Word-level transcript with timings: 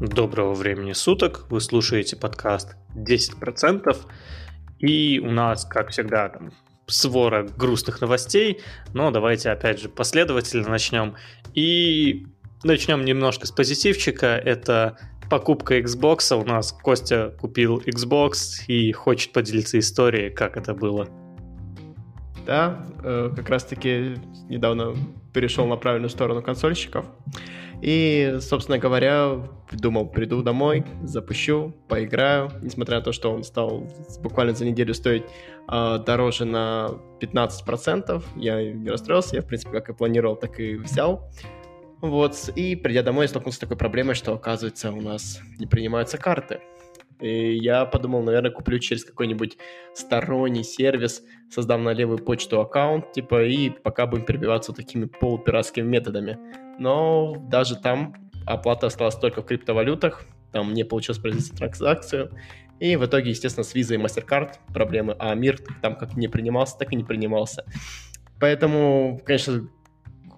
Доброго 0.00 0.52
времени 0.52 0.92
суток. 0.92 1.46
Вы 1.48 1.58
слушаете 1.62 2.16
подкаст 2.16 2.76
10%. 2.94 3.96
И 4.78 5.22
у 5.24 5.30
нас, 5.30 5.64
как 5.64 5.88
всегда, 5.88 6.28
там 6.28 6.52
свора 6.86 7.44
грустных 7.44 8.02
новостей. 8.02 8.60
Но 8.92 9.10
давайте, 9.10 9.48
опять 9.48 9.80
же, 9.80 9.88
последовательно 9.88 10.68
начнем. 10.68 11.14
И 11.54 12.26
начнем 12.62 13.06
немножко 13.06 13.46
с 13.46 13.50
позитивчика. 13.50 14.26
Это 14.26 14.98
покупка 15.30 15.78
Xbox. 15.78 16.38
У 16.38 16.44
нас 16.44 16.72
Костя 16.72 17.34
купил 17.40 17.78
Xbox 17.78 18.66
и 18.66 18.92
хочет 18.92 19.32
поделиться 19.32 19.78
историей, 19.78 20.28
как 20.28 20.58
это 20.58 20.74
было. 20.74 21.08
Да, 22.44 22.86
э, 23.02 23.30
как 23.34 23.48
раз-таки 23.48 24.16
недавно 24.50 24.94
перешел 25.32 25.66
на 25.66 25.76
правильную 25.76 26.10
сторону 26.10 26.42
консольщиков. 26.42 27.06
И, 27.82 28.38
собственно 28.40 28.78
говоря, 28.78 29.42
думал, 29.72 30.08
приду 30.08 30.42
домой, 30.42 30.84
запущу, 31.02 31.74
поиграю, 31.88 32.50
несмотря 32.62 32.96
на 32.98 33.02
то, 33.02 33.12
что 33.12 33.32
он 33.32 33.44
стал 33.44 33.86
буквально 34.22 34.54
за 34.54 34.64
неделю 34.64 34.94
стоить 34.94 35.24
э, 35.70 35.98
дороже 36.04 36.44
на 36.44 36.90
15%. 37.20 38.22
Я 38.36 38.72
не 38.72 38.88
расстроился, 38.88 39.36
я, 39.36 39.42
в 39.42 39.46
принципе, 39.46 39.72
как 39.72 39.90
и 39.90 39.92
планировал, 39.92 40.36
так 40.36 40.58
и 40.58 40.76
взял. 40.76 41.28
Вот, 42.00 42.50
и 42.54 42.76
придя 42.76 43.02
домой, 43.02 43.24
я 43.24 43.28
столкнулся 43.28 43.56
с 43.56 43.60
такой 43.60 43.76
проблемой, 43.76 44.14
что, 44.14 44.34
оказывается, 44.34 44.92
у 44.92 45.00
нас 45.00 45.40
не 45.58 45.66
принимаются 45.66 46.18
карты. 46.18 46.60
И 47.20 47.56
я 47.56 47.86
подумал, 47.86 48.22
наверное, 48.22 48.50
куплю 48.50 48.78
через 48.78 49.04
какой-нибудь 49.04 49.56
сторонний 49.94 50.64
сервис, 50.64 51.22
создам 51.50 51.84
на 51.84 51.92
левую 51.92 52.18
почту 52.18 52.60
аккаунт, 52.60 53.12
типа, 53.12 53.44
и 53.44 53.70
пока 53.70 54.06
будем 54.06 54.24
перебиваться 54.24 54.72
такими 54.72 55.06
полупиратскими 55.06 55.86
методами. 55.86 56.38
Но 56.78 57.36
даже 57.48 57.76
там 57.76 58.14
оплата 58.46 58.86
осталась 58.88 59.16
только 59.16 59.42
в 59.42 59.46
криптовалютах, 59.46 60.24
там 60.52 60.74
не 60.74 60.84
получилось 60.84 61.20
произвести 61.20 61.56
транзакцию, 61.56 62.32
и 62.80 62.96
в 62.96 63.06
итоге, 63.06 63.30
естественно, 63.30 63.64
с 63.64 63.74
Visa 63.74 63.94
и 63.94 63.98
MasterCard 63.98 64.50
проблемы, 64.72 65.16
а 65.18 65.34
мир 65.34 65.58
там 65.80 65.96
как 65.96 66.16
не 66.16 66.28
принимался, 66.28 66.76
так 66.78 66.92
и 66.92 66.96
не 66.96 67.04
принимался. 67.04 67.64
Поэтому, 68.38 69.20
конечно, 69.24 69.68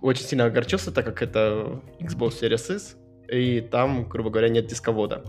очень 0.01 0.25
сильно 0.25 0.45
огорчился, 0.45 0.93
так 0.93 1.05
как 1.05 1.23
это 1.23 1.83
Xbox 1.99 2.41
Series 2.41 2.75
S, 2.77 2.97
и 3.29 3.61
там, 3.61 4.09
грубо 4.09 4.31
говоря, 4.31 4.49
нет 4.49 4.67
дисковода. 4.67 5.25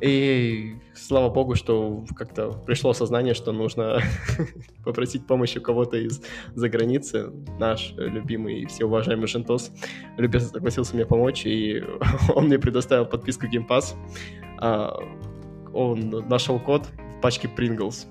И 0.00 0.76
слава 0.94 1.32
богу, 1.32 1.54
что 1.54 2.04
как-то 2.16 2.50
пришло 2.50 2.92
сознание, 2.92 3.34
что 3.34 3.52
нужно 3.52 4.00
попросить 4.84 5.26
помощи 5.26 5.58
у 5.58 5.62
кого-то 5.62 5.96
из 5.96 6.22
за 6.54 6.68
границы. 6.68 7.30
Наш 7.58 7.92
любимый 7.96 8.60
и 8.60 8.66
всеуважаемый 8.66 9.26
Жентос 9.26 9.72
любезно 10.16 10.48
согласился 10.48 10.94
мне 10.94 11.06
помочь, 11.06 11.46
и 11.46 11.82
он 12.34 12.46
мне 12.46 12.58
предоставил 12.58 13.06
подписку 13.06 13.46
Game 13.46 13.66
Pass. 13.66 13.94
А, 14.58 14.96
он 15.72 16.10
нашел 16.28 16.58
код 16.58 16.86
в 17.18 17.20
пачке 17.20 17.50
Pringles. 17.54 18.06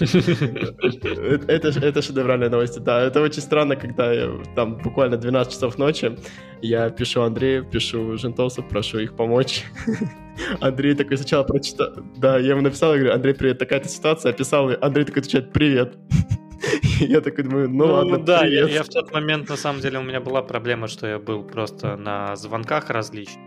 Это, 0.00 1.68
это 1.68 2.02
шедевральная 2.02 2.48
новость, 2.48 2.82
да. 2.82 3.02
Это 3.02 3.20
очень 3.20 3.42
странно, 3.42 3.76
когда 3.76 4.12
там 4.54 4.76
буквально 4.76 5.16
12 5.16 5.52
часов 5.52 5.78
ночи 5.78 6.16
я 6.62 6.90
пишу 6.90 7.22
Андрею, 7.22 7.64
пишу 7.64 8.16
Жентосу, 8.16 8.62
прошу 8.62 8.98
их 8.98 9.16
помочь. 9.16 9.64
Андрей 10.60 10.94
такой 10.94 11.16
сначала 11.16 11.44
прочитал, 11.44 11.88
да, 12.16 12.38
я 12.38 12.50
ему 12.50 12.62
написал, 12.62 12.92
я 12.92 12.98
говорю, 12.98 13.14
Андрей, 13.14 13.34
привет, 13.34 13.58
такая-то 13.58 13.88
ситуация, 13.88 14.30
описал, 14.30 14.70
Андрей 14.80 15.04
такой 15.04 15.20
отвечает, 15.20 15.52
привет. 15.52 15.96
Я 17.00 17.22
такой 17.22 17.44
думаю, 17.44 17.70
ну, 17.70 17.86
ну 17.86 17.92
ладно, 17.94 18.18
да, 18.18 18.44
я, 18.44 18.68
я 18.68 18.82
в 18.82 18.88
тот 18.88 19.10
момент, 19.10 19.48
на 19.48 19.56
самом 19.56 19.80
деле, 19.80 19.98
у 19.98 20.02
меня 20.02 20.20
была 20.20 20.42
проблема, 20.42 20.86
что 20.86 21.06
я 21.06 21.18
был 21.18 21.42
просто 21.42 21.96
на 21.96 22.36
звонках 22.36 22.90
различных, 22.90 23.42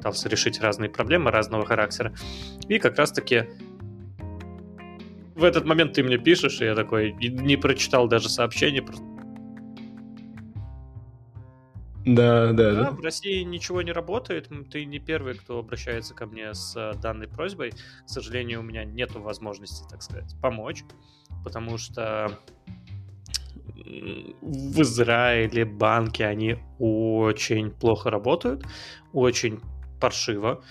пытался 0.00 0.30
решить 0.30 0.60
разные 0.60 0.88
проблемы 0.88 1.30
разного 1.30 1.66
характера. 1.66 2.14
И 2.68 2.78
как 2.78 2.96
раз-таки 2.96 3.44
в 5.34 5.44
этот 5.44 5.66
момент 5.66 5.92
ты 5.92 6.02
мне 6.02 6.16
пишешь, 6.16 6.62
и 6.62 6.64
я 6.64 6.74
такой 6.74 7.12
не 7.12 7.56
прочитал 7.56 8.08
даже 8.08 8.30
сообщение, 8.30 8.82
просто 8.82 9.04
да, 12.06 12.52
да, 12.52 12.74
да. 12.74 12.90
В 12.92 13.00
России 13.00 13.42
ничего 13.42 13.82
не 13.82 13.92
работает. 13.92 14.48
Ты 14.70 14.86
не 14.86 14.98
первый, 14.98 15.34
кто 15.34 15.58
обращается 15.58 16.14
ко 16.14 16.24
мне 16.24 16.54
с 16.54 16.74
э, 16.74 16.98
данной 16.98 17.28
просьбой. 17.28 17.72
К 17.72 18.08
сожалению, 18.08 18.60
у 18.60 18.62
меня 18.62 18.84
нет 18.84 19.14
возможности, 19.14 19.84
так 19.88 20.02
сказать, 20.02 20.34
помочь, 20.40 20.82
потому 21.44 21.76
что 21.76 22.38
в 24.40 24.80
Израиле 24.80 25.66
банки, 25.66 26.22
они 26.22 26.56
очень 26.78 27.70
плохо 27.70 28.10
работают, 28.10 28.64
очень 29.12 29.60
паршиво. 30.00 30.62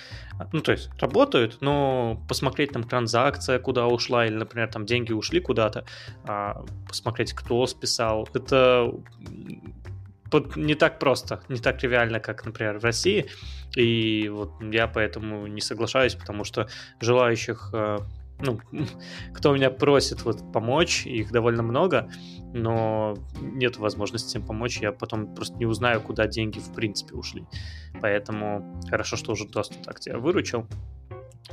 Ну, 0.52 0.62
то 0.62 0.72
есть 0.72 0.90
работают, 1.00 1.58
но 1.62 2.22
посмотреть 2.28 2.72
там 2.72 2.84
транзакция, 2.84 3.60
куда 3.60 3.88
ушла, 3.88 4.26
или, 4.26 4.36
например, 4.36 4.70
там 4.72 4.86
деньги 4.86 5.14
ушли 5.14 5.40
куда-то, 5.40 5.86
а, 6.26 6.64
посмотреть, 6.88 7.34
кто 7.34 7.66
списал, 7.68 8.28
это 8.34 8.92
не 10.56 10.76
так 10.76 11.00
просто, 11.00 11.42
не 11.50 11.58
так 11.58 11.80
тривиально, 11.80 12.20
как, 12.20 12.46
например, 12.46 12.80
в 12.80 12.84
России. 12.84 13.26
И 13.76 14.30
вот 14.30 14.52
я 14.62 14.88
поэтому 14.88 15.48
не 15.48 15.62
соглашаюсь, 15.62 16.16
потому 16.16 16.44
что 16.44 16.68
желающих 17.00 17.70
э, 17.74 17.98
ну, 18.42 18.60
кто 19.34 19.54
меня 19.54 19.70
просит 19.70 20.24
вот 20.24 20.52
помочь, 20.52 21.06
их 21.06 21.32
довольно 21.32 21.64
много, 21.64 22.10
но 22.54 23.16
нет 23.40 23.78
возможности 23.78 24.38
им 24.38 24.46
помочь, 24.46 24.80
я 24.80 24.92
потом 24.92 25.34
просто 25.34 25.58
не 25.58 25.66
узнаю, 25.66 26.02
куда 26.02 26.28
деньги 26.28 26.60
в 26.60 26.74
принципе 26.74 27.16
ушли. 27.16 27.46
Поэтому 28.02 28.82
хорошо, 28.90 29.16
что 29.18 29.34
уже 29.34 29.48
доступ 29.48 29.84
так 29.84 30.00
тебя 30.00 30.18
выручил. 30.18 30.68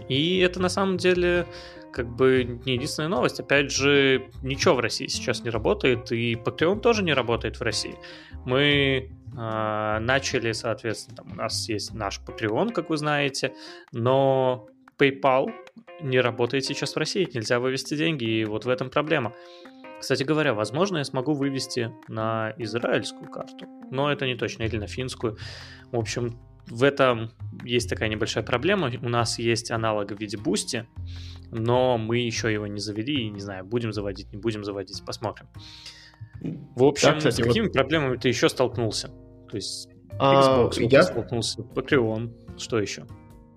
И 0.09 0.39
это 0.41 0.61
на 0.61 0.69
самом 0.69 0.99
деле 0.99 1.47
как 1.93 2.15
бы 2.15 2.61
не 2.67 2.75
единственная 2.75 3.09
новость. 3.09 3.41
Опять 3.41 3.71
же, 3.71 4.31
ничего 4.43 4.75
в 4.75 4.81
России 4.81 5.07
сейчас 5.07 5.43
не 5.43 5.51
работает, 5.51 6.13
и 6.13 6.35
Patreon 6.35 6.81
тоже 6.81 7.03
не 7.03 7.15
работает 7.15 7.59
в 7.59 7.63
России. 7.63 7.95
Мы 8.45 9.11
э, 9.35 9.99
начали, 10.01 10.53
соответственно, 10.53 11.17
там 11.17 11.33
у 11.33 11.35
нас 11.35 11.69
есть 11.71 11.95
наш 11.95 12.21
Patreon, 12.21 12.73
как 12.73 12.91
вы 12.91 12.99
знаете, 12.99 13.55
но 13.93 14.69
PayPal 14.99 15.47
не 16.01 16.21
работает 16.21 16.65
сейчас 16.65 16.95
в 16.95 16.99
России, 16.99 17.29
нельзя 17.33 17.61
вывести 17.61 17.97
деньги, 17.97 18.25
и 18.25 18.45
вот 18.45 18.65
в 18.65 18.69
этом 18.69 18.91
проблема. 18.91 19.35
Кстати 20.01 20.23
говоря, 20.23 20.53
возможно, 20.53 20.99
я 20.99 21.05
смогу 21.05 21.33
вывести 21.33 21.91
на 22.09 22.55
израильскую 22.59 23.31
карту, 23.31 23.67
но 23.91 24.13
это 24.13 24.27
не 24.27 24.35
точно, 24.35 24.65
или 24.65 24.77
на 24.77 24.87
финскую. 24.87 25.39
В 25.91 25.97
общем, 25.99 26.39
в 26.67 26.83
этом 26.83 27.31
есть 27.65 27.89
такая 27.89 28.09
небольшая 28.09 28.45
проблема. 28.45 28.91
У 29.03 29.09
нас 29.09 29.39
есть 29.39 29.71
аналог 29.71 30.11
в 30.13 30.21
виде 30.21 30.37
Boosty, 30.37 30.87
но 31.51 31.97
мы 31.97 32.19
еще 32.19 32.53
его 32.53 32.67
не 32.67 32.81
завели, 32.81 33.27
и 33.27 33.31
не 33.31 33.41
знаю, 33.41 33.65
будем 33.65 33.93
заводить, 33.93 34.31
не 34.33 34.39
будем 34.39 34.65
заводить, 34.65 35.03
посмотрим. 35.05 35.47
В 36.75 36.85
общем, 36.85 37.11
да, 37.11 37.17
кстати, 37.17 37.41
с 37.41 37.45
какими 37.45 37.65
вот... 37.65 37.73
проблемами 37.73 38.17
ты 38.17 38.29
еще 38.29 38.49
столкнулся? 38.49 39.09
То 39.49 39.57
есть 39.57 39.89
а, 40.19 40.67
Xbox, 40.69 40.79
а, 40.79 40.83
я... 40.83 41.03
столкнулся, 41.03 41.63
Patreon, 41.63 42.59
что 42.59 42.79
еще? 42.79 43.07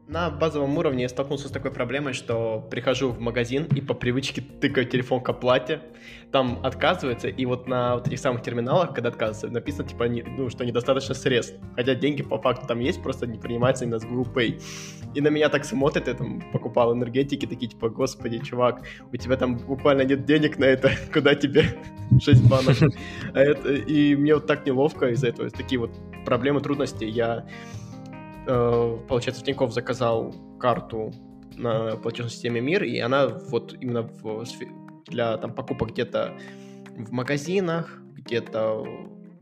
На 0.09 0.31
базовом 0.31 0.75
уровне 0.75 1.03
я 1.03 1.09
столкнулся 1.09 1.49
с 1.49 1.51
такой 1.51 1.69
проблемой, 1.69 2.13
что 2.13 2.67
прихожу 2.71 3.11
в 3.11 3.19
магазин 3.19 3.67
и 3.75 3.79
по 3.79 3.93
привычке 3.93 4.41
тыкаю 4.41 4.87
телефон 4.87 5.21
к 5.21 5.29
оплате, 5.29 5.81
там 6.31 6.61
отказывается, 6.63 7.27
и 7.27 7.45
вот 7.45 7.67
на 7.67 7.93
вот 7.93 8.07
этих 8.07 8.17
самых 8.17 8.41
терминалах, 8.41 8.95
когда 8.95 9.09
отказывается, 9.09 9.49
написано, 9.49 9.87
типа, 9.87 10.05
не, 10.05 10.23
ну, 10.23 10.49
что 10.49 10.65
недостаточно 10.65 11.13
средств. 11.13 11.53
Хотя 11.75 11.93
деньги 11.93 12.23
по 12.23 12.39
факту 12.39 12.65
там 12.65 12.79
есть, 12.79 13.03
просто 13.03 13.27
не 13.27 13.37
принимаются 13.37 13.83
именно 13.83 13.99
с 13.99 14.03
Google 14.03 14.25
Pay. 14.33 14.59
И 15.13 15.21
на 15.21 15.27
меня 15.27 15.47
так 15.47 15.63
смотрят, 15.63 16.07
я 16.07 16.15
там 16.15 16.41
покупал 16.53 16.91
энергетики, 16.91 17.45
такие, 17.45 17.69
типа, 17.69 17.89
господи, 17.89 18.39
чувак, 18.39 18.81
у 19.13 19.15
тебя 19.15 19.37
там 19.37 19.57
буквально 19.57 20.01
нет 20.01 20.25
денег 20.25 20.57
на 20.57 20.65
это, 20.65 20.89
куда 21.13 21.35
тебе 21.35 21.65
6 22.19 22.49
банок? 22.49 22.77
А 23.35 23.39
это, 23.41 23.73
и 23.73 24.15
мне 24.15 24.33
вот 24.33 24.47
так 24.47 24.65
неловко 24.65 25.09
из-за 25.09 25.27
этого, 25.27 25.51
такие 25.51 25.79
вот 25.79 25.91
проблемы, 26.25 26.61
трудности. 26.61 27.03
Я 27.03 27.45
получается, 29.07 29.41
в 29.41 29.45
Тинькофф 29.45 29.73
заказал 29.73 30.33
карту 30.59 31.13
на 31.55 31.97
платежной 31.97 32.31
системе 32.31 32.61
МИР, 32.61 32.83
и 32.83 32.99
она 32.99 33.27
вот 33.27 33.75
именно 33.79 34.03
в, 34.03 34.43
для 35.07 35.37
там, 35.37 35.53
покупок 35.53 35.91
где-то 35.91 36.33
в 36.97 37.11
магазинах, 37.11 38.01
где-то 38.15 38.85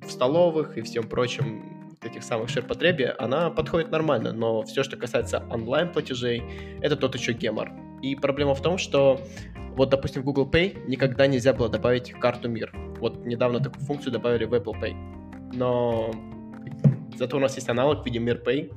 в 0.01 0.11
столовых 0.11 0.77
и 0.77 0.81
всем 0.81 1.07
прочем 1.07 1.77
этих 2.03 2.23
самых 2.23 2.49
ширпотребе, 2.49 3.15
она 3.17 3.49
подходит 3.49 3.91
нормально, 3.91 4.31
но 4.31 4.61
все, 4.63 4.83
что 4.83 4.97
касается 4.97 5.43
онлайн-платежей, 5.49 6.43
это 6.81 6.95
тот 6.95 7.15
еще 7.15 7.33
гемор. 7.33 7.71
И 8.01 8.15
проблема 8.15 8.53
в 8.53 8.61
том, 8.61 8.77
что 8.77 9.19
вот, 9.75 9.89
допустим, 9.89 10.21
в 10.21 10.25
Google 10.25 10.49
Pay 10.49 10.87
никогда 10.87 11.27
нельзя 11.27 11.53
было 11.53 11.69
добавить 11.69 12.11
карту 12.13 12.49
МИР. 12.49 12.71
Вот 12.99 13.25
недавно 13.25 13.59
такую 13.59 13.83
функцию 13.85 14.13
добавили 14.13 14.45
в 14.45 14.53
Apple 14.53 14.73
Pay. 14.81 14.93
Но 15.53 16.11
Зато 17.17 17.37
у 17.37 17.39
нас 17.39 17.55
есть 17.55 17.69
аналог 17.69 18.03
в 18.03 18.05
виде 18.05 18.19
MirPay, 18.19 18.73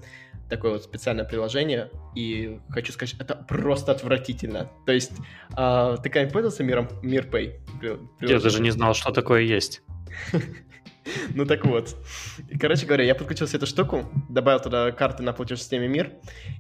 такое 0.48 0.72
вот 0.72 0.82
специальное 0.82 1.24
приложение, 1.24 1.90
и 2.14 2.58
хочу 2.70 2.92
сказать, 2.92 3.14
это 3.18 3.34
просто 3.36 3.92
отвратительно. 3.92 4.70
То 4.86 4.92
есть, 4.92 5.12
э, 5.56 5.96
ты 6.02 6.08
когда-нибудь 6.08 6.32
пользовался 6.32 6.64
миром, 6.64 6.88
MirPay? 7.02 7.54
Я 8.20 8.40
даже 8.40 8.60
не 8.60 8.70
знал, 8.70 8.94
что 8.94 9.12
такое 9.12 9.42
есть. 9.42 9.82
Ну 11.34 11.46
так 11.46 11.64
вот. 11.64 11.96
Короче 12.60 12.86
говоря, 12.86 13.04
я 13.04 13.14
подключил 13.14 13.46
себе 13.46 13.56
эту 13.56 13.66
штуку, 13.66 14.04
добавил 14.28 14.60
туда 14.60 14.92
карты 14.92 15.22
на 15.22 15.32
платежной 15.32 15.62
системе 15.62 15.88
МИР, 15.88 16.12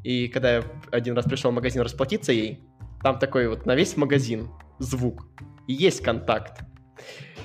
и 0.02 0.28
когда 0.28 0.56
я 0.56 0.64
один 0.90 1.14
раз 1.14 1.26
пришел 1.26 1.50
в 1.50 1.54
магазин 1.54 1.82
расплатиться 1.82 2.32
ей, 2.32 2.58
там 3.02 3.18
такой 3.18 3.48
вот 3.48 3.66
на 3.66 3.74
весь 3.74 3.96
магазин 3.96 4.48
звук, 4.78 5.26
и 5.68 5.74
есть 5.74 6.02
контакт. 6.02 6.62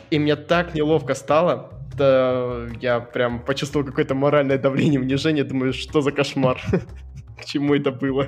И 0.10 0.20
мне 0.20 0.36
так 0.36 0.74
неловко 0.74 1.16
стало, 1.16 1.85
да 1.98 2.68
я 2.82 3.00
прям 3.00 3.40
почувствовал 3.40 3.86
какое-то 3.86 4.16
моральное 4.16 4.58
давление, 4.58 5.00
унижение, 5.00 5.44
думаю, 5.44 5.74
что 5.74 6.02
за 6.02 6.12
кошмар, 6.12 6.62
к 7.40 7.46
чему 7.46 7.76
это 7.76 7.92
было. 7.92 8.28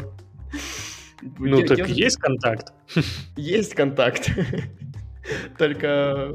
Ну, 1.39 1.63
так 1.63 1.87
есть 1.89 2.17
контакт. 2.17 2.73
Есть 3.35 3.73
контакт. 3.73 4.29
Только, 5.57 6.31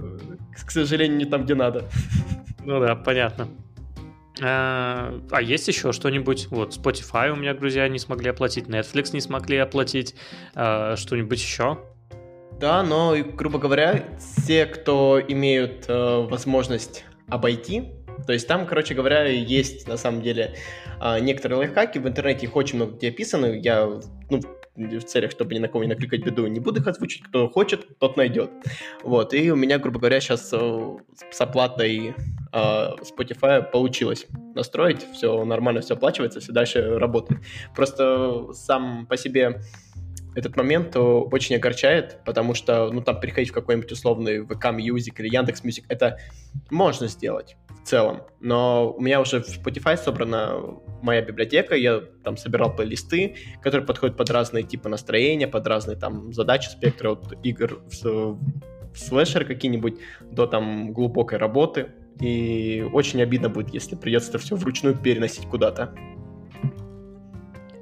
к 0.66 0.70
сожалению, 0.70 1.16
не 1.16 1.24
там, 1.24 1.44
где 1.44 1.54
надо. 1.54 1.88
Ну 2.64 2.80
да, 2.80 2.96
понятно. 2.96 3.48
А, 4.42 5.20
а 5.30 5.40
есть 5.40 5.68
еще 5.68 5.92
что-нибудь? 5.92 6.48
Вот 6.50 6.76
Spotify 6.76 7.30
у 7.30 7.36
меня 7.36 7.54
друзья 7.54 7.88
не 7.88 7.98
смогли 7.98 8.30
оплатить, 8.30 8.66
Netflix 8.66 9.10
не 9.12 9.20
смогли 9.20 9.58
оплатить, 9.58 10.16
а, 10.54 10.96
что-нибудь 10.96 11.38
еще? 11.38 11.78
Да, 12.60 12.82
но, 12.82 13.14
грубо 13.34 13.58
говоря, 13.58 14.04
те, 14.46 14.66
кто 14.66 15.20
имеют 15.20 15.86
э, 15.88 16.26
возможность 16.28 17.04
обойти, 17.28 17.92
то 18.26 18.32
есть 18.32 18.46
там, 18.46 18.66
короче 18.66 18.94
говоря, 18.94 19.24
есть 19.26 19.88
на 19.88 19.96
самом 19.96 20.22
деле 20.22 20.54
э, 21.00 21.20
некоторые 21.20 21.58
лайфхаки, 21.58 21.98
в 21.98 22.06
интернете 22.06 22.46
их 22.46 22.56
очень 22.56 22.76
много 22.76 22.96
где 22.96 23.08
описаны, 23.08 23.60
я, 23.62 23.86
ну, 24.30 24.40
в 24.74 25.04
целях, 25.04 25.30
чтобы 25.30 25.54
ни 25.54 25.58
на 25.58 25.68
кого 25.68 25.84
не 25.84 25.90
накликать 25.90 26.24
беду, 26.24 26.46
не 26.46 26.60
буду 26.60 26.80
их 26.80 26.86
озвучить. 26.86 27.22
Кто 27.24 27.48
хочет, 27.48 27.98
тот 27.98 28.16
найдет. 28.16 28.50
Вот. 29.02 29.34
И 29.34 29.50
у 29.50 29.56
меня, 29.56 29.78
грубо 29.78 29.98
говоря, 29.98 30.20
сейчас 30.20 30.50
э, 30.52 30.96
с 31.30 31.40
оплатой 31.40 32.14
э, 32.52 32.52
Spotify 32.52 33.62
получилось 33.62 34.26
настроить. 34.54 35.06
Все 35.12 35.44
нормально, 35.44 35.82
все 35.82 35.94
оплачивается, 35.94 36.40
все 36.40 36.52
дальше 36.52 36.98
работает. 36.98 37.42
Просто 37.74 38.52
сам 38.52 39.06
по 39.06 39.16
себе 39.16 39.60
этот 40.34 40.56
момент 40.56 40.96
очень 40.96 41.56
огорчает, 41.56 42.20
потому 42.24 42.54
что, 42.54 42.90
ну, 42.90 43.00
там, 43.02 43.20
переходить 43.20 43.50
в 43.50 43.52
какой-нибудь 43.52 43.92
условный 43.92 44.40
VK 44.40 44.76
Music 44.76 45.14
или 45.18 45.34
Яндекс 45.34 45.62
Music, 45.62 45.84
это 45.88 46.18
можно 46.70 47.06
сделать 47.06 47.56
в 47.82 47.86
целом, 47.86 48.22
но 48.40 48.92
у 48.92 49.00
меня 49.00 49.20
уже 49.20 49.42
в 49.42 49.48
Spotify 49.48 49.96
собрана 49.96 50.60
моя 51.02 51.20
библиотека, 51.20 51.74
я 51.74 52.00
там 52.22 52.36
собирал 52.36 52.74
плейлисты, 52.74 53.36
которые 53.60 53.86
подходят 53.86 54.16
под 54.16 54.30
разные 54.30 54.62
типы 54.62 54.88
настроения, 54.88 55.48
под 55.48 55.66
разные 55.66 55.96
там 55.96 56.32
задачи 56.32 56.68
спектра 56.68 57.10
от 57.10 57.34
игр 57.42 57.80
в, 57.90 58.04
в 58.04 58.98
слэшер 58.98 59.44
какие-нибудь 59.44 59.96
до 60.20 60.46
там 60.46 60.92
глубокой 60.92 61.38
работы, 61.38 61.92
и 62.20 62.86
очень 62.92 63.20
обидно 63.22 63.48
будет, 63.48 63.74
если 63.74 63.96
придется 63.96 64.30
это 64.30 64.38
все 64.38 64.54
вручную 64.54 64.96
переносить 64.96 65.46
куда-то. 65.46 65.94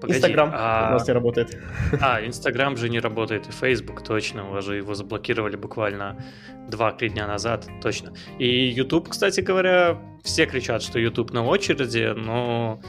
Инстаграм 0.08 0.50
а... 0.52 0.88
у 0.91 0.93
нас 0.94 1.06
не 1.06 1.14
работает. 1.14 1.58
А, 2.00 2.25
Инстаграм 2.25 2.76
же 2.76 2.88
не 2.88 3.00
работает, 3.00 3.49
и 3.49 3.52
Фейсбук 3.52 4.02
точно, 4.02 4.56
уже 4.56 4.76
его 4.76 4.94
заблокировали 4.94 5.56
буквально 5.56 6.17
2-3 6.69 7.08
дня 7.08 7.26
назад, 7.26 7.69
точно. 7.82 8.12
И 8.38 8.69
YouTube, 8.69 9.08
кстати 9.08 9.41
говоря, 9.41 9.99
все 10.23 10.47
кричат, 10.47 10.82
что 10.82 10.99
YouTube 10.99 11.32
на 11.32 11.44
очереди, 11.44 12.12
но 12.17 12.81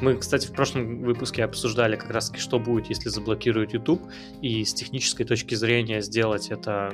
мы, 0.00 0.16
кстати, 0.16 0.46
в 0.46 0.52
прошлом 0.52 1.02
выпуске 1.02 1.44
обсуждали 1.44 1.96
как 1.96 2.10
раз, 2.10 2.32
что 2.36 2.58
будет, 2.58 2.86
если 2.86 3.08
заблокируют 3.08 3.72
YouTube, 3.72 4.02
и 4.42 4.64
с 4.64 4.74
технической 4.74 5.24
точки 5.24 5.54
зрения 5.54 6.00
сделать 6.00 6.50
это 6.50 6.92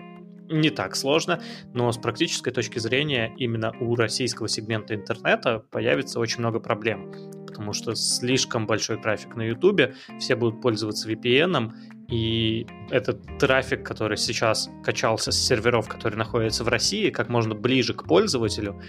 не 0.51 0.71
так 0.71 0.97
сложно, 0.97 1.41
но 1.75 1.91
с 1.93 1.99
практической 1.99 2.51
точки 2.51 2.79
зрения 2.79 3.33
именно 3.37 3.73
у 3.81 3.95
российского 3.97 4.49
сегмента 4.49 4.95
интернета 4.95 5.61
появится 5.71 6.21
очень 6.21 6.41
много 6.41 6.61
проблем 6.61 7.13
потому 7.59 7.73
что 7.73 7.97
слишком 7.97 8.67
большой 8.67 8.99
трафик 8.99 9.35
на 9.35 9.43
YouTube, 9.43 9.93
все 10.21 10.37
будут 10.37 10.61
пользоваться 10.61 11.11
VPN, 11.11 11.73
и 12.09 12.69
этот 12.89 13.21
трафик, 13.41 13.85
который 13.85 14.17
сейчас 14.17 14.71
качался 14.85 15.33
с 15.33 15.37
серверов, 15.37 15.89
которые 15.89 16.19
находятся 16.19 16.63
в 16.63 16.69
России, 16.69 17.11
как 17.11 17.29
можно 17.29 17.57
ближе 17.57 17.95
к 17.95 18.05
пользователю, 18.05 18.81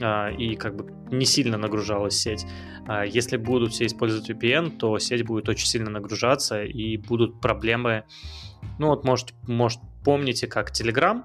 а, 0.00 0.28
и 0.30 0.54
как 0.54 0.76
бы 0.76 0.88
не 1.10 1.24
сильно 1.24 1.58
нагружалась 1.58 2.14
сеть. 2.14 2.46
А 2.86 3.04
если 3.04 3.36
будут 3.36 3.72
все 3.72 3.86
использовать 3.86 4.30
VPN, 4.30 4.76
то 4.78 5.00
сеть 5.00 5.24
будет 5.24 5.48
очень 5.48 5.66
сильно 5.66 5.90
нагружаться, 5.90 6.62
и 6.62 6.96
будут 6.98 7.40
проблемы. 7.40 8.04
Ну 8.78 8.86
вот, 8.86 9.04
может, 9.04 9.34
может 9.48 9.80
помните, 10.04 10.46
как 10.46 10.70
Telegram 10.70 11.24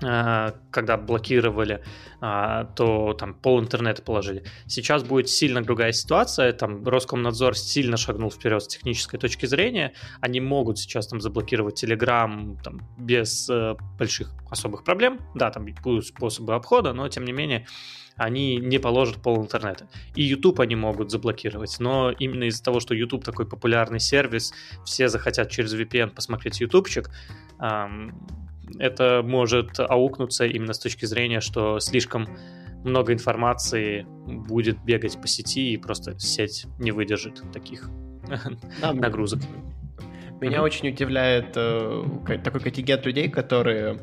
когда 0.00 0.96
блокировали, 0.96 1.84
а, 2.22 2.64
то 2.64 3.14
там 3.14 3.34
пол 3.34 3.60
интернета 3.60 4.02
положили. 4.02 4.44
Сейчас 4.66 5.02
будет 5.02 5.28
сильно 5.28 5.62
другая 5.62 5.92
ситуация, 5.92 6.52
там 6.52 6.86
Роскомнадзор 6.86 7.56
сильно 7.56 7.96
шагнул 7.96 8.30
вперед 8.30 8.62
с 8.62 8.68
технической 8.68 9.18
точки 9.18 9.46
зрения, 9.46 9.92
они 10.20 10.40
могут 10.40 10.78
сейчас 10.78 11.06
там 11.08 11.20
заблокировать 11.20 11.82
Telegram 11.82 12.56
там, 12.62 12.80
без 12.98 13.48
э, 13.50 13.74
больших 13.98 14.32
особых 14.50 14.84
проблем, 14.84 15.20
да, 15.34 15.50
там 15.50 15.66
будут 15.82 16.06
способы 16.06 16.54
обхода, 16.54 16.92
но 16.92 17.08
тем 17.08 17.24
не 17.24 17.32
менее 17.32 17.66
они 18.16 18.56
не 18.56 18.78
положат 18.78 19.22
пол 19.22 19.42
интернета. 19.42 19.88
И 20.14 20.22
YouTube 20.22 20.60
они 20.60 20.76
могут 20.76 21.10
заблокировать, 21.10 21.76
но 21.78 22.10
именно 22.10 22.44
из-за 22.44 22.62
того, 22.62 22.80
что 22.80 22.94
YouTube 22.94 23.24
такой 23.24 23.46
популярный 23.46 24.00
сервис, 24.00 24.52
все 24.84 25.08
захотят 25.08 25.50
через 25.50 25.74
VPN 25.74 26.10
посмотреть 26.10 26.60
ютубчик, 26.60 27.10
это 28.78 29.22
может 29.24 29.78
аукнуться 29.78 30.46
именно 30.46 30.72
с 30.72 30.78
точки 30.78 31.04
зрения, 31.04 31.40
что 31.40 31.80
слишком 31.80 32.26
много 32.84 33.12
информации 33.12 34.06
будет 34.26 34.82
бегать 34.84 35.20
по 35.20 35.26
сети, 35.26 35.72
и 35.72 35.76
просто 35.76 36.18
сеть 36.18 36.66
не 36.78 36.92
выдержит 36.92 37.42
таких 37.52 37.88
да, 38.80 38.92
нагрузок. 38.92 39.40
Меня 40.40 40.58
mm-hmm. 40.58 40.62
очень 40.62 40.88
удивляет 40.88 41.52
э, 41.56 42.38
такой 42.42 42.60
контингент 42.60 43.04
людей, 43.04 43.28
которые 43.28 43.98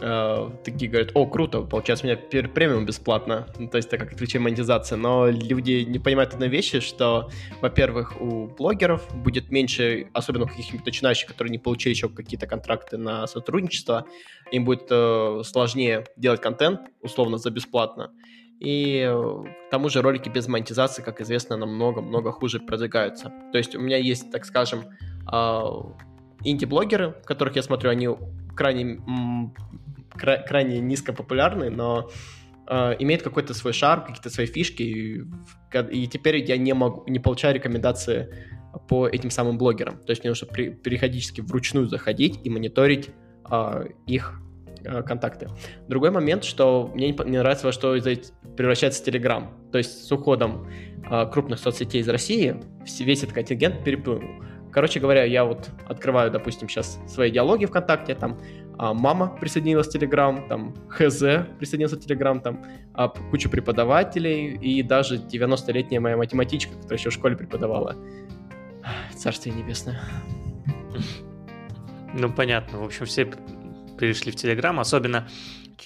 э, 0.00 0.50
такие 0.64 0.90
говорят, 0.90 1.10
о, 1.14 1.26
круто, 1.26 1.62
получается 1.62 2.06
у 2.06 2.08
меня 2.08 2.18
премиум 2.48 2.86
бесплатно, 2.86 3.46
ну, 3.58 3.68
то 3.68 3.76
есть 3.76 3.88
это 3.88 3.98
как 3.98 4.12
отвлечение 4.12 4.44
монетизация, 4.44 4.96
но 4.96 5.28
люди 5.28 5.84
не 5.88 5.98
понимают 5.98 6.34
одной 6.34 6.48
вещи, 6.48 6.80
что, 6.80 7.30
во-первых, 7.60 8.20
у 8.20 8.46
блогеров 8.46 9.06
будет 9.14 9.50
меньше, 9.50 10.08
особенно 10.12 10.44
у 10.44 10.48
каких-нибудь 10.48 10.86
начинающих, 10.86 11.28
которые 11.28 11.50
не 11.50 11.58
получили 11.58 11.92
еще 11.92 12.08
какие-то 12.08 12.46
контракты 12.46 12.96
на 12.96 13.26
сотрудничество, 13.26 14.06
им 14.50 14.64
будет 14.64 14.86
э, 14.90 15.42
сложнее 15.44 16.04
делать 16.16 16.40
контент, 16.40 16.80
условно, 17.02 17.38
за 17.38 17.50
бесплатно, 17.50 18.10
и 18.60 19.06
э, 19.08 19.44
к 19.68 19.70
тому 19.70 19.88
же 19.88 20.02
ролики 20.02 20.28
без 20.28 20.48
монетизации, 20.48 21.02
как 21.02 21.20
известно, 21.20 21.56
намного-много 21.56 22.32
хуже 22.32 22.58
продвигаются. 22.58 23.32
То 23.52 23.58
есть 23.58 23.76
у 23.76 23.80
меня 23.80 23.96
есть, 23.98 24.30
так 24.32 24.44
скажем, 24.44 24.84
э, 25.32 25.62
инди-блогеры, 26.44 27.14
которых 27.24 27.56
я 27.56 27.62
смотрю, 27.62 27.90
они 27.90 28.08
крайне 28.56 29.00
кра- 30.18 30.42
крайне 30.46 30.80
низко 30.80 31.12
популярны, 31.12 31.70
но 31.70 32.10
э, 32.66 32.96
имеет 32.98 33.22
какой-то 33.22 33.54
свой 33.54 33.72
шарм, 33.72 34.04
какие-то 34.04 34.30
свои 34.30 34.46
фишки, 34.46 34.82
и, 34.82 35.24
и 35.90 36.06
теперь 36.06 36.36
я 36.44 36.56
не 36.56 36.74
могу, 36.74 37.04
не 37.06 37.18
получаю 37.18 37.54
рекомендации 37.54 38.28
по 38.88 39.08
этим 39.08 39.30
самым 39.30 39.58
блогерам. 39.58 39.98
То 39.98 40.10
есть 40.10 40.22
мне 40.22 40.30
нужно 40.30 40.46
при, 40.46 40.70
периодически 40.70 41.40
вручную 41.40 41.86
заходить 41.86 42.40
и 42.44 42.50
мониторить 42.50 43.10
э, 43.50 43.86
их 44.06 44.40
э, 44.84 45.02
контакты. 45.02 45.48
Другой 45.88 46.10
момент, 46.10 46.44
что 46.44 46.90
мне 46.94 47.10
не, 47.10 47.30
не 47.30 47.38
нравится, 47.38 47.66
во 47.66 47.72
что 47.72 47.96
превращается 48.56 49.02
Telegram. 49.04 49.46
То 49.72 49.78
есть 49.78 50.04
с 50.04 50.12
уходом 50.12 50.68
э, 51.10 51.26
крупных 51.32 51.58
соцсетей 51.58 52.00
из 52.00 52.08
России 52.08 52.60
весь 53.00 53.22
этот 53.22 53.34
контингент 53.34 53.84
переплюнул. 53.84 54.44
Короче 54.70 55.00
говоря, 55.00 55.24
я 55.24 55.44
вот 55.44 55.70
открываю, 55.88 56.30
допустим, 56.30 56.68
сейчас 56.68 57.00
свои 57.08 57.30
диалоги 57.30 57.64
ВКонтакте, 57.64 58.14
там 58.14 58.38
а, 58.78 58.94
мама 58.94 59.36
присоединилась 59.40 59.88
в 59.88 59.90
Телеграм, 59.90 60.46
там 60.48 60.74
ХЗ 60.88 61.46
присоединился 61.58 61.96
в 61.96 62.00
Телеграм, 62.00 62.40
там 62.40 62.64
а, 62.94 63.08
куча 63.08 63.48
преподавателей 63.48 64.54
и 64.54 64.82
даже 64.84 65.16
90-летняя 65.16 66.00
моя 66.00 66.16
математичка, 66.16 66.74
которая 66.74 66.98
еще 66.98 67.10
в 67.10 67.12
школе 67.12 67.36
преподавала. 67.36 67.96
Царствие 69.16 69.54
небесное. 69.54 70.00
Ну, 72.14 72.32
понятно. 72.32 72.78
В 72.78 72.84
общем, 72.84 73.06
все 73.06 73.30
перешли 73.98 74.30
в 74.30 74.36
Телеграм, 74.36 74.78
особенно 74.78 75.28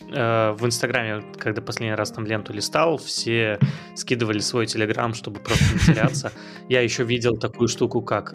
э, 0.01 0.53
в 0.53 0.67
Инстаграме, 0.67 1.25
когда 1.39 1.63
последний 1.63 1.95
раз 1.95 2.13
там 2.13 2.27
ленту 2.27 2.53
листал, 2.53 2.99
все 2.99 3.59
скидывали 3.97 4.39
свой 4.39 4.67
Телеграм, 4.67 5.15
чтобы 5.15 5.41
просто 5.41 5.65
не 5.73 5.81
теряться. 5.81 6.31
Я 6.69 6.83
еще 6.83 7.05
видел 7.05 7.39
такую 7.39 7.69
штуку, 7.69 8.03
как 8.03 8.35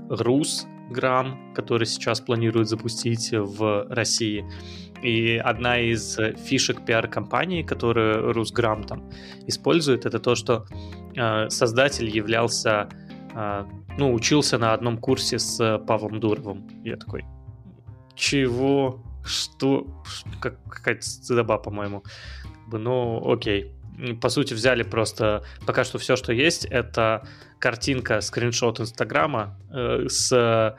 Русграм, 0.87 1.53
который 1.53 1.85
сейчас 1.85 2.21
планируют 2.21 2.69
запустить 2.69 3.29
в 3.31 3.87
России. 3.89 4.45
И 5.03 5.37
одна 5.37 5.79
из 5.79 6.17
фишек 6.37 6.85
пиар-компании, 6.85 7.61
которую 7.61 8.33
Русграм 8.33 8.83
там 8.83 9.11
использует, 9.47 10.05
это 10.05 10.19
то, 10.19 10.35
что 10.35 10.65
э, 11.15 11.49
создатель 11.49 12.09
являлся, 12.09 12.89
э, 13.35 13.65
ну, 13.97 14.13
учился 14.13 14.57
на 14.57 14.73
одном 14.73 14.97
курсе 14.97 15.37
с 15.37 15.77
Павлом 15.87 16.19
Дуровым. 16.19 16.67
Я 16.83 16.97
такой, 16.97 17.25
чего? 18.15 19.03
Что? 19.23 19.85
Как, 20.39 20.63
какая-то 20.63 21.01
стыдоба, 21.01 21.57
по-моему. 21.57 22.03
Ну, 22.71 23.31
окей. 23.31 23.75
по 24.21 24.29
сути, 24.29 24.53
взяли 24.55 24.83
просто 24.83 25.43
пока 25.65 25.83
что 25.83 25.99
все, 25.99 26.15
что 26.15 26.33
есть, 26.33 26.65
это 26.65 27.27
картинка, 27.59 28.21
скриншот 28.21 28.79
Инстаграма 28.79 29.57
э, 29.71 30.07
с 30.07 30.31
э, 30.31 30.75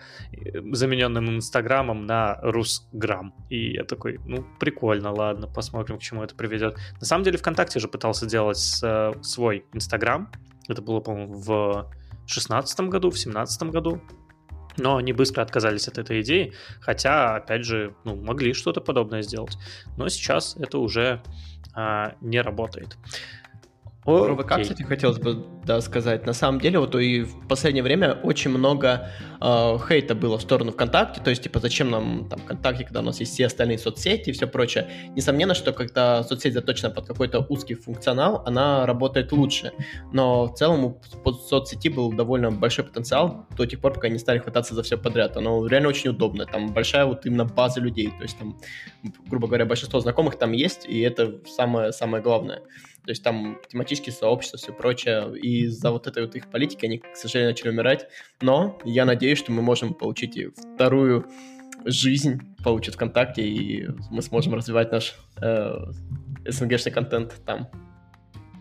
замененным 0.73 1.37
Инстаграмом 1.37 2.07
на 2.07 2.39
Русграм. 2.43 3.35
И 3.49 3.73
я 3.73 3.85
такой, 3.85 4.19
ну, 4.27 4.47
прикольно, 4.61 5.13
ладно, 5.13 5.47
посмотрим, 5.47 5.99
к 5.99 6.03
чему 6.03 6.23
это 6.23 6.35
приведет. 6.35 6.77
На 7.01 7.07
самом 7.07 7.25
деле, 7.25 7.39
ВКонтакте 7.39 7.81
же 7.81 7.89
пытался 7.89 8.27
делать 8.27 8.81
э, 8.83 9.13
свой 9.23 9.65
Инстаграм. 9.73 10.31
Это 10.69 10.83
было, 10.83 11.01
по-моему, 11.01 11.35
в 11.35 11.93
шестнадцатом 12.27 12.91
году, 12.91 13.11
в 13.11 13.19
семнадцатом 13.19 13.71
году. 13.71 14.01
Но 14.77 14.97
они 14.97 15.13
быстро 15.13 15.43
отказались 15.43 15.89
от 15.89 15.99
этой 15.99 16.21
идеи, 16.21 16.53
хотя, 16.81 17.35
опять 17.35 17.65
же, 17.65 17.97
ну, 18.05 18.15
могли 18.15 18.53
что-то 18.53 18.81
подобное 18.81 19.23
сделать. 19.23 19.59
Но 19.97 20.09
сейчас 20.09 20.57
это 20.57 20.79
уже 20.79 21.21
а, 21.75 22.15
не 22.21 22.41
работает. 22.41 22.97
Про 24.09 24.37
ВК, 24.37 24.61
кстати, 24.63 24.83
хотелось 24.83 25.19
бы 25.19 25.45
да, 25.65 25.83
сказать. 25.83 26.25
На 26.25 26.33
самом 26.33 26.61
деле, 26.61 26.79
вот 26.79 26.95
и 26.95 27.23
в 27.23 27.47
последнее 27.47 27.83
время 27.83 28.15
очень 28.23 28.51
много 28.51 29.11
э, 29.39 29.79
хейта 29.87 30.15
было 30.15 30.39
в 30.39 30.43
сторону 30.43 30.73
ВКонтакте. 30.73 31.21
То 31.21 31.29
есть, 31.29 31.43
типа, 31.43 31.61
зачем 31.61 31.91
нам 31.91 32.27
там 32.29 32.41
ВКонтакте, 32.41 32.85
когда 32.85 33.01
у 33.01 33.03
нас 33.03 33.21
есть 33.21 33.35
все 33.35 33.47
остальные 33.47 33.79
соцсети 33.79 34.31
и 34.31 34.33
все 34.33 34.47
прочее. 34.47 34.89
Несомненно, 35.15 35.53
что 35.53 35.73
когда 35.73 36.25
соцсеть 36.25 36.55
заточена 36.55 36.89
под 36.89 37.07
какой-то 37.07 37.45
узкий 37.51 37.75
функционал, 37.75 38.43
она 38.47 38.87
работает 38.87 39.31
лучше. 39.31 39.73
Но 40.11 40.47
в 40.47 40.55
целом 40.55 40.85
у 40.85 41.33
соцсети 41.33 41.91
был 41.91 42.11
довольно 42.11 42.51
большой 42.51 42.87
потенциал 42.87 43.47
до 43.57 43.67
тех 43.67 43.79
пор, 43.79 43.93
пока 43.93 44.07
они 44.09 44.19
стали 44.19 44.39
хвататься 44.39 44.75
за 44.75 44.83
все 44.83 44.97
подряд. 44.97 45.37
Оно 45.37 45.67
реально 45.67 45.89
очень 45.89 46.11
удобно. 46.11 46.47
Там 46.47 46.73
большая 46.73 47.05
вот 47.05 47.27
именно 47.27 47.45
база 47.45 47.81
людей. 47.81 48.11
То 48.17 48.23
есть, 48.23 48.39
там, 48.39 48.59
грубо 49.27 49.49
говоря, 49.49 49.67
большинство 49.67 50.01
знакомых 50.01 50.39
там 50.39 50.53
есть, 50.53 50.87
и 50.87 50.99
это 51.01 51.41
самое-самое 51.47 52.23
главное. 52.23 52.63
То 53.09 53.13
есть 53.13 53.23
там 53.23 53.59
тематические 53.69 54.13
сообщества, 54.13 54.59
все 54.59 54.71
прочее. 54.71 55.35
И 55.35 55.63
из-за 55.63 55.93
вот 55.93 56.07
этой 56.07 56.27
вот 56.27 56.37
их 56.37 56.51
политики 56.51 56.85
они, 56.85 56.99
к 56.99 57.17
сожалению, 57.17 57.53
начали 57.53 57.71
умирать. 57.71 58.07
Но 58.43 58.79
я 58.85 59.07
надеюсь, 59.07 59.39
что 59.39 59.51
мы 59.51 59.63
можем 59.63 59.95
получить 59.95 60.37
и 60.37 60.51
вторую 60.75 61.25
жизнь, 61.87 62.39
получит 62.63 62.97
ВКонтакте, 62.97 63.49
и 63.49 63.89
мы 64.11 64.21
сможем 64.21 64.53
развивать 64.53 64.93
наш 64.93 65.15
э, 65.41 65.87
СНГшный 66.45 66.93
контент 66.93 67.35
там. 67.47 67.71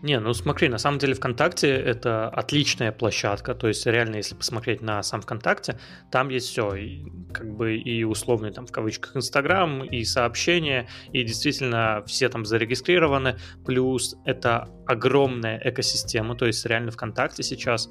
Не, 0.00 0.20
ну 0.20 0.32
смотри, 0.32 0.68
на 0.68 0.78
самом 0.78 0.98
деле 0.98 1.14
ВКонтакте 1.14 1.68
это 1.68 2.28
отличная 2.28 2.92
площадка, 2.92 3.54
то 3.54 3.66
есть 3.66 3.84
реально, 3.84 4.16
если 4.16 4.36
посмотреть 4.36 4.80
на 4.80 5.02
сам 5.02 5.20
ВКонтакте, 5.22 5.78
там 6.12 6.28
есть 6.28 6.48
все, 6.50 6.72
и, 6.74 7.04
как 7.32 7.56
бы 7.56 7.76
и 7.76 8.04
условный 8.04 8.52
там 8.52 8.64
в 8.66 8.70
кавычках 8.70 9.16
Инстаграм, 9.16 9.82
и 9.82 10.04
сообщения, 10.04 10.88
и 11.12 11.24
действительно 11.24 12.04
все 12.06 12.28
там 12.28 12.44
зарегистрированы, 12.44 13.38
плюс 13.66 14.14
это 14.24 14.68
огромная 14.86 15.60
экосистема, 15.64 16.36
то 16.36 16.46
есть 16.46 16.64
реально 16.64 16.92
ВКонтакте 16.92 17.42
сейчас 17.42 17.90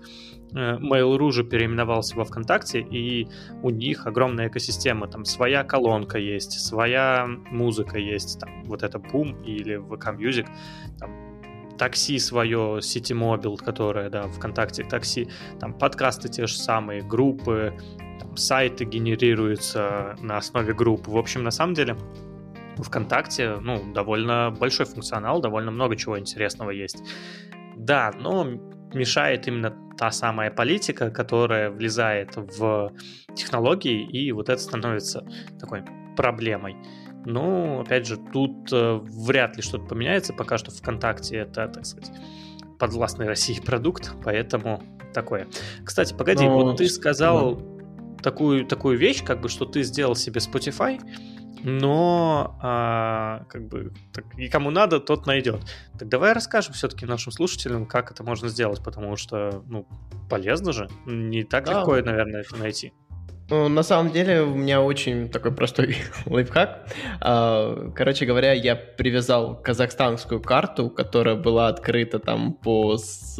э, 0.53 0.77
Mail.ru 0.77 1.31
же 1.33 1.43
переименовался 1.43 2.15
во 2.15 2.23
ВКонтакте, 2.23 2.79
и 2.79 3.27
у 3.61 3.69
них 3.69 4.07
огромная 4.07 4.47
экосистема, 4.47 5.07
там 5.07 5.25
своя 5.25 5.65
колонка 5.65 6.17
есть, 6.17 6.53
своя 6.53 7.27
музыка 7.51 7.97
есть, 7.97 8.39
там 8.39 8.63
вот 8.63 8.83
это 8.83 8.97
Boom 8.97 9.43
или 9.43 9.75
VK 9.75 10.17
Music, 10.17 10.47
там 10.99 11.26
такси 11.77 12.19
свое, 12.19 12.79
City 12.79 13.13
Mobile, 13.13 13.57
которое, 13.57 14.09
да, 14.09 14.23
ВКонтакте 14.23 14.83
такси, 14.83 15.29
там 15.59 15.73
подкасты 15.73 16.29
те 16.29 16.47
же 16.47 16.57
самые, 16.57 17.01
группы, 17.01 17.73
там, 18.19 18.35
сайты 18.37 18.85
генерируются 18.85 20.15
на 20.21 20.37
основе 20.37 20.73
групп. 20.73 21.07
В 21.07 21.17
общем, 21.17 21.43
на 21.43 21.51
самом 21.51 21.73
деле, 21.73 21.95
ВКонтакте, 22.77 23.57
ну, 23.61 23.93
довольно 23.93 24.51
большой 24.51 24.85
функционал, 24.85 25.41
довольно 25.41 25.71
много 25.71 25.95
чего 25.95 26.19
интересного 26.19 26.71
есть. 26.71 27.03
Да, 27.75 28.11
но 28.19 28.45
мешает 28.93 29.47
именно 29.47 29.73
та 29.97 30.11
самая 30.11 30.51
политика, 30.51 31.09
которая 31.09 31.69
влезает 31.69 32.35
в 32.35 32.91
технологии, 33.35 34.05
и 34.05 34.31
вот 34.31 34.49
это 34.49 34.61
становится 34.61 35.25
такой 35.59 35.83
проблемой. 36.15 36.75
Но, 37.29 37.81
опять 37.81 38.07
же, 38.07 38.15
тут 38.15 38.71
э, 38.71 38.99
вряд 39.03 39.57
ли 39.57 39.61
что-то 39.61 39.83
поменяется. 39.83 40.31
Пока 40.31 40.57
что 40.57 40.71
ВКонтакте 40.71 41.35
это, 41.35 41.67
так 41.67 41.85
сказать, 41.85 42.09
подвластный 42.79 43.27
России 43.27 43.59
продукт, 43.65 44.13
поэтому 44.23 44.81
такое. 45.13 45.49
Кстати, 45.83 46.13
погоди, 46.13 46.45
Но... 46.45 46.53
вот 46.53 46.77
ты 46.77 46.87
сказал 46.87 47.55
да. 47.55 48.23
такую, 48.23 48.65
такую 48.65 48.97
вещь, 48.97 49.25
как 49.25 49.41
бы, 49.41 49.49
что 49.49 49.65
ты 49.65 49.83
сделал 49.83 50.15
себе 50.15 50.39
Spotify, 50.39 51.01
но 51.63 52.57
а, 52.61 53.43
как 53.49 53.67
бы 53.67 53.91
так, 54.13 54.23
и 54.37 54.47
кому 54.47 54.69
надо, 54.69 55.01
тот 55.01 55.25
найдет. 55.25 55.59
Так 55.99 56.07
давай 56.07 56.31
расскажем 56.31 56.75
все-таки 56.75 57.05
нашим 57.05 57.33
слушателям, 57.33 57.85
как 57.85 58.09
это 58.09 58.23
можно 58.23 58.47
сделать, 58.47 58.81
потому 58.81 59.17
что, 59.17 59.63
ну, 59.67 59.85
полезно 60.29 60.71
же. 60.71 60.87
Не 61.05 61.43
так 61.43 61.65
да. 61.65 61.79
легко, 61.79 61.95
наверное, 61.95 62.39
это 62.39 62.55
найти. 62.55 62.93
Ну, 63.49 63.69
на 63.69 63.81
самом 63.83 64.11
деле 64.11 64.41
у 64.41 64.55
меня 64.55 64.81
очень 64.81 65.29
такой 65.29 65.53
простой 65.53 65.95
лайфхак. 66.25 66.87
А, 67.21 67.91
короче 67.95 68.25
говоря, 68.25 68.51
я 68.51 68.75
привязал 68.75 69.61
казахстанскую 69.61 70.41
карту, 70.41 70.89
которая 70.89 71.35
была 71.35 71.69
открыта 71.69 72.19
там 72.19 72.53
по 72.53 72.97
с, 72.97 73.39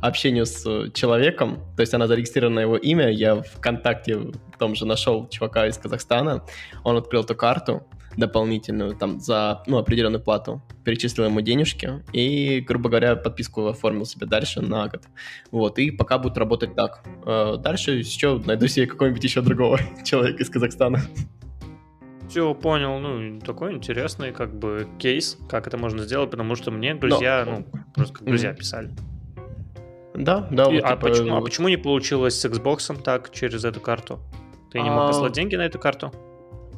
общению 0.00 0.44
с 0.44 0.90
человеком. 0.90 1.62
То 1.76 1.82
есть 1.82 1.94
она 1.94 2.08
зарегистрирована 2.08 2.56
на 2.56 2.60
его 2.60 2.76
имя. 2.76 3.10
Я 3.10 3.42
ВКонтакте 3.42 4.16
в 4.16 4.58
том 4.58 4.74
же 4.74 4.86
нашел 4.86 5.28
чувака 5.28 5.68
из 5.68 5.78
Казахстана. 5.78 6.42
Он 6.82 6.96
открыл 6.96 7.22
эту 7.22 7.36
карту 7.36 7.86
дополнительную 8.16 8.94
там 8.94 9.20
за 9.20 9.62
ну, 9.66 9.78
определенную 9.78 10.22
плату, 10.22 10.62
перечислил 10.84 11.24
ему 11.26 11.40
денежки 11.40 12.02
и, 12.12 12.60
грубо 12.60 12.88
говоря, 12.88 13.16
подписку 13.16 13.66
оформил 13.66 14.04
себе 14.04 14.26
дальше 14.26 14.60
на 14.60 14.88
год. 14.88 15.02
Вот, 15.50 15.78
и 15.78 15.90
пока 15.90 16.18
будет 16.18 16.36
работать 16.38 16.74
так. 16.74 17.04
Э, 17.24 17.56
дальше 17.58 17.92
еще 17.92 18.40
найду 18.44 18.66
себе 18.66 18.86
какого-нибудь 18.86 19.24
еще 19.24 19.40
другого 19.40 19.78
человека 20.04 20.42
из 20.42 20.50
Казахстана. 20.50 21.00
Все, 22.28 22.54
понял. 22.54 22.98
Ну, 22.98 23.40
такой 23.40 23.74
интересный 23.74 24.32
как 24.32 24.58
бы 24.58 24.88
кейс, 24.98 25.38
как 25.48 25.66
это 25.66 25.76
можно 25.76 26.02
сделать, 26.04 26.30
потому 26.30 26.54
что 26.54 26.70
мне 26.70 26.94
друзья, 26.94 27.44
Но... 27.46 27.58
ну, 27.58 27.66
просто 27.94 28.14
как 28.14 28.24
друзья 28.26 28.50
mm-hmm. 28.50 28.56
писали. 28.56 28.90
Да, 30.14 30.46
да. 30.50 30.64
И, 30.70 30.76
вот, 30.76 30.84
а, 30.84 30.96
типа... 30.96 31.08
почему, 31.08 31.36
а 31.36 31.40
почему 31.40 31.68
не 31.68 31.76
получилось 31.76 32.40
с 32.40 32.44
Xbox 32.44 33.02
так 33.02 33.30
через 33.32 33.64
эту 33.64 33.80
карту? 33.80 34.20
Ты 34.70 34.80
не 34.80 34.90
мог 34.90 35.02
а... 35.02 35.06
послать 35.08 35.32
деньги 35.32 35.56
на 35.56 35.66
эту 35.66 35.78
карту? 35.78 36.12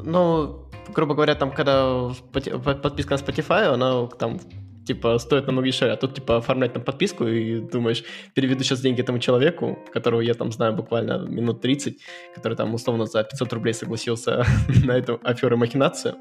Ну, 0.03 0.64
грубо 0.89 1.15
говоря, 1.15 1.35
там, 1.35 1.51
когда 1.51 2.11
подписка 2.33 3.15
на 3.15 3.19
Spotify, 3.19 3.75
она 3.75 4.07
там 4.07 4.39
типа, 4.85 5.19
стоит 5.19 5.47
намного 5.47 5.67
дешевле, 5.67 5.95
а 5.95 5.97
тут, 5.97 6.15
типа, 6.15 6.37
оформлять 6.37 6.73
там 6.73 6.83
подписку 6.83 7.27
и 7.27 7.61
думаешь, 7.61 8.05
переведу 8.35 8.65
сейчас 8.65 8.81
деньги 8.81 9.01
этому 9.01 9.19
человеку, 9.19 9.79
которого 9.93 10.21
я 10.21 10.35
там 10.35 10.53
знаю 10.53 10.75
буквально 10.75 11.19
минут 11.27 11.61
30, 11.61 11.99
который 12.35 12.55
там 12.55 12.75
условно 12.75 13.07
за 13.07 13.25
500 13.25 13.53
рублей 13.53 13.75
согласился 13.75 14.45
на 14.85 14.93
эту 14.93 15.21
аферу 15.23 15.57
махинацию, 15.57 16.17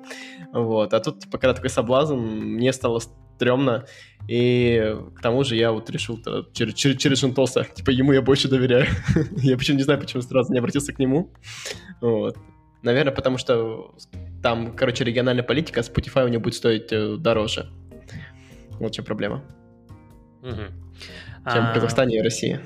вот, 0.54 0.94
а 0.94 1.00
тут, 1.00 1.20
типа, 1.20 1.38
когда 1.38 1.54
такой 1.54 1.70
соблазн, 1.70 2.16
мне 2.16 2.72
стало 2.74 3.00
стрёмно, 3.00 3.86
и 4.28 4.96
к 5.16 5.22
тому 5.22 5.44
же 5.44 5.56
я 5.56 5.72
вот 5.72 5.90
решил 5.90 6.20
через, 6.54 6.74
через, 6.76 6.98
через 6.98 7.20
Жентоса, 7.20 7.66
типа, 7.66 7.90
ему 7.90 8.14
я 8.14 8.22
больше 8.22 8.48
доверяю. 8.48 8.88
я 9.38 9.58
почему 9.58 9.78
не 9.78 9.84
знаю, 9.84 10.00
почему 10.00 10.22
сразу 10.22 10.54
не 10.54 10.60
обратился 10.60 10.94
к 10.94 11.00
нему. 11.00 11.34
Вот. 12.00 12.38
Наверное, 12.84 13.14
потому 13.14 13.38
что 13.38 13.94
там, 14.44 14.76
короче, 14.76 15.06
региональная 15.06 15.44
политика, 15.44 15.80
а 15.80 15.84
Spotify 15.84 16.26
у 16.26 16.28
него 16.28 16.44
будет 16.44 16.56
стоить 16.56 16.92
э, 16.92 17.16
дороже. 17.18 17.70
Вот 18.80 18.92
в 18.92 18.96
чем 18.96 19.06
проблема. 19.06 19.44
Угу. 20.42 20.52
Чем 20.52 21.66
а... 21.66 21.72
в 21.72 21.74
Казахстане 21.74 22.18
и 22.18 22.22
России. 22.22 22.60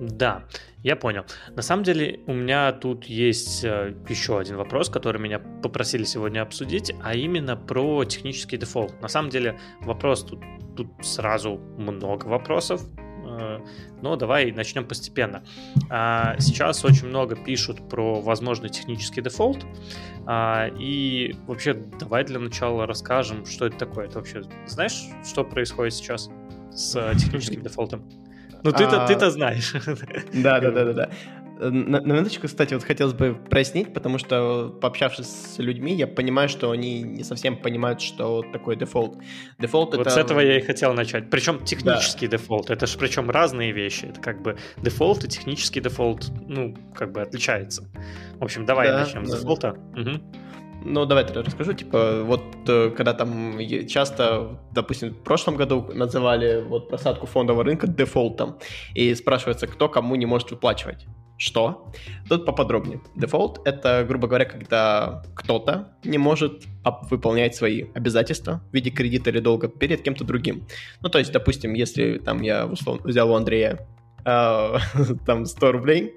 Да, 0.00 0.44
я 0.82 0.96
понял. 0.96 1.24
На 1.54 1.62
самом 1.62 1.84
деле 1.84 2.20
у 2.26 2.32
меня 2.32 2.72
тут 2.72 3.04
есть 3.04 3.64
э, 3.64 3.94
еще 4.08 4.38
один 4.38 4.56
вопрос, 4.56 4.88
который 4.88 5.20
меня 5.20 5.38
попросили 5.38 6.04
сегодня 6.04 6.40
обсудить, 6.40 6.92
а 7.02 7.14
именно 7.14 7.56
про 7.56 8.04
технический 8.04 8.56
дефолт. 8.56 9.00
На 9.02 9.08
самом 9.08 9.28
деле 9.30 9.58
вопрос 9.82 10.24
тут, 10.24 10.40
тут 10.74 10.88
сразу 11.02 11.58
много 11.76 12.26
вопросов, 12.26 12.82
но 14.00 14.16
давай 14.16 14.52
начнем 14.52 14.86
постепенно. 14.86 15.42
А, 15.90 16.36
сейчас 16.38 16.84
очень 16.84 17.08
много 17.08 17.36
пишут 17.36 17.88
про 17.88 18.20
возможный 18.20 18.68
технический 18.68 19.20
дефолт. 19.20 19.64
А, 20.26 20.68
и 20.78 21.34
вообще 21.46 21.74
давай 21.74 22.24
для 22.24 22.38
начала 22.38 22.86
расскажем, 22.86 23.46
что 23.46 23.66
это 23.66 23.78
такое. 23.78 24.08
Ты 24.08 24.18
вообще 24.18 24.42
знаешь, 24.66 25.04
что 25.24 25.44
происходит 25.44 25.94
сейчас 25.94 26.30
с 26.72 27.14
техническим 27.14 27.62
дефолтом? 27.62 28.02
Ну, 28.62 28.72
ты-то, 28.72 29.04
а... 29.04 29.06
ты-то 29.06 29.30
знаешь. 29.30 29.74
Да, 30.32 30.60
да, 30.60 30.70
да, 30.70 30.84
да, 30.84 30.92
да. 30.92 31.10
На, 31.58 32.00
на 32.00 32.12
минуточку, 32.12 32.46
кстати, 32.46 32.74
вот 32.74 32.82
хотелось 32.82 33.14
бы 33.14 33.34
прояснить, 33.34 33.94
потому 33.94 34.18
что, 34.18 34.76
пообщавшись 34.80 35.26
с 35.26 35.58
людьми, 35.58 35.94
я 35.94 36.06
понимаю, 36.06 36.48
что 36.48 36.70
они 36.70 37.02
не 37.02 37.22
совсем 37.22 37.56
понимают, 37.56 38.00
что 38.00 38.42
такое 38.52 38.76
дефолт. 38.76 39.18
Дефолт 39.58 39.92
вот 39.92 40.00
это... 40.00 40.10
с 40.10 40.16
этого 40.16 40.40
я 40.40 40.58
и 40.58 40.60
хотел 40.60 40.94
начать. 40.94 41.30
Причем 41.30 41.64
технический 41.64 42.26
да. 42.26 42.38
дефолт. 42.38 42.70
Это 42.70 42.86
же 42.86 42.98
причем 42.98 43.30
разные 43.30 43.72
вещи. 43.72 44.06
Это 44.06 44.20
как 44.20 44.42
бы 44.42 44.56
дефолт 44.78 45.24
и 45.24 45.28
технический 45.28 45.80
дефолт, 45.80 46.30
ну, 46.48 46.76
как 46.94 47.12
бы 47.12 47.22
отличается. 47.22 47.84
В 48.38 48.44
общем, 48.44 48.66
давай 48.66 48.88
да, 48.88 49.00
начнем 49.00 49.24
да. 49.24 49.36
с 49.36 49.40
дефолта. 49.40 49.76
Угу. 49.96 50.44
Ну, 50.86 51.06
давай 51.06 51.24
я 51.24 51.42
расскажу. 51.42 51.72
Типа, 51.72 52.22
вот 52.24 52.42
э, 52.68 52.90
когда 52.90 53.14
там 53.14 53.58
часто, 53.88 54.60
допустим, 54.72 55.10
в 55.10 55.22
прошлом 55.22 55.56
году 55.56 55.90
называли 55.94 56.62
вот 56.62 56.88
просадку 56.88 57.26
фондового 57.26 57.64
рынка 57.64 57.86
дефолтом, 57.86 58.58
и 58.94 59.14
спрашивается, 59.14 59.66
кто 59.66 59.88
кому 59.88 60.16
не 60.16 60.26
может 60.26 60.50
выплачивать. 60.50 61.06
Что? 61.44 61.92
Тут 62.26 62.46
поподробнее. 62.46 63.02
Дефолт— 63.16 63.60
это, 63.66 64.02
грубо 64.08 64.28
говоря, 64.28 64.46
когда 64.46 65.22
кто-то 65.34 65.92
не 66.02 66.16
может 66.16 66.64
выполнять 67.10 67.54
свои 67.54 67.84
обязательства 67.92 68.62
в 68.70 68.74
виде 68.74 68.88
кредита 68.88 69.28
или 69.28 69.40
долга 69.40 69.68
перед 69.68 70.00
кем-то 70.00 70.24
другим. 70.24 70.66
Ну, 71.02 71.10
то 71.10 71.18
есть, 71.18 71.32
допустим, 71.32 71.74
если 71.74 72.16
там 72.16 72.40
я 72.40 72.64
условно 72.66 73.02
взял 73.04 73.30
у 73.30 73.34
Андрея 73.34 73.86
э, 74.24 74.76
там 75.26 75.44
100 75.44 75.72
рублей, 75.72 76.14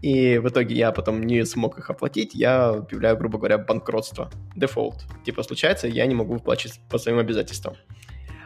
и 0.00 0.38
в 0.38 0.48
итоге 0.48 0.76
я 0.76 0.92
потом 0.92 1.24
не 1.24 1.44
смог 1.44 1.80
их 1.80 1.90
оплатить, 1.90 2.32
я 2.32 2.68
объявляю, 2.68 3.16
грубо 3.16 3.38
говоря, 3.38 3.58
банкротство, 3.58 4.30
дефолт. 4.54 5.04
Типа 5.24 5.42
случается, 5.42 5.88
я 5.88 6.06
не 6.06 6.14
могу 6.14 6.34
выплачивать 6.34 6.78
по 6.88 6.98
своим 6.98 7.18
обязательствам. 7.18 7.74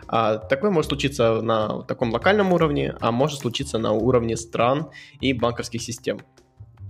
А 0.09 0.39
такое 0.39 0.71
может 0.71 0.89
случиться 0.89 1.41
на 1.43 1.83
таком 1.83 2.13
локальном 2.13 2.53
уровне, 2.53 2.95
а 3.01 3.13
может 3.13 3.41
случиться 3.41 3.79
на 3.79 3.93
уровне 3.93 4.37
стран 4.37 4.91
и 5.21 5.33
банковских 5.33 5.83
систем. 5.83 6.21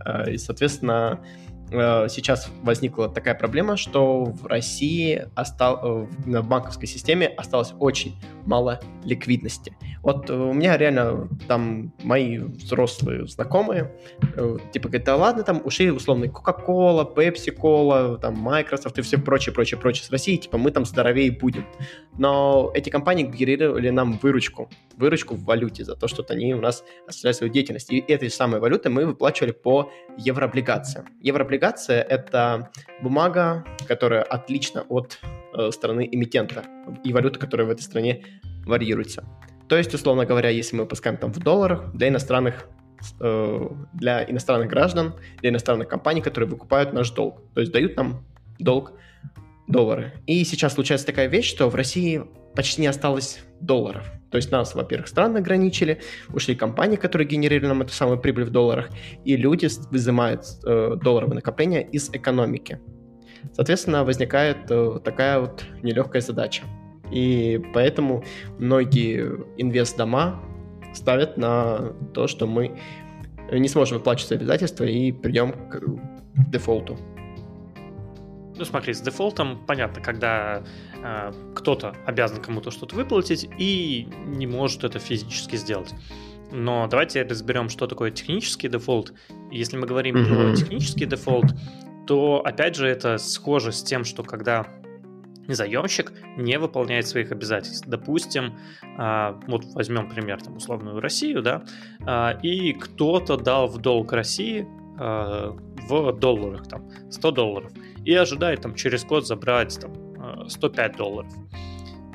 А, 0.01 0.29
и, 0.31 0.39
соответственно, 0.39 1.25
сейчас 1.71 2.49
возникла 2.63 3.09
такая 3.09 3.35
проблема, 3.35 3.77
что 3.77 4.25
в 4.25 4.47
России 4.47 5.27
остал, 5.35 5.81
э, 5.83 6.07
в 6.27 6.49
банковской 6.49 6.87
системе 6.87 7.27
осталось 7.27 7.75
очень 7.79 8.17
мало 8.45 8.81
ликвидности. 9.05 9.77
Вот 10.03 10.31
э, 10.31 10.35
у 10.35 10.53
меня 10.53 10.77
реально 10.77 11.29
там 11.49 11.93
мои 12.03 12.39
взрослые 12.39 13.27
знакомые, 13.27 13.93
типа 14.73 14.89
говорят, 14.89 15.07
да 15.07 15.17
ладно, 15.17 15.43
там 15.43 15.61
ушли 15.65 15.91
условно 15.91 16.27
Coca-Cola, 16.27 17.13
Pepsi-Cola, 17.15 18.19
там 18.19 18.35
Microsoft 18.37 18.99
и 18.99 19.03
все 19.03 19.19
прочее, 19.19 19.53
прочее, 19.53 19.79
прочее 19.81 20.05
с 20.05 20.11
Россией, 20.11 20.39
типа 20.39 20.59
мы 20.59 20.71
там 20.71 20.85
здоровее 20.85 21.33
будем. 21.33 21.67
Но 22.17 22.71
эти 22.75 22.91
компании 22.91 23.25
генерировали 23.25 23.91
нам 23.91 24.19
выручку, 24.23 24.71
выручку 24.97 25.35
в 25.35 25.45
валюте 25.45 25.85
за 25.85 25.97
то, 25.97 26.07
что 26.07 26.25
они 26.29 26.55
у 26.55 26.61
нас 26.61 26.85
осуществляют 27.07 27.37
свою 27.37 27.53
деятельность. 27.53 27.91
И 27.91 27.99
этой 27.99 28.31
самой 28.31 28.61
валюты 28.61 28.89
мы 28.89 29.07
выплачивали 29.07 29.53
по 29.53 29.91
еврооблигациям. 30.17 31.07
Еврооблигации 31.21 31.56
облигация— 31.57 32.03
это 32.11 32.71
бумага, 33.03 33.65
которая 33.89 34.23
отлична 34.23 34.83
от 34.89 35.19
э, 35.55 35.71
страны 35.71 36.09
эмитента 36.11 36.65
и 37.03 37.13
валюты, 37.13 37.39
которая 37.39 37.67
в 37.67 37.71
этой 37.71 37.83
стране 37.83 38.25
варьируется. 38.67 39.25
То 39.69 39.77
есть, 39.77 39.95
условно 39.95 40.27
говоря, 40.27 40.51
если 40.51 40.77
мы 40.77 40.83
выпускаем 40.83 41.17
там 41.17 41.33
в 41.33 41.39
долларах, 41.39 41.93
для 41.95 42.09
иностранных 42.09 42.67
э, 43.21 43.69
для 43.95 44.25
иностранных 44.31 44.69
граждан, 44.69 45.15
для 45.41 45.51
иностранных 45.51 45.89
компаний, 45.89 46.21
которые 46.21 46.49
выкупают 46.51 46.93
наш 46.93 47.11
долг. 47.11 47.41
То 47.55 47.61
есть 47.61 47.73
дают 47.73 47.97
нам 47.97 48.25
долг 48.59 48.93
доллары. 49.67 50.13
И 50.27 50.45
сейчас 50.45 50.75
случается 50.75 51.07
такая 51.07 51.29
вещь, 51.29 51.49
что 51.49 51.69
в 51.69 51.75
России 51.75 52.23
почти 52.55 52.83
не 52.83 52.87
осталось 52.87 53.41
долларов. 53.61 54.05
То 54.31 54.37
есть 54.37 54.51
нас, 54.51 54.75
во-первых, 54.75 55.09
страны 55.09 55.39
ограничили, 55.39 56.01
ушли 56.33 56.55
компании, 56.55 56.97
которые 56.97 57.29
генерировали 57.29 57.69
нам 57.69 57.83
эту 57.83 57.93
самую 57.93 58.19
прибыль 58.19 58.45
в 58.45 58.51
долларах, 58.51 58.91
и 59.25 59.37
люди 59.37 59.69
взимают 59.91 60.43
э, 60.65 60.97
долларовые 61.03 61.37
накопления 61.37 61.83
из 61.83 62.11
экономики. 62.11 62.81
Соответственно, 63.53 64.05
возникает 64.05 64.71
э, 64.71 65.01
такая 65.05 65.41
вот 65.41 65.65
нелегкая 65.83 66.21
задача. 66.21 66.65
И 67.13 67.61
поэтому 67.73 68.25
многие 68.59 69.45
инвест-дома 69.57 70.43
ставят 70.93 71.37
на 71.37 71.93
то, 72.13 72.27
что 72.27 72.47
мы 72.47 72.79
не 73.53 73.69
сможем 73.69 73.99
выплачивать 73.99 74.33
обязательства 74.33 74.85
и 74.85 75.13
придем 75.13 75.53
к 75.53 75.81
дефолту. 76.51 76.99
Ну, 78.59 78.65
смотри, 78.65 78.95
с 78.95 79.01
дефолтом 79.01 79.59
понятно, 79.67 80.01
когда 80.03 80.63
э, 80.95 81.33
кто-то 81.55 81.95
обязан 82.07 82.41
кому-то 82.41 82.71
что-то 82.71 82.97
выплатить 82.97 83.49
и 83.59 84.09
не 84.25 84.47
может 84.47 84.85
это 84.85 84.99
физически 84.99 85.57
сделать. 85.57 85.95
Но 86.53 86.87
давайте 86.87 87.23
разберем, 87.23 87.69
что 87.69 87.87
такое 87.87 88.11
технический 88.11 88.69
дефолт. 88.69 89.13
Если 89.51 89.77
мы 89.77 89.87
говорим 89.87 90.17
mm-hmm. 90.17 90.51
про 90.51 90.57
технический 90.57 91.05
дефолт, 91.05 91.47
то 92.07 92.41
опять 92.45 92.77
же 92.77 92.87
это 92.87 93.19
схоже 93.19 93.73
с 93.73 93.83
тем, 93.83 94.05
что 94.05 94.23
когда 94.23 94.67
заемщик 95.49 96.13
не 96.37 96.59
выполняет 96.59 97.07
своих 97.07 97.31
обязательств. 97.33 97.87
Допустим, 97.87 98.55
э, 98.99 99.35
вот 99.47 99.65
возьмем 99.75 100.09
пример, 100.09 100.43
там, 100.43 100.57
условную 100.57 101.01
Россию, 101.01 101.43
да, 101.43 101.63
э, 102.01 102.41
и 102.43 102.73
кто-то 102.73 103.37
дал 103.37 103.69
в 103.69 103.79
долг 103.79 104.13
России 104.13 104.67
в 104.99 106.13
долларах, 106.13 106.69
там, 106.69 106.89
100 107.11 107.31
долларов 107.31 107.73
и 108.07 108.15
ожидает 108.15 108.63
там 108.63 108.75
через 108.75 109.05
год 109.05 109.27
забрать 109.27 109.79
там 109.81 110.49
105 110.49 110.95
э, 110.95 110.97
долларов. 110.97 111.33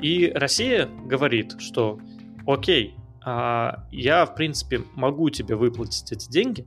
И 0.00 0.32
Россия 0.34 0.88
говорит, 1.06 1.60
что 1.60 2.00
окей, 2.46 2.96
а, 3.24 3.86
я 3.92 4.26
в 4.26 4.34
принципе 4.34 4.82
могу 4.94 5.30
тебе 5.30 5.54
выплатить 5.54 6.10
эти 6.10 6.28
деньги, 6.30 6.66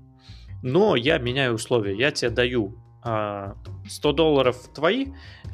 но 0.62 0.95
я 0.95 1.17
меняю 1.17 1.56
условия, 1.56 1.97
я 1.97 2.12
тебе 2.12 2.30
даю 2.30 2.78
100 3.01 3.04
а, 3.04 4.13
долларов 4.13 4.69
твои, 4.73 5.08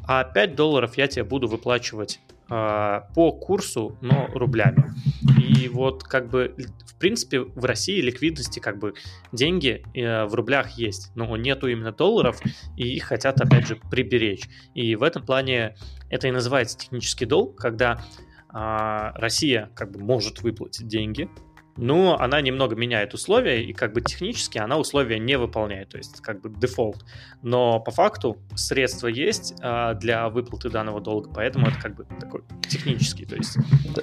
а 0.06 0.22
5 0.22 0.54
долларов 0.54 0.96
я 0.96 1.08
тебе 1.08 1.24
буду 1.24 1.48
выплачивать 1.48 2.20
по 2.52 3.32
курсу, 3.32 3.96
но 4.02 4.26
рублями. 4.34 4.92
И 5.38 5.68
вот 5.68 6.04
как 6.04 6.28
бы, 6.28 6.54
в 6.86 6.98
принципе, 6.98 7.40
в 7.40 7.64
России 7.64 8.00
ликвидности 8.00 8.58
как 8.58 8.78
бы 8.78 8.94
деньги 9.32 9.82
э, 9.94 10.24
в 10.26 10.34
рублях 10.34 10.72
есть, 10.72 11.12
но 11.14 11.34
нету 11.36 11.68
именно 11.68 11.92
долларов, 11.92 12.40
и 12.76 12.96
их 12.96 13.04
хотят, 13.04 13.40
опять 13.40 13.66
же, 13.66 13.76
приберечь. 13.90 14.48
И 14.74 14.96
в 14.96 15.02
этом 15.02 15.24
плане 15.24 15.76
это 16.10 16.28
и 16.28 16.30
называется 16.30 16.76
технический 16.76 17.24
долг, 17.24 17.56
когда 17.56 18.04
а, 18.50 19.12
Россия 19.14 19.70
как 19.74 19.92
бы 19.92 20.00
может 20.00 20.42
выплатить 20.42 20.86
деньги, 20.86 21.30
но 21.76 22.18
она 22.20 22.40
немного 22.40 22.76
меняет 22.76 23.14
условия, 23.14 23.64
и 23.64 23.72
как 23.72 23.92
бы 23.92 24.00
технически 24.00 24.58
она 24.58 24.78
условия 24.78 25.18
не 25.18 25.38
выполняет, 25.38 25.90
то 25.90 25.98
есть 25.98 26.20
как 26.20 26.40
бы 26.40 26.50
дефолт. 26.50 27.04
Но 27.42 27.80
по 27.80 27.90
факту 27.90 28.36
средства 28.54 29.08
есть 29.08 29.54
а, 29.60 29.94
для 29.94 30.28
выплаты 30.28 30.70
данного 30.70 31.00
долга, 31.00 31.30
поэтому 31.34 31.66
это 31.68 31.80
как 31.80 31.96
бы 31.96 32.06
такой 32.20 32.42
технический, 32.68 33.24
то 33.24 33.36
есть 33.36 33.56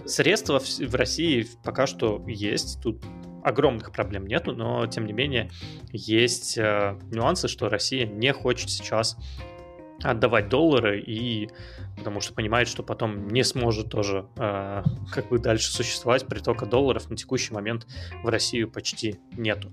средства 0.05 0.60
в, 0.60 0.65
в 0.65 0.95
России 0.95 1.47
пока 1.63 1.88
что 1.88 2.23
есть, 2.27 2.82
тут 2.82 3.03
огромных 3.43 3.91
проблем 3.91 4.27
нету, 4.27 4.53
но 4.53 4.86
тем 4.88 5.05
не 5.05 5.13
менее 5.13 5.49
есть 5.91 6.58
э, 6.58 6.97
нюансы, 7.10 7.47
что 7.47 7.69
Россия 7.69 8.05
не 8.05 8.34
хочет 8.34 8.69
сейчас 8.69 9.17
отдавать 10.03 10.49
доллары 10.49 10.99
и 10.99 11.49
потому 11.97 12.21
что 12.21 12.33
понимает, 12.33 12.67
что 12.67 12.83
потом 12.83 13.27
не 13.27 13.43
сможет 13.43 13.89
тоже 13.89 14.25
э, 14.38 14.83
как 15.12 15.29
бы 15.29 15.39
дальше 15.39 15.71
существовать, 15.71 16.25
притока 16.25 16.65
долларов 16.65 17.09
на 17.09 17.17
текущий 17.17 17.53
момент 17.53 17.88
в 18.23 18.29
Россию 18.29 18.69
почти 18.69 19.19
нету. 19.33 19.69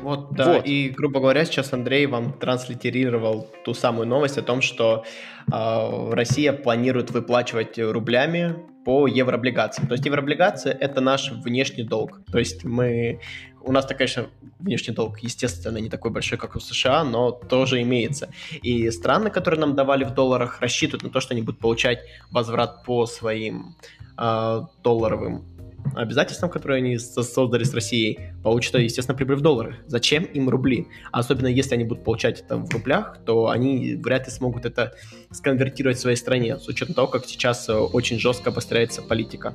Вот, 0.00 0.32
да, 0.32 0.54
вот. 0.54 0.66
и, 0.66 0.88
грубо 0.88 1.20
говоря, 1.20 1.44
сейчас 1.44 1.72
Андрей 1.72 2.06
вам 2.06 2.32
транслитерировал 2.32 3.48
ту 3.64 3.74
самую 3.74 4.08
новость 4.08 4.38
о 4.38 4.42
том, 4.42 4.60
что 4.60 5.04
э, 5.50 6.10
Россия 6.12 6.52
планирует 6.52 7.10
выплачивать 7.10 7.78
рублями 7.78 8.56
по 8.84 9.06
еврооблигациям. 9.06 9.88
То 9.88 9.94
есть 9.94 10.04
еврооблигации— 10.06 10.70
это 10.80 11.00
наш 11.00 11.30
внешний 11.30 11.84
долг. 11.84 12.20
То 12.30 12.38
есть 12.38 12.64
мы 12.64 13.20
у 13.64 13.72
нас-то, 13.72 13.94
конечно, 13.94 14.26
внешний 14.58 14.94
долг, 14.94 15.20
естественно, 15.20 15.78
не 15.78 15.88
такой 15.88 16.10
большой, 16.10 16.38
как 16.38 16.56
у 16.56 16.60
США, 16.60 17.04
но 17.04 17.30
тоже 17.30 17.80
имеется. 17.82 18.30
И 18.62 18.90
страны, 18.90 19.30
которые 19.30 19.60
нам 19.60 19.74
давали 19.74 20.04
в 20.04 20.14
долларах, 20.14 20.60
рассчитывают 20.60 21.02
на 21.04 21.10
то, 21.10 21.20
что 21.20 21.34
они 21.34 21.42
будут 21.42 21.60
получать 21.60 22.00
возврат 22.30 22.84
по 22.84 23.06
своим 23.06 23.76
э, 24.18 24.60
долларовым 24.82 25.44
обязательствам, 25.94 26.50
которые 26.50 26.78
они 26.78 26.98
создали 26.98 27.64
с 27.64 27.74
Россией, 27.74 28.18
получат, 28.42 28.74
естественно, 28.76 29.16
прибыль 29.16 29.36
в 29.36 29.40
доллары. 29.40 29.76
Зачем 29.86 30.24
им 30.24 30.48
рубли? 30.48 30.86
Особенно 31.10 31.46
если 31.46 31.74
они 31.74 31.84
будут 31.84 32.04
получать 32.04 32.40
это 32.40 32.56
в 32.56 32.70
рублях, 32.72 33.18
то 33.24 33.48
они 33.48 33.96
вряд 33.96 34.26
ли 34.26 34.32
смогут 34.32 34.64
это 34.64 34.94
сконвертировать 35.30 35.98
в 35.98 36.00
своей 36.00 36.16
стране, 36.16 36.58
с 36.58 36.68
учетом 36.68 36.94
того, 36.94 37.08
как 37.08 37.26
сейчас 37.26 37.68
э, 37.68 37.74
очень 37.74 38.18
жестко 38.18 38.50
обостряется 38.50 39.02
политика. 39.02 39.54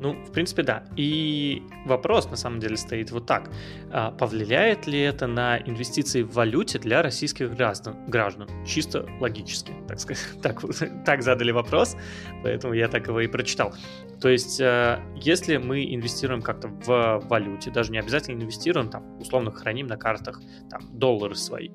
Ну, 0.00 0.12
в 0.24 0.30
принципе, 0.30 0.62
да. 0.62 0.84
И 0.96 1.62
вопрос, 1.84 2.30
на 2.30 2.36
самом 2.36 2.60
деле, 2.60 2.76
стоит 2.76 3.10
вот 3.10 3.26
так. 3.26 3.50
А 3.90 4.12
повлияет 4.12 4.86
ли 4.86 5.00
это 5.00 5.26
на 5.26 5.58
инвестиции 5.58 6.22
в 6.22 6.32
валюте 6.34 6.78
для 6.78 7.02
российских 7.02 7.54
граждан? 7.54 7.96
граждан? 8.06 8.48
Чисто 8.66 9.08
логически, 9.20 9.72
так 9.86 9.98
сказать. 10.00 10.24
Так, 10.42 10.60
так 11.04 11.22
задали 11.22 11.50
вопрос, 11.50 11.96
поэтому 12.42 12.72
я 12.74 12.88
так 12.88 13.08
его 13.08 13.20
и 13.20 13.26
прочитал. 13.26 13.74
То 14.20 14.28
есть, 14.28 14.60
э, 14.60 15.00
если 15.16 15.56
мы 15.56 15.94
инвестируем 15.94 16.42
как-то 16.42 16.68
в 16.68 17.20
валюте, 17.28 17.70
даже 17.70 17.92
не 17.92 17.98
обязательно 17.98 18.40
инвестируем, 18.42 18.88
там, 18.88 19.18
условно 19.18 19.50
храним 19.50 19.86
на 19.88 19.96
картах 19.96 20.40
там, 20.70 20.80
доллары 20.92 21.34
свои, 21.34 21.70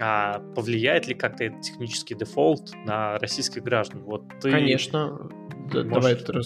а 0.00 0.38
повлияет 0.54 1.06
ли 1.06 1.14
как-то 1.14 1.44
этот 1.44 1.62
технический 1.62 2.14
дефолт 2.14 2.72
на 2.86 3.18
российских 3.18 3.62
граждан? 3.62 4.02
Вот 4.04 4.28
ты... 4.40 4.50
Конечно, 4.50 5.28
Давай 5.72 6.12
я 6.12 6.18
тут 6.18 6.36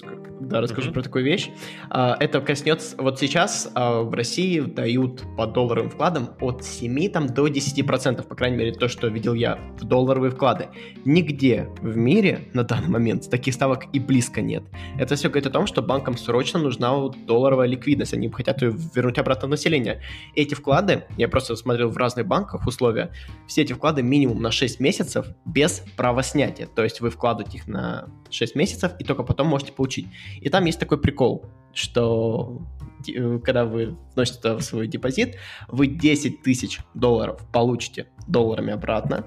да, 0.49 0.61
расскажу 0.61 0.91
mm-hmm. 0.91 0.95
про 0.95 1.03
такую 1.03 1.25
вещь. 1.25 1.51
А, 1.91 2.17
это 2.19 2.41
коснется... 2.41 2.97
Вот 2.99 3.19
сейчас 3.19 3.71
а, 3.75 4.03
в 4.03 4.13
России 4.15 4.61
дают 4.61 5.23
по 5.37 5.47
долларовым 5.47 5.91
вкладам 5.91 6.31
от 6.41 6.65
7 6.65 7.11
там, 7.11 7.27
до 7.27 7.47
10%, 7.47 8.27
по 8.27 8.35
крайней 8.35 8.57
мере, 8.57 8.73
то, 8.73 8.89
что 8.89 9.09
видел 9.09 9.35
я, 9.35 9.59
в 9.79 9.85
долларовые 9.85 10.31
вклады. 10.31 10.69
Нигде 11.05 11.69
в 11.81 11.97
мире 11.97 12.49
на 12.55 12.65
данный 12.65 12.89
момент 12.89 13.29
таких 13.31 13.55
ставок 13.55 13.85
и 13.93 14.01
близко 14.01 14.41
нет. 14.41 14.65
Это 14.99 15.17
все 15.17 15.29
говорит 15.29 15.47
о 15.47 15.51
том, 15.51 15.67
что 15.67 15.83
банкам 15.83 16.17
срочно 16.17 16.59
нужна 16.59 16.95
вот 16.95 17.17
долларовая 17.27 17.67
ликвидность. 17.67 18.15
Они 18.15 18.31
хотят 18.31 18.63
ее 18.63 18.75
вернуть 18.95 19.19
обратно 19.19 19.49
в 19.49 19.51
население. 19.51 20.03
Эти 20.35 20.55
вклады, 20.55 21.05
я 21.17 21.29
просто 21.29 21.57
смотрел 21.57 21.91
в 21.91 21.97
разных 21.97 22.27
банках 22.27 22.67
условия, 22.67 23.11
все 23.47 23.63
эти 23.63 23.73
вклады 23.75 24.03
минимум 24.03 24.41
на 24.41 24.51
6 24.51 24.81
месяцев 24.81 25.27
без 25.45 25.83
права 25.97 26.23
снятия. 26.23 26.67
То 26.67 26.85
есть 26.85 27.01
вы 27.01 27.11
вкладываете 27.11 27.59
их 27.59 27.69
на 27.69 28.09
6 28.31 28.55
месяцев 28.55 28.93
и 28.99 29.05
только 29.05 29.23
потом 29.23 29.47
можете 29.47 29.73
получить. 29.73 30.09
И 30.41 30.49
там 30.49 30.65
есть 30.65 30.81
такой 30.81 31.01
прикол, 31.01 31.47
что 31.73 32.63
э, 33.09 33.39
когда 33.45 33.65
вы 33.65 33.97
вносите 34.15 34.61
свой 34.61 34.87
депозит, 34.87 35.37
вы 35.69 35.87
10 35.87 36.43
тысяч 36.43 36.81
долларов 36.95 37.41
получите 37.53 38.09
долларами 38.27 38.73
обратно, 38.73 39.27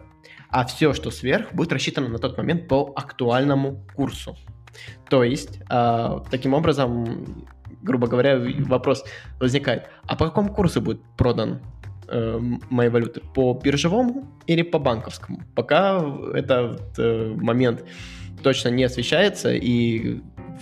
а 0.50 0.66
все, 0.66 0.94
что 0.94 1.12
сверх, 1.12 1.54
будет 1.54 1.72
рассчитано 1.72 2.10
на 2.10 2.20
тот 2.20 2.38
момент 2.38 2.68
по 2.68 2.92
актуальному 2.96 3.86
курсу. 3.96 4.36
То 5.10 5.24
есть, 5.24 5.60
э, 5.70 6.20
таким 6.30 6.54
образом, 6.54 7.46
грубо 7.82 8.08
говоря, 8.08 8.40
вопрос 8.66 9.04
возникает, 9.40 9.90
а 10.08 10.16
по 10.16 10.26
какому 10.26 10.54
курсу 10.54 10.82
будет 10.82 11.02
продан 11.18 11.62
э, 12.08 12.40
моей 12.70 12.90
валюты? 12.90 13.22
По 13.34 13.54
биржевому 13.54 14.28
или 14.48 14.62
по 14.62 14.80
банковскому? 14.80 15.42
Пока 15.56 16.04
этот 16.34 16.98
э, 17.00 17.34
момент 17.36 17.86
точно 18.44 18.70
не 18.70 18.84
освещается, 18.84 19.54
и 19.54 20.22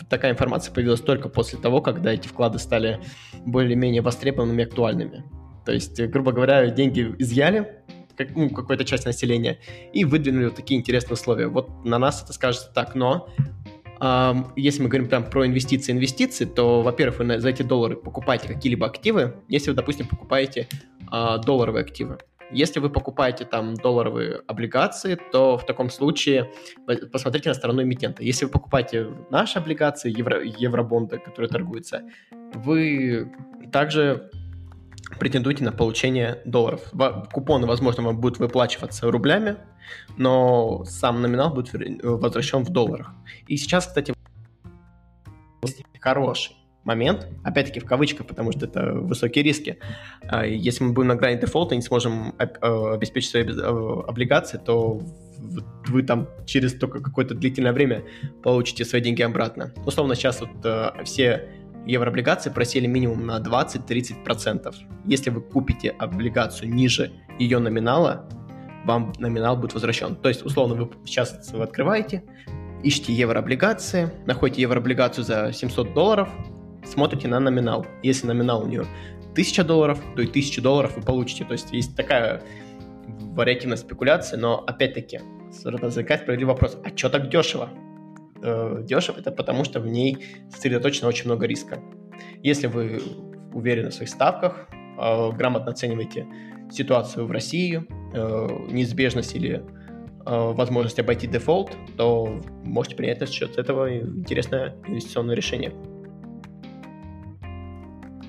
такая 0.10 0.32
информация 0.32 0.74
появилась 0.74 1.02
только 1.02 1.30
после 1.30 1.60
того, 1.60 1.82
когда 1.82 2.14
эти 2.14 2.28
вклады 2.28 2.60
стали 2.60 3.00
более-менее 3.46 4.02
востребованными 4.02 4.62
и 4.62 4.66
актуальными. 4.66 5.24
То 5.66 5.72
есть, 5.72 6.02
грубо 6.02 6.32
говоря, 6.32 6.68
деньги 6.70 7.14
изъяли, 7.20 7.84
как, 8.18 8.36
ну, 8.36 8.50
какой-то 8.50 8.84
часть 8.86 9.06
населения, 9.06 9.60
и 9.94 10.04
выдвинули 10.06 10.46
вот 10.46 10.56
такие 10.56 10.80
интересные 10.80 11.14
условия. 11.14 11.48
Вот 11.48 11.86
на 11.86 11.98
нас 12.00 12.24
это 12.24 12.34
скажется 12.34 12.72
так, 12.74 12.96
но 12.96 13.30
э, 14.02 14.34
если 14.56 14.82
мы 14.82 14.90
говорим 14.90 15.08
прям 15.08 15.24
про 15.24 15.46
инвестиции, 15.48 15.92
инвестиции, 15.92 16.46
то, 16.46 16.82
во-первых, 16.82 17.20
вы 17.20 17.40
за 17.40 17.50
эти 17.50 17.62
доллары 17.62 17.96
покупаете 17.96 18.48
какие-либо 18.48 18.86
активы, 18.88 19.36
если 19.48 19.70
вы, 19.70 19.76
допустим, 19.76 20.08
покупаете 20.08 20.68
э, 21.12 21.38
долларовые 21.46 21.84
активы. 21.84 22.18
Если 22.52 22.80
вы 22.80 22.90
покупаете 22.90 23.46
там 23.46 23.76
долларовые 23.76 24.42
облигации, 24.48 25.20
то 25.32 25.58
в 25.58 25.66
таком 25.66 25.90
случае 25.90 26.52
посмотрите 27.12 27.50
на 27.50 27.56
сторону 27.56 27.84
эмитента. 27.84 28.24
Если 28.24 28.46
вы 28.46 28.52
покупаете 28.52 29.08
наши 29.30 29.60
облигации, 29.60 30.16
евро, 30.16 30.44
евробонды, 30.44 31.20
которые 31.20 31.50
торгуются, 31.50 32.04
вы 32.54 33.32
также 33.72 34.32
претендуете 35.20 35.64
на 35.64 35.72
получение 35.72 36.42
долларов. 36.46 36.92
Купоны, 37.32 37.68
возможно, 37.68 38.04
вам 38.04 38.20
будут 38.20 38.40
выплачиваться 38.40 39.10
рублями, 39.10 39.58
но 40.18 40.84
сам 40.86 41.22
номинал 41.22 41.54
будет 41.54 42.04
возвращен 42.04 42.64
в 42.64 42.70
долларах. 42.70 43.14
И 43.48 43.58
сейчас, 43.58 43.88
кстати, 43.88 44.14
хороший 46.00 46.56
момент, 46.84 47.28
опять-таки 47.44 47.80
в 47.80 47.86
кавычках, 47.86 48.28
потому 48.28 48.52
что 48.52 48.66
это 48.66 48.94
высокие 48.94 49.44
риски. 49.44 49.78
А, 50.22 50.46
если 50.46 50.84
мы 50.84 50.94
будем 50.94 51.10
на 51.10 51.16
грани 51.16 51.40
дефолта 51.40 51.76
и 51.76 51.78
не 51.78 51.84
сможем 51.84 52.34
э, 52.38 52.46
обеспечить 52.94 53.32
свои 53.32 53.44
э, 53.44 54.04
облигации, 54.08 54.58
то 54.58 55.02
вы 55.88 56.04
там 56.04 56.28
через 56.46 56.74
только 56.74 57.00
какое-то 57.00 57.36
длительное 57.36 57.74
время 57.74 58.04
получите 58.44 58.86
свои 58.86 59.02
деньги 59.02 59.22
обратно. 59.22 59.74
Условно, 59.86 60.16
сейчас 60.16 60.42
вот 60.42 60.50
э, 60.64 61.04
все 61.04 61.50
еврооблигации 61.86 62.50
просели 62.50 62.88
минимум 62.88 63.26
на 63.26 63.40
20-30%. 63.40 64.76
Если 65.06 65.30
вы 65.30 65.42
купите 65.42 65.90
облигацию 65.90 66.74
ниже 66.74 67.12
ее 67.40 67.60
номинала, 67.60 68.30
вам 68.86 69.14
номинал 69.20 69.58
будет 69.58 69.74
возвращен. 69.74 70.16
То 70.16 70.30
есть, 70.30 70.46
условно, 70.46 70.76
вы 70.76 70.90
сейчас 71.06 71.52
вы 71.52 71.64
открываете, 71.64 72.24
ищите 72.84 73.14
еврооблигации, 73.14 74.10
находите 74.26 74.62
еврооблигацию 74.62 75.24
за 75.24 75.52
700 75.54 75.94
долларов, 75.94 76.30
смотрите 76.90 77.28
на 77.28 77.40
номинал. 77.40 77.86
Если 78.04 78.28
номинал 78.28 78.64
у 78.64 78.68
нее 78.68 78.86
1000 79.32 79.64
долларов, 79.64 80.02
то 80.16 80.22
и 80.22 80.28
1000 80.28 80.62
долларов 80.62 80.96
вы 80.96 81.02
получите. 81.02 81.46
То 81.46 81.54
есть 81.54 81.72
есть 81.72 81.96
такая 81.96 82.42
вариативная 83.08 83.78
спекуляция, 83.78 84.38
но 84.40 84.64
опять-таки 84.66 85.22
возникает 85.64 86.22
справедливый 86.22 86.54
вопрос, 86.54 86.78
а 86.84 86.96
что 86.96 87.10
так 87.10 87.30
дешево? 87.30 87.70
Э, 88.42 88.82
дешево 88.84 89.20
это 89.20 89.32
потому, 89.32 89.64
что 89.64 89.80
в 89.80 89.88
ней 89.88 90.26
сосредоточено 90.50 91.08
очень 91.08 91.26
много 91.26 91.46
риска. 91.46 91.80
Если 92.44 92.68
вы 92.68 93.02
уверены 93.54 93.90
в 93.90 93.94
своих 93.94 94.10
ставках, 94.10 94.70
э, 94.72 95.32
грамотно 95.32 95.72
оцениваете 95.72 96.28
ситуацию 96.72 97.26
в 97.26 97.32
России, 97.32 97.84
э, 98.14 98.48
неизбежность 98.70 99.36
или 99.36 99.64
возможность 100.26 101.00
обойти 101.00 101.26
дефолт, 101.26 101.72
то 101.98 102.40
можете 102.64 102.96
принять 102.96 103.20
на 103.20 103.26
счет 103.26 103.58
этого 103.58 103.98
интересное 103.98 104.76
инвестиционное 104.86 105.34
решение. 105.34 105.74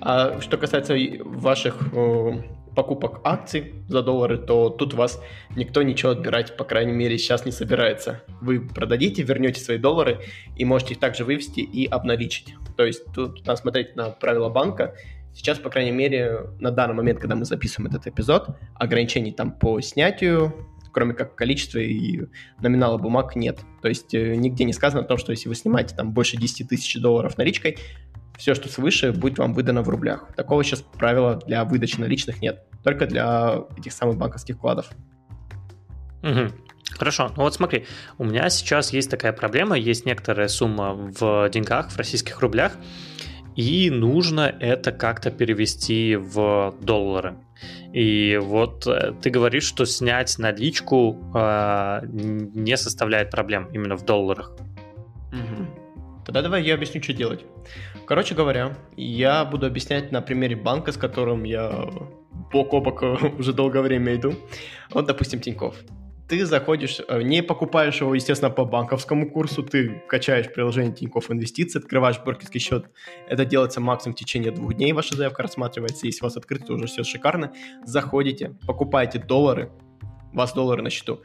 А 0.00 0.40
что 0.40 0.56
касается 0.56 0.96
ваших 1.24 1.92
э, 1.92 2.42
покупок 2.74 3.20
акций 3.24 3.74
за 3.88 4.02
доллары, 4.02 4.38
то 4.38 4.70
тут 4.70 4.94
вас 4.94 5.20
никто 5.56 5.82
ничего 5.82 6.12
отбирать, 6.12 6.56
по 6.56 6.64
крайней 6.64 6.92
мере, 6.92 7.18
сейчас 7.18 7.44
не 7.44 7.52
собирается. 7.52 8.22
Вы 8.40 8.60
продадите, 8.60 9.22
вернете 9.22 9.60
свои 9.60 9.78
доллары 9.78 10.20
и 10.56 10.64
можете 10.64 10.94
их 10.94 11.00
также 11.00 11.24
вывести 11.24 11.60
и 11.60 11.86
обналичить. 11.86 12.54
То 12.76 12.84
есть 12.84 13.04
тут 13.12 13.46
надо 13.46 13.60
смотреть 13.60 13.96
на 13.96 14.10
правила 14.10 14.48
банка. 14.48 14.94
Сейчас, 15.34 15.58
по 15.58 15.70
крайней 15.70 15.92
мере, 15.92 16.50
на 16.58 16.70
данный 16.70 16.94
момент, 16.94 17.20
когда 17.20 17.36
мы 17.36 17.44
записываем 17.44 17.90
этот 17.90 18.06
эпизод, 18.06 18.48
ограничений 18.74 19.32
там 19.32 19.52
по 19.52 19.80
снятию, 19.80 20.66
кроме 20.92 21.14
как 21.14 21.36
количества 21.36 21.78
и 21.78 22.22
номинала 22.60 22.98
бумаг 22.98 23.36
нет. 23.36 23.60
То 23.80 23.88
есть 23.88 24.12
э, 24.14 24.34
нигде 24.34 24.64
не 24.64 24.72
сказано 24.72 25.02
о 25.02 25.04
том, 25.04 25.18
что 25.18 25.30
если 25.30 25.48
вы 25.48 25.54
снимаете 25.54 25.94
там 25.94 26.12
больше 26.12 26.36
10 26.36 26.68
тысяч 26.68 27.00
долларов 27.00 27.38
наличкой, 27.38 27.78
все, 28.40 28.54
что 28.54 28.70
свыше, 28.70 29.12
будет 29.12 29.38
вам 29.38 29.52
выдано 29.52 29.82
в 29.82 29.88
рублях. 29.90 30.34
Такого 30.34 30.64
сейчас 30.64 30.80
правила 30.80 31.36
для 31.46 31.64
выдачи 31.64 32.00
наличных 32.00 32.40
нет. 32.40 32.64
Только 32.82 33.06
для 33.06 33.64
этих 33.76 33.92
самых 33.92 34.16
банковских 34.16 34.56
вкладов. 34.56 34.90
Угу. 36.22 36.50
Хорошо, 36.92 37.30
ну 37.36 37.42
вот 37.42 37.54
смотри, 37.54 37.86
у 38.18 38.24
меня 38.24 38.48
сейчас 38.48 38.92
есть 38.92 39.10
такая 39.10 39.32
проблема, 39.32 39.76
есть 39.76 40.06
некоторая 40.06 40.48
сумма 40.48 40.94
в 40.94 41.48
деньгах, 41.50 41.90
в 41.90 41.96
российских 41.96 42.40
рублях, 42.40 42.72
и 43.56 43.90
нужно 43.90 44.40
это 44.60 44.90
как-то 44.90 45.30
перевести 45.30 46.16
в 46.16 46.74
доллары. 46.80 47.36
И 47.92 48.38
вот 48.42 48.86
э, 48.86 49.12
ты 49.20 49.28
говоришь, 49.28 49.64
что 49.64 49.84
снять 49.84 50.38
наличку 50.38 51.18
э, 51.34 52.00
не 52.06 52.76
составляет 52.76 53.30
проблем 53.30 53.68
именно 53.72 53.96
в 53.96 54.04
долларах. 54.04 54.52
Угу. 55.32 56.24
Тогда 56.24 56.42
давай 56.42 56.62
я 56.62 56.74
объясню, 56.74 57.02
что 57.02 57.12
делать. 57.12 57.44
Короче 58.10 58.34
говоря, 58.34 58.76
я 58.96 59.44
буду 59.44 59.66
объяснять 59.66 60.10
на 60.10 60.20
примере 60.20 60.56
банка, 60.56 60.90
с 60.90 60.96
которым 60.96 61.44
я 61.44 61.88
бок 62.50 62.74
о 62.74 62.80
бок 62.80 63.02
уже 63.38 63.52
долгое 63.52 63.82
время 63.82 64.16
иду. 64.16 64.34
Вот, 64.92 65.06
допустим, 65.06 65.40
Тиньков. 65.40 65.76
Ты 66.28 66.44
заходишь, 66.44 67.00
э, 67.06 67.22
не 67.22 67.40
покупаешь 67.40 68.00
его, 68.00 68.12
естественно, 68.12 68.50
по 68.50 68.64
банковскому 68.64 69.30
курсу, 69.30 69.62
ты 69.62 70.02
качаешь 70.08 70.52
приложение 70.52 70.92
Тиньков 70.92 71.30
Инвестиции, 71.30 71.78
открываешь 71.78 72.18
брокерский 72.18 72.58
счет. 72.58 72.86
Это 73.28 73.44
делается 73.44 73.80
максимум 73.80 74.16
в 74.16 74.18
течение 74.18 74.50
двух 74.50 74.74
дней, 74.74 74.92
ваша 74.92 75.14
заявка 75.14 75.44
рассматривается. 75.44 76.06
Если 76.06 76.22
у 76.22 76.24
вас 76.24 76.36
открыто, 76.36 76.66
то 76.66 76.72
уже 76.72 76.86
все 76.86 77.04
шикарно. 77.04 77.52
Заходите, 77.84 78.58
покупаете 78.66 79.20
доллары, 79.20 79.70
у 80.32 80.36
вас 80.36 80.52
доллары 80.52 80.82
на 80.82 80.90
счету. 80.90 81.20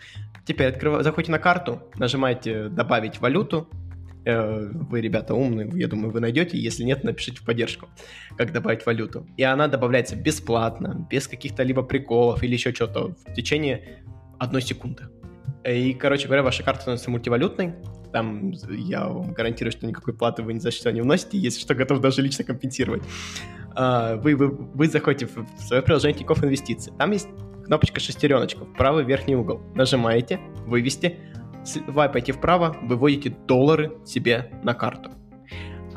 Теперь 0.46 0.68
открыв... 0.68 1.02
заходите 1.02 1.32
на 1.32 1.40
карту, 1.40 1.82
нажимаете 1.96 2.70
«Добавить 2.70 3.20
валюту», 3.22 3.68
Э, 3.72 3.85
вы, 4.26 5.02
ребята, 5.02 5.36
умные, 5.36 5.70
я 5.76 5.88
думаю, 5.88 6.12
вы 6.12 6.20
найдете. 6.20 6.58
Если 6.58 6.84
нет, 6.84 7.04
напишите 7.04 7.40
в 7.40 7.46
поддержку, 7.46 7.90
как 8.38 8.52
добавить 8.52 8.86
валюту. 8.86 9.28
И 9.38 9.44
она 9.44 9.68
добавляется 9.68 10.16
бесплатно, 10.16 11.08
без 11.10 11.28
каких-то 11.28 11.64
либо 11.64 11.84
приколов 11.84 12.44
или 12.44 12.54
еще 12.54 12.74
что-то 12.74 13.16
в 13.26 13.34
течение 13.34 14.04
одной 14.40 14.62
секунды. 14.62 15.04
И, 15.68 15.94
короче 15.94 16.28
говоря, 16.28 16.44
ваша 16.44 16.64
карта 16.64 16.82
становится 16.82 17.10
мультивалютной. 17.10 17.76
Там 18.12 18.52
я 18.70 19.08
вам 19.08 19.34
гарантирую, 19.34 19.72
что 19.72 19.86
никакой 19.86 20.14
платы 20.14 20.44
вы 20.44 20.54
ни 20.54 20.60
за 20.60 20.72
что 20.72 20.92
не 20.92 21.02
вносите, 21.02 21.38
если 21.38 21.60
что, 21.60 21.76
готов 21.76 22.00
даже 22.00 22.22
лично 22.22 22.44
компенсировать. 22.44 23.04
А, 23.76 24.16
вы, 24.16 24.36
вы, 24.36 24.50
вы 24.50 24.88
заходите 24.88 25.28
в 25.28 25.62
свое 25.62 25.82
приложение 25.82 26.18
Тинькофф 26.18 26.44
Инвестиции. 26.44 26.94
Там 26.98 27.12
есть 27.12 27.28
кнопочка 27.66 28.00
шестереночка 28.00 28.64
в 28.64 28.74
правый 28.74 29.04
верхний 29.04 29.36
угол. 29.36 29.62
Нажимаете, 29.74 30.40
вывести, 30.66 31.18
вайпаете 31.88 32.34
вправо, 32.34 32.76
выводите 32.82 33.36
доллары 33.48 33.98
себе 34.06 34.52
на 34.64 34.74
карту. 34.74 35.12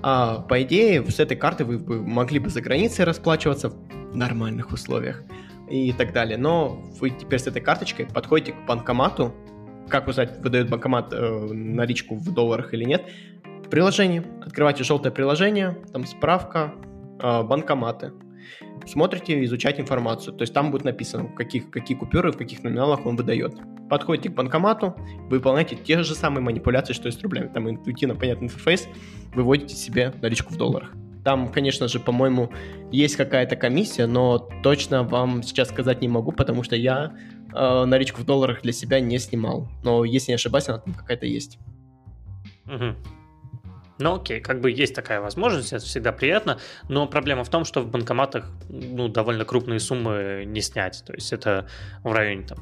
А, 0.02 0.40
по 0.40 0.62
идее, 0.62 1.04
с 1.04 1.18
этой 1.18 1.36
карты 1.36 1.64
вы 1.64 1.78
могли 2.00 2.38
бы 2.38 2.50
за 2.50 2.60
границей 2.60 3.04
расплачиваться 3.04 3.70
в 3.70 4.16
нормальных 4.16 4.72
условиях 4.72 5.22
и 5.68 5.92
так 5.92 6.12
далее. 6.12 6.38
Но 6.38 6.82
вы 7.00 7.10
теперь 7.10 7.38
с 7.38 7.46
этой 7.46 7.60
карточкой 7.60 8.06
подходите 8.06 8.52
к 8.52 8.66
банкомату. 8.66 9.34
Как 9.88 10.06
узнать, 10.06 10.38
выдает 10.40 10.68
банкомат 10.68 11.12
э, 11.12 11.48
наличку 11.50 12.16
в 12.16 12.32
долларах 12.32 12.74
или 12.74 12.84
нет? 12.84 13.06
в 13.68 13.70
приложении, 13.70 14.22
открываете 14.40 14.82
желтое 14.82 15.14
приложение, 15.14 15.76
там 15.92 16.06
справка, 16.06 16.72
э, 17.20 17.42
банкоматы. 17.42 18.12
Смотрите, 18.86 19.44
изучать 19.44 19.80
информацию. 19.80 20.34
То 20.34 20.42
есть 20.42 20.54
там 20.54 20.70
будет 20.70 20.84
написано, 20.84 21.28
каких, 21.28 21.70
какие 21.70 21.96
купюры, 21.96 22.32
в 22.32 22.36
каких 22.36 22.62
номиналах 22.62 23.06
он 23.06 23.16
выдает. 23.16 23.54
Подходите 23.88 24.30
к 24.30 24.34
банкомату, 24.34 24.94
выполняете 25.28 25.76
те 25.76 26.02
же 26.02 26.14
самые 26.14 26.42
манипуляции, 26.42 26.92
что 26.92 27.08
и 27.08 27.12
с 27.12 27.20
рублями. 27.22 27.48
Там 27.48 27.68
интуитивно 27.68 28.14
понятный 28.14 28.46
интерфейс, 28.46 28.88
выводите 29.34 29.74
себе 29.74 30.12
наличку 30.20 30.52
в 30.52 30.56
долларах. 30.56 30.92
Там, 31.24 31.48
конечно 31.48 31.88
же, 31.88 32.00
по-моему, 32.00 32.50
есть 32.90 33.16
какая-то 33.16 33.56
комиссия, 33.56 34.06
но 34.06 34.38
точно 34.62 35.02
вам 35.02 35.42
сейчас 35.42 35.68
сказать 35.68 36.00
не 36.00 36.08
могу, 36.08 36.32
потому 36.32 36.62
что 36.62 36.76
я 36.76 37.12
э, 37.54 37.84
наличку 37.84 38.22
в 38.22 38.24
долларах 38.24 38.62
для 38.62 38.72
себя 38.72 39.00
не 39.00 39.18
снимал. 39.18 39.68
Но 39.82 40.04
если 40.04 40.30
не 40.30 40.36
ошибаюсь, 40.36 40.68
она 40.68 40.78
там 40.78 40.94
какая-то 40.94 41.26
есть. 41.26 41.58
Угу. 42.66 42.94
Ну 43.98 44.16
окей, 44.16 44.40
как 44.40 44.60
бы 44.60 44.70
есть 44.70 44.94
такая 44.94 45.20
возможность, 45.20 45.72
это 45.72 45.84
всегда 45.84 46.12
приятно, 46.12 46.58
но 46.88 47.06
проблема 47.06 47.44
в 47.44 47.48
том, 47.48 47.64
что 47.64 47.80
в 47.80 47.88
банкоматах 47.88 48.50
ну, 48.68 49.08
довольно 49.08 49.44
крупные 49.44 49.80
суммы 49.80 50.44
не 50.46 50.60
снять. 50.60 51.02
То 51.06 51.14
есть 51.14 51.32
это 51.32 51.68
в 52.02 52.12
районе 52.12 52.46
там, 52.46 52.58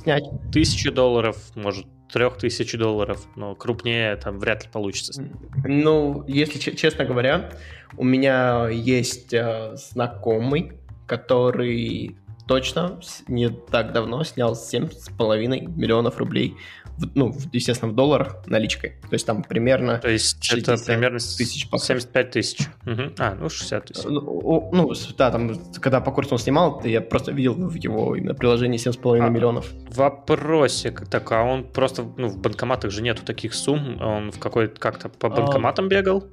тысячи 0.50 0.90
долларов, 0.90 1.36
может, 1.54 1.86
трех 2.10 2.38
тысяч 2.38 2.76
долларов, 2.76 3.26
но 3.36 3.54
крупнее 3.54 4.16
там 4.16 4.38
вряд 4.38 4.64
ли 4.64 4.70
получится. 4.70 5.22
Ну, 5.64 6.24
если 6.26 6.58
честно 6.58 7.04
говоря, 7.04 7.50
у 7.96 8.04
меня 8.04 8.68
есть 8.68 9.34
э, 9.34 9.76
знакомый, 9.76 10.72
который 11.06 12.16
точно 12.46 13.00
не 13.28 13.48
так 13.48 13.92
давно 13.92 14.24
снял 14.24 14.54
7,5 14.54 15.46
миллионов 15.76 16.18
рублей 16.18 16.56
в, 16.98 17.14
ну, 17.14 17.34
естественно, 17.52 17.92
в 17.92 17.94
долларах 17.94 18.46
наличкой. 18.46 18.94
То 19.02 19.14
есть 19.14 19.26
там 19.26 19.42
примерно... 19.42 19.98
То 19.98 20.08
есть 20.08 20.52
это 20.52 20.76
примерно 20.76 21.18
тысяч 21.18 21.68
75 21.70 22.30
тысяч. 22.30 22.66
Угу. 22.86 23.02
А, 23.18 23.34
ну 23.34 23.48
60 23.48 23.84
тысяч. 23.86 24.04
Ну, 24.04 24.70
ну, 24.72 24.92
да, 25.18 25.30
там, 25.30 25.52
когда 25.80 26.00
по 26.00 26.10
курсу 26.10 26.34
он 26.34 26.38
снимал, 26.38 26.80
я 26.84 27.00
просто 27.00 27.32
видел 27.32 27.54
в 27.54 27.74
его 27.74 28.16
именно 28.16 28.34
приложении 28.34 28.78
7,5 28.78 29.20
а, 29.20 29.28
миллионов. 29.28 29.72
Вопросик 29.94 31.06
так, 31.08 31.30
а 31.32 31.42
он 31.42 31.64
просто, 31.64 32.02
ну, 32.16 32.28
в 32.28 32.38
банкоматах 32.38 32.90
же 32.90 33.02
нету 33.02 33.22
таких 33.24 33.54
сумм, 33.54 34.00
он 34.00 34.30
в 34.30 34.38
какой-то 34.38 34.80
как-то 34.80 35.08
по 35.08 35.28
а, 35.28 35.30
банкоматам 35.30 35.86
а... 35.86 35.88
бегал? 35.88 36.24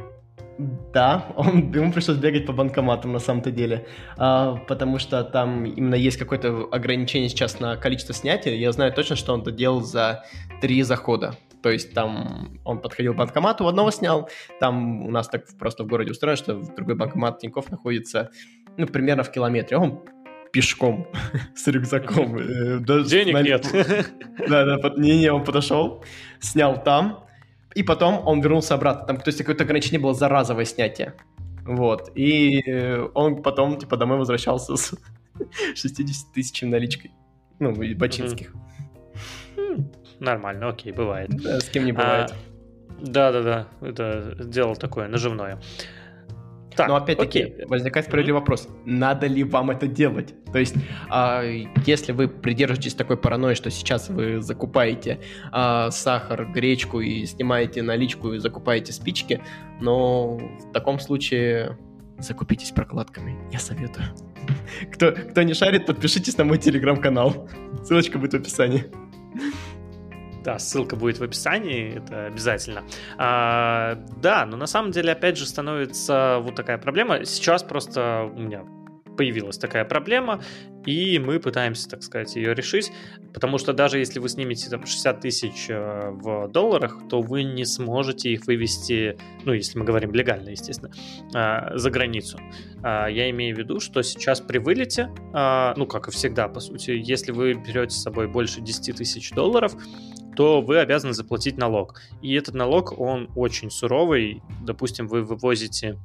Да, 0.57 1.27
он, 1.35 1.71
ему 1.71 1.91
пришлось 1.91 2.17
бегать 2.17 2.45
по 2.45 2.53
банкоматам 2.53 3.11
на 3.11 3.19
самом-то 3.19 3.51
деле, 3.51 3.87
а, 4.17 4.55
потому 4.67 4.99
что 4.99 5.23
там 5.23 5.65
именно 5.65 5.95
есть 5.95 6.17
какое-то 6.17 6.67
ограничение 6.71 7.29
сейчас 7.29 7.59
на 7.59 7.75
количество 7.75 8.13
снятия. 8.13 8.53
Я 8.53 8.71
знаю 8.71 8.93
точно, 8.93 9.15
что 9.15 9.33
он 9.33 9.41
это 9.41 9.51
делал 9.51 9.81
за 9.81 10.23
три 10.61 10.81
захода. 10.83 11.35
То 11.61 11.69
есть 11.69 11.93
там 11.93 12.59
он 12.65 12.79
подходил 12.79 13.13
к 13.13 13.17
банкомату, 13.17 13.67
одного 13.67 13.89
снял, 13.89 14.29
там 14.59 15.05
у 15.05 15.11
нас 15.11 15.29
так 15.29 15.45
просто 15.57 15.83
в 15.83 15.87
городе 15.87 16.11
устроено, 16.11 16.35
что 16.35 16.55
другой 16.55 16.95
банкомат 16.95 17.39
Тинькофф 17.39 17.71
находится, 17.71 18.31
ну, 18.77 18.85
примерно 18.85 19.23
в 19.23 19.31
километре. 19.31 19.77
Он 19.77 20.01
пешком 20.51 21.07
с 21.55 21.65
рюкзаком. 21.67 22.37
Э, 22.37 22.79
Денег 23.05 23.41
нет. 23.41 23.67
Да, 24.47 24.65
да, 24.65 24.93
не-не, 24.97 25.31
он 25.31 25.43
подошел, 25.43 26.03
снял 26.39 26.81
там, 26.83 27.22
и 27.75 27.83
потом 27.83 28.27
он 28.27 28.41
вернулся 28.41 28.75
обратно. 28.75 29.05
Там, 29.07 29.17
то 29.17 29.29
есть 29.29 29.39
какое-то 29.39 29.63
ограничение 29.63 29.99
было 29.99 30.13
за 30.13 30.29
разовое 30.29 30.65
снятие. 30.65 31.13
Вот. 31.65 32.11
И 32.15 32.61
э, 32.65 33.07
он 33.13 33.41
потом, 33.41 33.77
типа, 33.77 33.97
домой 33.97 34.17
возвращался 34.17 34.75
с 34.75 34.93
60 35.75 36.33
тысячами 36.33 36.69
наличкой. 36.69 37.11
Ну, 37.59 37.73
бачинских. 37.95 38.53
Нормально, 40.19 40.69
окей, 40.69 40.91
бывает. 40.91 41.29
Да, 41.31 41.59
с 41.59 41.69
кем 41.69 41.85
не 41.85 41.91
бывает. 41.91 42.31
А, 42.31 42.35
да-да-да, 43.01 43.67
это 43.81 44.35
дело 44.43 44.75
такое 44.75 45.07
наживное. 45.07 45.59
Так, 46.75 46.87
Но 46.87 46.95
опять-таки 46.95 47.43
окей. 47.43 47.65
возникает 47.65 48.05
справедливый 48.07 48.39
вопрос, 48.41 48.67
надо 48.85 49.27
ли 49.27 49.43
вам 49.43 49.71
это 49.71 49.87
делать? 49.87 50.33
То 50.51 50.59
есть, 50.59 50.75
а, 51.09 51.43
если 51.85 52.11
вы 52.11 52.27
придерживаетесь 52.27 52.93
такой 52.93 53.17
паранойи, 53.17 53.55
что 53.55 53.69
сейчас 53.69 54.09
вы 54.09 54.41
закупаете 54.41 55.19
а, 55.51 55.91
сахар, 55.91 56.45
гречку 56.51 56.99
и 56.99 57.25
снимаете 57.25 57.81
наличку 57.81 58.33
и 58.33 58.39
закупаете 58.39 58.93
спички, 58.93 59.41
но 59.81 60.37
в 60.37 60.71
таком 60.73 60.99
случае 60.99 61.77
закупитесь 62.19 62.71
прокладками, 62.71 63.37
я 63.51 63.59
советую. 63.59 64.05
Кто, 64.91 65.11
кто 65.11 65.41
не 65.43 65.53
шарит, 65.53 65.85
подпишитесь 65.85 66.37
на 66.37 66.43
мой 66.43 66.57
телеграм-канал. 66.57 67.49
Ссылочка 67.83 68.17
будет 68.17 68.33
в 68.33 68.37
описании. 68.37 68.85
Да, 70.43 70.59
ссылка 70.59 70.95
будет 70.95 71.19
в 71.19 71.23
описании, 71.23 71.97
это 71.97 72.25
обязательно. 72.25 72.83
А, 73.17 73.97
да, 74.21 74.45
но 74.45 74.57
на 74.57 74.67
самом 74.67 74.91
деле, 74.91 75.13
опять 75.13 75.37
же, 75.37 75.45
становится 75.45 76.39
вот 76.41 76.55
такая 76.55 76.77
проблема. 76.77 77.23
Сейчас 77.25 77.63
просто 77.63 78.29
у 78.35 78.39
меня 78.39 78.65
появилась 79.17 79.57
такая 79.57 79.85
проблема, 79.85 80.41
и 80.85 81.19
мы 81.19 81.39
пытаемся, 81.39 81.89
так 81.89 82.03
сказать, 82.03 82.35
ее 82.35 82.53
решить, 82.53 82.91
потому 83.33 83.57
что 83.57 83.73
даже 83.73 83.99
если 83.99 84.19
вы 84.19 84.29
снимете 84.29 84.69
там 84.69 84.85
60 84.85 85.21
тысяч 85.21 85.67
э, 85.69 86.09
в 86.11 86.47
долларах, 86.49 86.99
то 87.09 87.21
вы 87.21 87.43
не 87.43 87.65
сможете 87.65 88.31
их 88.31 88.45
вывести, 88.47 89.17
ну, 89.45 89.53
если 89.53 89.77
мы 89.77 89.85
говорим 89.85 90.13
легально, 90.13 90.49
естественно, 90.49 90.91
э, 91.33 91.77
за 91.77 91.89
границу. 91.89 92.39
А, 92.83 93.07
я 93.07 93.29
имею 93.29 93.55
в 93.55 93.59
виду, 93.59 93.79
что 93.79 94.01
сейчас 94.01 94.41
при 94.41 94.57
вылете, 94.57 95.09
а, 95.33 95.73
ну, 95.77 95.85
как 95.85 96.07
и 96.09 96.11
всегда, 96.11 96.47
по 96.47 96.59
сути, 96.59 96.91
если 96.91 97.31
вы 97.31 97.53
берете 97.53 97.91
с 97.91 98.01
собой 98.01 98.27
больше 98.27 98.61
10 98.61 98.95
тысяч 98.95 99.31
долларов, 99.31 99.75
то 100.35 100.61
вы 100.61 100.79
обязаны 100.79 101.13
заплатить 101.13 101.57
налог. 101.57 102.01
И 102.21 102.33
этот 102.33 102.55
налог, 102.55 102.99
он 102.99 103.29
очень 103.35 103.69
суровый. 103.69 104.41
Допустим, 104.63 105.07
вы 105.07 105.23
вывозите 105.23 105.97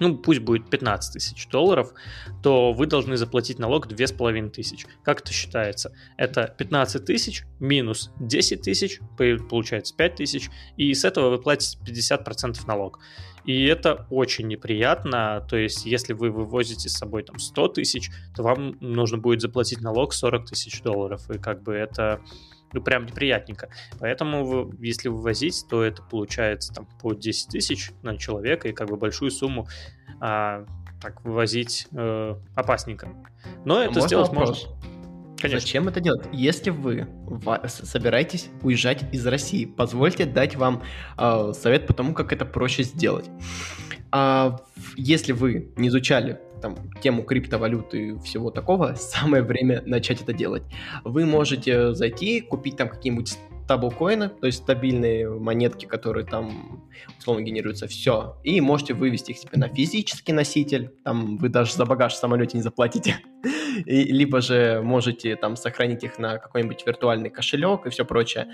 ну, 0.00 0.16
пусть 0.16 0.40
будет 0.40 0.70
15 0.70 1.12
тысяч 1.14 1.48
долларов, 1.48 1.92
то 2.42 2.72
вы 2.72 2.86
должны 2.86 3.16
заплатить 3.16 3.58
налог 3.58 3.88
2500. 3.88 4.88
Как 5.04 5.20
это 5.20 5.32
считается? 5.32 5.94
Это 6.16 6.54
15 6.56 7.04
тысяч 7.04 7.44
минус 7.60 8.10
10 8.20 8.62
тысяч, 8.62 9.00
получается 9.48 9.94
5 9.96 10.14
тысяч, 10.16 10.50
и 10.76 10.92
с 10.94 11.04
этого 11.04 11.30
вы 11.30 11.38
платите 11.38 11.78
50% 11.84 12.66
налог. 12.66 12.98
И 13.44 13.64
это 13.64 14.06
очень 14.10 14.46
неприятно, 14.46 15.44
то 15.48 15.56
есть 15.56 15.84
если 15.84 16.12
вы 16.12 16.30
вывозите 16.30 16.88
с 16.88 16.96
собой 16.96 17.24
там 17.24 17.38
100 17.38 17.68
тысяч, 17.68 18.10
то 18.36 18.42
вам 18.44 18.76
нужно 18.80 19.18
будет 19.18 19.40
заплатить 19.40 19.80
налог 19.80 20.12
40 20.12 20.46
тысяч 20.46 20.80
долларов, 20.82 21.28
и 21.28 21.38
как 21.38 21.62
бы 21.62 21.74
это 21.74 22.20
ну, 22.72 22.82
прям 22.82 23.06
неприятненько. 23.06 23.68
Поэтому, 23.98 24.72
если 24.78 25.08
вывозить, 25.08 25.64
то 25.68 25.82
это 25.82 26.02
получается 26.02 26.72
там 26.72 26.86
по 27.00 27.14
10 27.14 27.48
тысяч 27.48 27.90
на 28.02 28.16
человека, 28.16 28.68
и 28.68 28.72
как 28.72 28.88
бы 28.88 28.96
большую 28.96 29.30
сумму 29.30 29.66
а, 30.20 30.64
так 31.00 31.24
вывозить 31.24 31.88
э, 31.92 32.34
опасненько. 32.54 33.08
Но 33.64 33.78
а 33.78 33.84
это 33.84 33.94
можно 33.94 34.06
сделать 34.06 34.28
вопрос? 34.28 34.64
можно. 34.64 34.92
Конечно. 35.42 35.60
Зачем 35.60 35.88
это 35.88 35.98
делать? 35.98 36.24
Если 36.32 36.70
вы 36.70 37.08
собираетесь 37.66 38.48
уезжать 38.62 39.12
из 39.12 39.26
России, 39.26 39.64
позвольте 39.64 40.24
дать 40.24 40.54
вам 40.54 40.84
э, 41.18 41.52
совет 41.54 41.88
по 41.88 41.92
тому, 41.92 42.14
как 42.14 42.32
это 42.32 42.44
проще 42.44 42.84
сделать. 42.84 43.28
А 44.12 44.60
если 44.96 45.32
вы 45.32 45.72
не 45.76 45.88
изучали 45.88 46.38
там, 46.60 46.76
тему 47.00 47.22
криптовалюты 47.24 48.08
и 48.08 48.18
всего 48.20 48.50
такого, 48.50 48.94
самое 48.96 49.42
время 49.42 49.82
начать 49.84 50.22
это 50.22 50.32
делать. 50.32 50.62
Вы 51.02 51.26
можете 51.26 51.94
зайти, 51.94 52.40
купить 52.40 52.76
там 52.76 52.88
какие-нибудь 52.88 53.36
стаблкоины, 53.64 54.28
то 54.28 54.46
есть 54.46 54.58
стабильные 54.58 55.28
монетки, 55.28 55.86
которые 55.86 56.26
там 56.26 56.88
условно 57.18 57.42
генерируются, 57.42 57.86
все. 57.86 58.36
И 58.42 58.60
можете 58.60 58.94
вывести 58.94 59.32
их 59.32 59.38
себе 59.38 59.52
на 59.54 59.68
физический 59.68 60.32
носитель, 60.32 60.92
там 61.04 61.38
вы 61.38 61.48
даже 61.48 61.74
за 61.74 61.86
багаж 61.86 62.12
в 62.14 62.16
самолете 62.16 62.56
не 62.56 62.62
заплатите. 62.62 63.16
И, 63.86 64.04
либо 64.04 64.40
же 64.40 64.82
можете 64.82 65.34
там 65.36 65.56
сохранить 65.56 66.04
их 66.04 66.18
на 66.18 66.38
какой-нибудь 66.38 66.84
виртуальный 66.86 67.30
кошелек 67.30 67.86
и 67.86 67.90
все 67.90 68.04
прочее. 68.04 68.48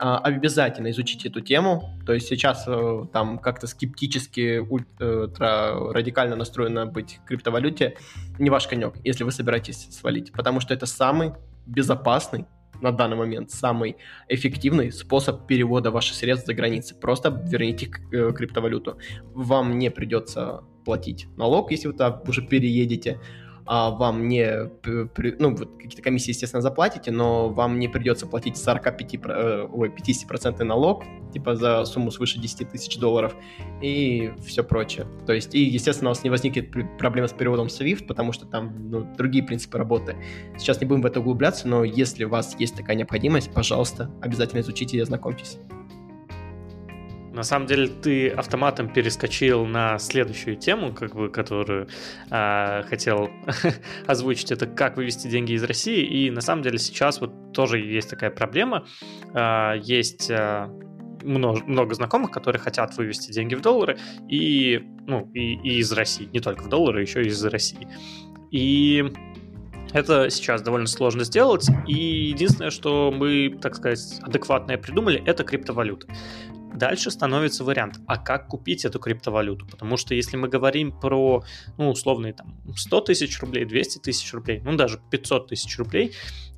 А, 0.00 0.18
обязательно 0.18 0.90
изучите 0.90 1.28
эту 1.28 1.40
тему. 1.40 1.90
То 2.06 2.14
есть 2.14 2.26
сейчас 2.28 2.64
э, 2.66 3.02
там 3.12 3.38
как-то 3.38 3.66
скептически, 3.66 4.58
ультра 4.58 5.92
радикально 5.92 6.36
настроено 6.36 6.86
быть 6.86 7.20
криптовалюте 7.26 7.96
не 8.38 8.50
ваш 8.50 8.66
конек, 8.66 8.94
если 9.04 9.24
вы 9.24 9.32
собираетесь 9.32 9.88
свалить. 9.90 10.32
Потому 10.32 10.60
что 10.60 10.74
это 10.74 10.86
самый 10.86 11.32
безопасный 11.66 12.46
на 12.82 12.92
данный 12.92 13.16
момент 13.16 13.50
самый 13.50 13.96
эффективный 14.28 14.92
способ 14.92 15.46
перевода 15.46 15.90
ваших 15.90 16.16
средств 16.16 16.46
за 16.46 16.54
границей. 16.54 16.96
Просто 17.00 17.30
верните 17.30 17.90
э, 18.12 18.32
криптовалюту. 18.32 18.98
Вам 19.34 19.78
не 19.78 19.90
придется 19.90 20.64
платить 20.84 21.26
налог, 21.36 21.70
если 21.70 21.86
вы 21.86 21.92
туда 21.92 22.22
уже 22.26 22.42
переедете 22.42 23.20
а, 23.66 23.90
вам 23.90 24.28
не, 24.28 24.70
ну, 24.84 25.54
вот 25.54 25.76
какие-то 25.76 26.02
комиссии, 26.02 26.30
естественно, 26.30 26.60
заплатите, 26.60 27.10
но 27.10 27.48
вам 27.48 27.78
не 27.78 27.88
придется 27.88 28.26
платить 28.26 28.56
45, 28.56 29.14
э, 29.14 29.68
ой, 29.70 29.88
50% 29.88 30.64
налог, 30.64 31.04
типа 31.32 31.54
за 31.54 31.84
сумму 31.84 32.10
свыше 32.10 32.40
10 32.40 32.70
тысяч 32.70 32.98
долларов 32.98 33.34
и 33.80 34.32
все 34.44 34.64
прочее. 34.64 35.06
То 35.26 35.32
есть, 35.32 35.54
и, 35.54 35.62
естественно, 35.62 36.10
у 36.10 36.12
вас 36.12 36.24
не 36.24 36.30
возникнет 36.30 36.70
проблемы 36.98 37.28
с 37.28 37.32
переводом 37.32 37.68
SWIFT, 37.68 38.06
потому 38.06 38.32
что 38.32 38.46
там 38.46 38.90
ну, 38.90 39.06
другие 39.16 39.44
принципы 39.44 39.78
работы. 39.78 40.16
Сейчас 40.58 40.80
не 40.80 40.86
будем 40.86 41.02
в 41.02 41.06
это 41.06 41.20
углубляться, 41.20 41.68
но 41.68 41.84
если 41.84 42.24
у 42.24 42.28
вас 42.28 42.56
есть 42.58 42.76
такая 42.76 42.96
необходимость, 42.96 43.52
пожалуйста, 43.52 44.10
обязательно 44.20 44.60
изучите 44.60 44.96
и 44.96 45.00
ознакомьтесь. 45.00 45.58
На 47.32 47.44
самом 47.44 47.66
деле 47.66 47.88
ты 47.88 48.28
автоматом 48.28 48.92
перескочил 48.92 49.64
на 49.64 49.98
следующую 49.98 50.56
тему, 50.56 50.92
как 50.92 51.14
бы, 51.14 51.30
которую 51.30 51.88
э, 52.30 52.82
хотел 52.82 53.30
озвучить. 54.06 54.52
Это 54.52 54.66
как 54.66 54.96
вывести 54.96 55.28
деньги 55.28 55.52
из 55.52 55.64
России. 55.64 56.04
И 56.04 56.30
на 56.30 56.42
самом 56.42 56.62
деле 56.62 56.78
сейчас 56.78 57.20
вот 57.20 57.52
тоже 57.52 57.78
есть 57.78 58.10
такая 58.10 58.30
проблема. 58.30 58.84
Э, 59.34 59.74
есть 59.82 60.30
э, 60.30 60.68
много, 61.22 61.62
много 61.64 61.94
знакомых, 61.94 62.30
которые 62.30 62.60
хотят 62.60 62.96
вывести 62.98 63.32
деньги 63.32 63.54
в 63.54 63.62
доллары 63.62 63.98
и, 64.28 64.80
ну, 65.06 65.30
и, 65.32 65.54
и 65.54 65.78
из 65.78 65.90
России. 65.92 66.28
Не 66.32 66.40
только 66.40 66.64
в 66.64 66.68
доллары, 66.68 67.00
еще 67.00 67.22
и 67.22 67.28
из 67.28 67.42
России. 67.44 67.88
И 68.50 69.10
это 69.92 70.30
сейчас 70.30 70.62
довольно 70.62 70.86
сложно 70.86 71.24
сделать, 71.24 71.68
и 71.86 71.94
единственное, 72.30 72.70
что 72.70 73.12
мы, 73.12 73.58
так 73.60 73.74
сказать, 73.74 74.20
адекватное 74.22 74.78
придумали, 74.78 75.22
это 75.26 75.44
криптовалюта. 75.44 76.06
Дальше 76.74 77.10
становится 77.10 77.64
вариант, 77.64 78.00
а 78.06 78.16
как 78.16 78.48
купить 78.48 78.84
эту 78.84 78.98
криптовалюту? 78.98 79.66
Потому 79.66 79.96
что 79.96 80.14
если 80.14 80.36
мы 80.36 80.48
говорим 80.48 80.92
про, 80.92 81.44
ну, 81.78 81.90
условные 81.90 82.32
там 82.32 82.60
100 82.74 83.00
тысяч 83.02 83.40
рублей, 83.40 83.64
200 83.64 83.98
тысяч 83.98 84.32
рублей, 84.32 84.60
ну, 84.64 84.76
даже 84.76 85.00
500 85.10 85.48
тысяч 85.48 85.78
рублей, 85.78 86.12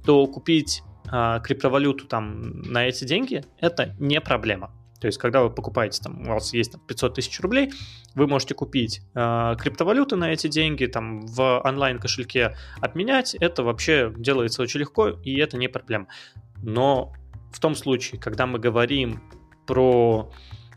то 0.05 0.27
купить 0.27 0.83
а, 1.11 1.41
криптовалюту 1.41 2.07
там 2.07 2.63
на 2.63 2.87
эти 2.87 3.05
деньги 3.05 3.45
это 3.59 3.95
не 3.99 4.21
проблема. 4.21 4.73
То 5.01 5.07
есть, 5.07 5.19
когда 5.19 5.43
вы 5.43 5.51
покупаете, 5.51 6.01
там, 6.03 6.23
у 6.23 6.31
вас 6.33 6.55
есть 6.55 6.73
там, 6.73 6.81
500 6.81 7.15
тысяч 7.17 7.39
рублей, 7.41 7.71
вы 8.15 8.27
можете 8.27 8.55
купить 8.55 9.03
э, 9.15 9.55
криптовалюты 9.59 10.17
на 10.17 10.33
эти 10.33 10.47
деньги, 10.47 10.87
там, 10.87 11.27
в 11.27 11.61
онлайн-кошельке 11.63 12.57
обменять. 12.81 13.35
Это 13.35 13.63
вообще 13.65 14.15
делается 14.17 14.63
очень 14.63 14.81
легко, 14.81 15.09
и 15.09 15.37
это 15.37 15.59
не 15.59 15.69
проблема. 15.69 16.07
Но 16.63 17.13
в 17.53 17.61
том 17.61 17.75
случае, 17.75 18.19
когда 18.19 18.47
мы 18.47 18.59
говорим 18.59 19.21
про 19.67 20.31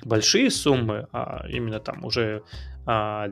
большие 0.04 0.50
суммы, 0.50 1.08
а 1.12 1.46
именно 1.50 1.80
там 1.80 2.06
уже, 2.06 2.44
а, 2.86 3.30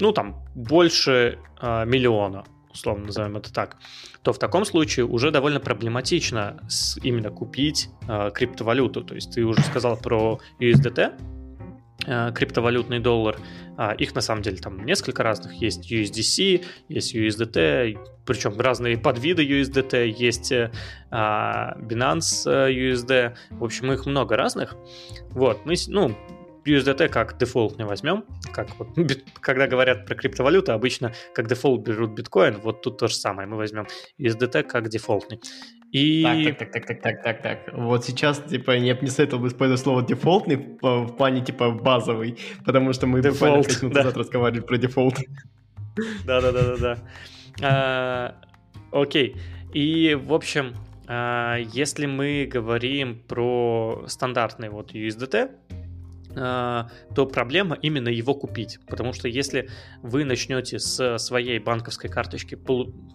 ну 0.00 0.12
там 0.12 0.44
больше 0.54 1.38
а, 1.60 1.84
миллиона, 1.84 2.44
условно 2.72 3.06
назовем 3.06 3.36
это 3.36 3.52
так, 3.52 3.76
то 4.22 4.32
в 4.32 4.38
таком 4.38 4.64
случае 4.64 5.06
уже 5.06 5.30
довольно 5.30 5.60
проблематично 5.60 6.60
именно 7.02 7.30
купить 7.30 7.88
а, 8.08 8.30
криптовалюту. 8.30 9.02
То 9.02 9.14
есть 9.14 9.32
ты 9.34 9.44
уже 9.44 9.62
сказал 9.62 9.96
про 9.96 10.40
USDT, 10.60 11.12
криптовалютный 12.04 12.98
доллар. 13.00 13.38
А, 13.76 13.92
их 13.92 14.14
на 14.14 14.20
самом 14.20 14.42
деле 14.42 14.58
там 14.58 14.84
несколько 14.84 15.22
разных. 15.22 15.54
Есть 15.54 15.90
USDC, 15.90 16.64
есть 16.88 17.14
USDT, 17.14 17.98
причем 18.26 18.58
разные 18.58 18.98
подвиды 18.98 19.44
USDT, 19.44 20.06
есть 20.08 20.52
э, 20.52 20.70
а, 21.10 21.76
Binance 21.78 22.48
э, 22.50 22.72
USD. 22.72 23.34
В 23.50 23.64
общем, 23.64 23.92
их 23.92 24.06
много 24.06 24.36
разных. 24.36 24.76
Вот, 25.30 25.64
мы, 25.64 25.74
ну, 25.88 26.16
USDT 26.64 27.08
как 27.08 27.38
дефолт 27.38 27.78
не 27.78 27.84
возьмем. 27.84 28.24
Как 28.52 28.68
вот, 28.78 28.88
когда 29.40 29.66
говорят 29.66 30.06
про 30.06 30.14
криптовалюту, 30.14 30.72
обычно 30.72 31.12
как 31.34 31.48
дефолт 31.48 31.82
берут 31.82 32.12
биткоин, 32.12 32.60
вот 32.60 32.82
тут 32.82 32.98
то 32.98 33.08
же 33.08 33.14
самое. 33.14 33.48
Мы 33.48 33.56
возьмем 33.56 33.86
USDT 34.18 34.64
как 34.64 34.88
дефолтный. 34.88 35.40
И... 35.92 36.22
Так, 36.22 36.56
так, 36.58 36.72
так, 36.72 36.86
так, 36.86 37.02
так, 37.02 37.22
так, 37.22 37.42
так. 37.42 37.58
Вот 37.74 38.04
сейчас, 38.04 38.42
типа, 38.42 38.70
я 38.72 38.94
бы 38.94 39.02
не 39.02 39.10
советовал 39.10 39.42
бы 39.42 39.48
использовать 39.48 39.80
слово 39.80 40.02
дефолтный 40.02 40.56
в, 40.80 41.08
плане, 41.08 41.44
типа, 41.44 41.70
базовый, 41.70 42.38
потому 42.64 42.94
что 42.94 43.06
мы 43.06 43.20
Default, 43.20 43.32
буквально 43.32 43.62
5 43.62 43.82
минут 43.82 43.94
да. 43.94 44.00
назад 44.00 44.16
разговаривали 44.16 44.62
про 44.62 44.78
дефолт. 44.78 45.18
Да-да-да-да-да. 46.24 46.98
А, 47.62 48.34
окей. 48.90 49.36
И, 49.74 50.14
в 50.14 50.32
общем, 50.32 50.72
а, 51.08 51.58
если 51.58 52.06
мы 52.06 52.48
говорим 52.50 53.22
про 53.28 54.04
стандартный 54.06 54.70
вот 54.70 54.94
USDT, 54.94 55.50
то 56.34 57.26
проблема 57.32 57.76
именно 57.80 58.08
его 58.08 58.34
купить. 58.34 58.78
Потому 58.86 59.12
что 59.12 59.28
если 59.28 59.68
вы 60.02 60.24
начнете 60.24 60.78
с 60.78 61.18
своей 61.18 61.58
банковской 61.58 62.10
карточки 62.10 62.58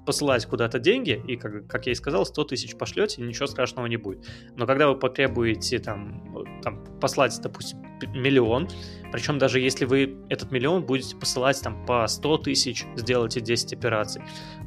посылать 0.06 0.46
куда-то 0.46 0.80
деньги, 0.80 1.22
и, 1.28 1.36
как, 1.36 1.68
как 1.68 1.86
я 1.86 1.92
и 1.92 1.96
сказал, 1.96 2.26
100 2.26 2.44
тысяч 2.46 2.76
пошлете, 2.78 3.22
ничего 3.22 3.48
страшного 3.48 3.88
не 3.88 3.98
будет. 3.98 4.28
Но 4.56 4.66
когда 4.66 4.88
вы 4.90 4.98
потребуете 4.98 5.80
там, 5.80 6.62
там 6.62 6.84
послать, 7.00 7.38
допустим, 7.42 7.80
миллион, 8.14 8.68
причем 9.12 9.38
даже 9.38 9.60
если 9.60 9.86
вы 9.86 10.18
этот 10.30 10.52
миллион 10.52 10.86
будете 10.86 11.16
посылать 11.16 11.62
там 11.62 11.86
по 11.86 12.08
100 12.08 12.38
тысяч, 12.40 12.86
сделаете 12.96 13.42
10 13.42 13.74
операций, 13.74 14.22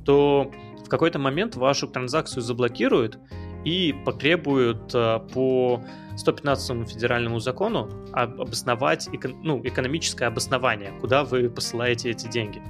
то 0.05 0.51
в 0.85 0.89
какой-то 0.89 1.19
момент 1.19 1.57
вашу 1.57 1.87
транзакцию 1.87 2.43
заблокируют, 2.43 3.19
и 3.64 3.94
потребуют 4.05 4.94
э, 4.94 5.20
по 5.33 5.83
115 6.16 6.88
федеральному 6.88 7.38
закону 7.40 7.88
обосновать 8.12 9.09
ну, 9.42 9.61
экономическое 9.64 10.27
обоснование, 10.27 10.92
куда 11.01 11.25
вы 11.25 11.49
посылаете 11.49 12.11
эти 12.11 12.29
деньги 12.29 12.62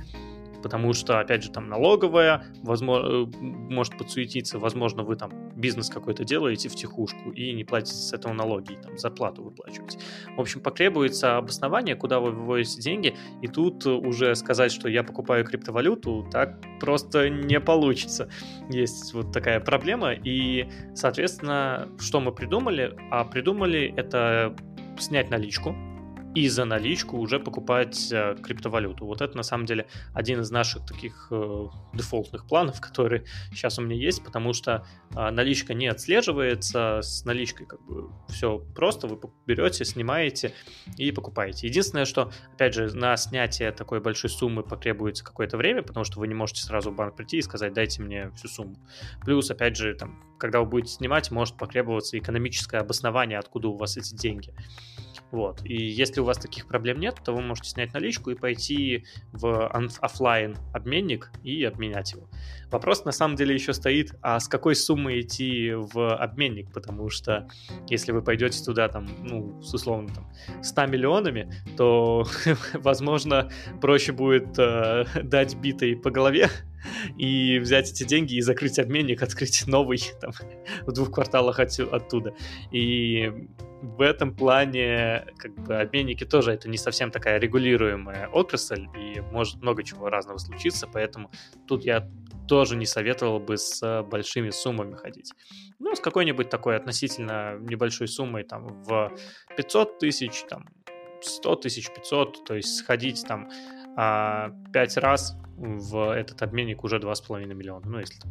потому 0.62 0.92
что, 0.92 1.20
опять 1.20 1.42
же, 1.42 1.51
там 1.51 1.68
налоговая 1.68 2.44
возможно, 2.62 3.07
э, 3.07 3.27
может 3.70 3.96
подсуетиться, 3.99 4.59
возможно, 4.59 5.03
вы 5.03 5.16
там 5.16 5.31
бизнес 5.57 5.90
какой-то 5.90 6.25
делаете 6.25 6.68
в 6.68 6.75
тихушку 6.75 7.31
и 7.31 7.53
не 7.53 7.64
платите 7.64 7.96
с 7.96 8.12
этого 8.12 8.33
налоги, 8.33 8.79
там 8.83 8.99
зарплату 8.99 9.42
выплачиваете. 9.42 9.99
В 10.37 10.40
общем, 10.40 10.61
потребуется 10.61 11.37
обоснование, 11.37 11.96
куда 11.96 12.20
вы 12.20 12.31
выводите 12.31 12.81
деньги, 12.81 13.14
и 13.42 13.49
тут 13.49 13.87
уже 13.87 14.35
сказать, 14.35 14.73
что 14.73 14.88
я 14.88 15.03
покупаю 15.03 15.44
криптовалюту, 15.44 16.27
так 16.31 16.61
просто 16.81 17.29
не 17.29 17.61
получится. 17.61 18.29
Есть 18.70 19.14
вот 19.14 19.33
такая 19.33 19.61
проблема, 19.61 20.12
и, 20.12 20.68
соответственно, 20.94 21.88
что 21.99 22.20
мы 22.20 22.33
придумали? 22.33 22.96
А 23.11 23.25
придумали 23.25 23.92
это 23.96 24.55
снять 24.99 25.31
наличку, 25.31 25.75
и 26.35 26.49
за 26.49 26.64
наличку 26.64 27.19
уже 27.19 27.40
покупать 27.40 28.11
э, 28.12 28.37
криптовалюту. 28.43 29.05
Вот 29.05 29.21
это 29.21 29.37
на 29.37 29.43
самом 29.43 29.66
деле 29.66 29.87
один 30.14 30.40
из 30.40 30.51
наших 30.51 30.87
таких 30.87 31.29
э, 31.31 31.66
дефолтных 31.93 32.47
планов, 32.47 32.81
которые 32.81 33.25
сейчас 33.53 33.79
у 33.79 33.83
меня 33.83 33.97
есть, 33.97 34.25
потому 34.25 34.53
что 34.53 34.87
э, 35.11 35.31
наличка 35.31 35.75
не 35.75 35.88
отслеживается, 35.88 37.01
с 37.03 37.25
наличкой 37.25 37.66
как 37.66 37.85
бы 37.85 38.11
все 38.29 38.59
просто, 38.75 39.09
вы 39.09 39.19
берете, 39.47 39.85
снимаете 39.85 40.53
и 40.97 41.11
покупаете. 41.11 41.66
Единственное, 41.66 42.05
что, 42.05 42.33
опять 42.55 42.75
же, 42.75 42.95
на 42.97 43.16
снятие 43.16 43.73
такой 43.73 44.01
большой 44.01 44.31
суммы 44.31 44.62
потребуется 44.62 45.25
какое-то 45.25 45.57
время, 45.57 45.83
потому 45.83 46.05
что 46.05 46.21
вы 46.21 46.29
не 46.29 46.35
можете 46.35 46.62
сразу 46.62 46.90
в 46.93 46.95
банк 46.95 47.16
прийти 47.16 47.38
и 47.38 47.43
сказать, 47.43 47.73
дайте 47.73 48.03
мне 48.03 48.31
всю 48.37 48.49
сумму. 48.49 48.77
Плюс, 49.25 49.51
опять 49.51 49.77
же, 49.77 49.95
там, 49.95 50.23
когда 50.38 50.61
вы 50.61 50.66
будете 50.66 50.93
снимать, 50.93 51.31
может 51.31 51.57
потребоваться 51.57 52.16
экономическое 52.19 52.79
обоснование, 52.79 53.38
откуда 53.38 53.69
у 53.69 53.77
вас 53.77 53.97
эти 53.97 54.14
деньги. 54.14 54.55
Вот. 55.31 55.61
И 55.64 55.75
если 55.75 56.21
у 56.21 56.25
вас 56.25 56.38
таких 56.38 56.66
проблем 56.66 56.99
нет, 56.99 57.16
то 57.25 57.33
вы 57.33 57.40
можете 57.40 57.71
снять 57.71 57.93
наличку 57.95 58.31
и 58.31 58.35
пойти 58.35 59.05
в 59.33 59.69
офлайн 59.69 60.57
обменник 60.73 61.31
и 61.43 61.64
обменять 61.64 62.12
его. 62.12 62.29
Вопрос 62.71 63.05
на 63.05 63.12
самом 63.12 63.37
деле 63.37 63.55
еще 63.55 63.73
стоит, 63.73 64.14
а 64.23 64.38
с 64.38 64.49
какой 64.49 64.75
суммы 64.75 65.21
идти 65.21 65.73
в 65.73 66.14
обменник? 66.16 66.73
Потому 66.73 67.11
что 67.11 67.49
если 67.88 68.12
вы 68.12 68.23
пойдете 68.23 68.62
туда 68.64 68.88
там, 68.88 69.09
ну, 69.23 69.61
с 69.62 69.73
условно 69.75 70.09
там 70.14 70.62
100 70.62 70.87
миллионами, 70.87 71.53
то, 71.77 72.27
возможно, 72.75 73.51
проще 73.81 74.12
будет 74.12 74.59
э, 74.59 75.05
дать 75.23 75.55
битой 75.57 75.97
по 75.97 76.11
голове 76.11 76.49
и 77.16 77.59
взять 77.59 77.90
эти 77.90 78.05
деньги 78.05 78.35
и 78.35 78.40
закрыть 78.40 78.79
обменник, 78.79 79.23
открыть 79.23 79.66
новый 79.66 80.01
там 80.21 80.33
в 80.87 80.93
двух 80.93 81.12
кварталах 81.12 81.59
от, 81.61 81.79
оттуда. 81.79 82.35
И 82.71 83.33
в 83.83 84.03
этом 84.03 84.35
плане 84.35 85.27
как 85.38 85.55
бы 85.55 85.77
обменники 85.77 86.25
тоже 86.25 86.53
это 86.53 86.69
не 86.69 86.77
совсем 86.77 87.11
такая 87.11 87.38
регулируемая 87.38 88.29
отрасль 88.29 88.87
и 88.99 89.21
может 89.21 89.62
много 89.62 89.83
чего 89.83 90.11
разного 90.11 90.38
случиться, 90.38 90.87
поэтому 90.87 91.31
тут 91.66 91.85
я 91.85 92.09
тоже 92.47 92.77
не 92.77 92.87
советовал 92.87 93.38
бы 93.38 93.57
с 93.57 94.03
большими 94.03 94.51
суммами 94.51 94.97
ходить. 94.97 95.33
Ну, 95.79 95.95
с 95.95 96.01
какой-нибудь 96.01 96.51
такой 96.51 96.77
относительно 96.77 97.57
небольшой 97.61 98.09
суммой, 98.09 98.43
там, 98.43 98.66
в 98.66 99.12
500 99.57 99.99
тысяч, 99.99 100.43
там, 100.49 100.66
100 101.23 101.57
тысяч 101.57 101.88
500, 101.90 102.45
то 102.45 102.55
есть 102.55 102.77
сходить 102.77 103.25
там 103.27 103.49
5 103.96 103.96
а, 103.96 105.00
раз 105.00 105.37
в 105.61 106.14
этот 106.14 106.41
обменник 106.43 106.84
уже 106.84 106.97
2,5 106.99 107.47
миллиона. 107.47 107.86
Ну, 107.86 107.99
если 107.99 108.18
там 108.18 108.30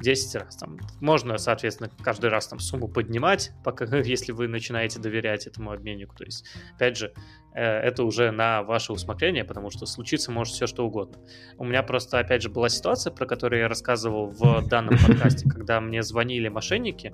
10 0.00 0.34
раз. 0.36 0.56
Там, 0.56 0.78
можно, 1.00 1.36
соответственно, 1.38 1.90
каждый 2.02 2.30
раз 2.30 2.46
там 2.46 2.60
сумму 2.60 2.88
поднимать, 2.88 3.50
пока, 3.64 3.84
если 3.96 4.32
вы 4.32 4.46
начинаете 4.48 5.00
доверять 5.00 5.46
этому 5.46 5.72
обменнику. 5.72 6.14
То 6.14 6.24
есть, 6.24 6.46
опять 6.76 6.96
же, 6.96 7.12
э, 7.54 7.62
это 7.62 8.04
уже 8.04 8.30
на 8.30 8.62
ваше 8.62 8.92
усмотрение, 8.92 9.44
потому 9.44 9.70
что 9.70 9.86
случиться 9.86 10.30
может 10.30 10.54
все 10.54 10.66
что 10.66 10.86
угодно. 10.86 11.18
У 11.58 11.64
меня 11.64 11.82
просто, 11.82 12.20
опять 12.20 12.42
же, 12.42 12.48
была 12.48 12.68
ситуация, 12.68 13.12
про 13.12 13.26
которую 13.26 13.60
я 13.60 13.68
рассказывал 13.68 14.28
в 14.28 14.68
данном 14.68 14.96
подкасте, 15.06 15.48
когда 15.48 15.80
мне 15.80 16.02
звонили 16.02 16.48
мошенники, 16.48 17.12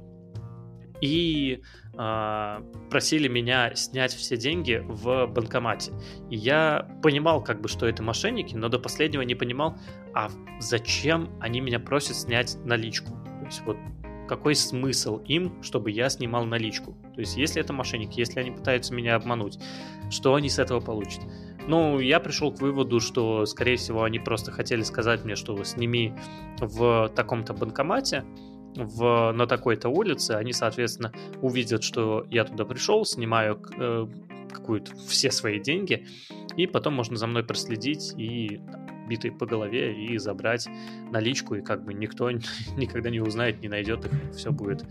и 1.01 1.63
просили 1.95 3.29
меня 3.29 3.75
снять 3.75 4.13
все 4.13 4.37
деньги 4.37 4.85
в 4.87 5.27
банкомате. 5.27 5.93
И 6.31 6.37
я 6.37 6.89
понимал, 7.03 7.43
как 7.43 7.61
бы, 7.61 7.69
что 7.69 7.87
это 7.87 8.03
мошенники, 8.03 8.55
но 8.55 8.69
до 8.69 8.79
последнего 8.79 9.23
не 9.23 9.35
понимал, 9.35 9.77
а 10.13 10.31
зачем 10.61 11.31
они 11.41 11.61
меня 11.61 11.79
просят 11.79 12.17
снять 12.17 12.57
наличку. 12.65 13.11
То 13.41 13.47
есть 13.47 13.63
вот 13.67 13.77
какой 14.29 14.55
смысл 14.55 15.19
им, 15.27 15.63
чтобы 15.63 15.91
я 15.91 16.09
снимал 16.09 16.45
наличку? 16.45 16.97
То 17.15 17.21
есть, 17.21 17.37
если 17.37 17.61
это 17.61 17.73
мошенники, 17.73 18.19
если 18.19 18.41
они 18.41 18.51
пытаются 18.51 18.95
меня 18.95 19.17
обмануть, 19.17 19.59
что 20.11 20.35
они 20.35 20.49
с 20.49 20.59
этого 20.59 20.81
получат? 20.81 21.21
Ну, 21.67 21.99
я 21.99 22.21
пришел 22.21 22.53
к 22.53 22.61
выводу, 22.61 23.01
что, 23.01 23.47
скорее 23.47 23.77
всего, 23.77 24.03
они 24.03 24.19
просто 24.19 24.51
хотели 24.51 24.83
сказать 24.83 25.25
мне, 25.25 25.35
что 25.35 25.63
сними 25.65 26.15
в 26.59 27.11
таком-то 27.15 27.55
банкомате, 27.55 28.25
в, 28.75 29.33
на 29.33 29.47
такой-то 29.47 29.89
улице, 29.89 30.33
они, 30.33 30.53
соответственно, 30.53 31.13
увидят, 31.43 31.83
что 31.83 32.27
я 32.31 32.45
туда 32.45 32.65
пришел, 32.65 33.05
снимаю 33.05 33.61
э, 33.79 34.07
какую-то 34.53 34.97
все 35.09 35.31
свои 35.31 35.61
деньги, 35.61 36.07
и 36.57 36.67
потом 36.67 36.95
можно 36.95 37.17
за 37.17 37.27
мной 37.27 37.45
проследить 37.45 38.15
и 38.17 38.61
битой 39.09 39.33
по 39.33 39.47
голове 39.47 39.95
и 39.95 40.17
забрать 40.19 40.69
наличку, 41.11 41.55
и 41.55 41.63
как 41.63 41.85
бы 41.85 41.95
никто 41.95 42.31
никогда 42.77 43.11
не 43.11 43.21
узнает, 43.21 43.61
не 43.63 43.69
найдет 43.69 44.05
их, 44.07 44.13
все 44.35 44.51
будет 44.51 44.85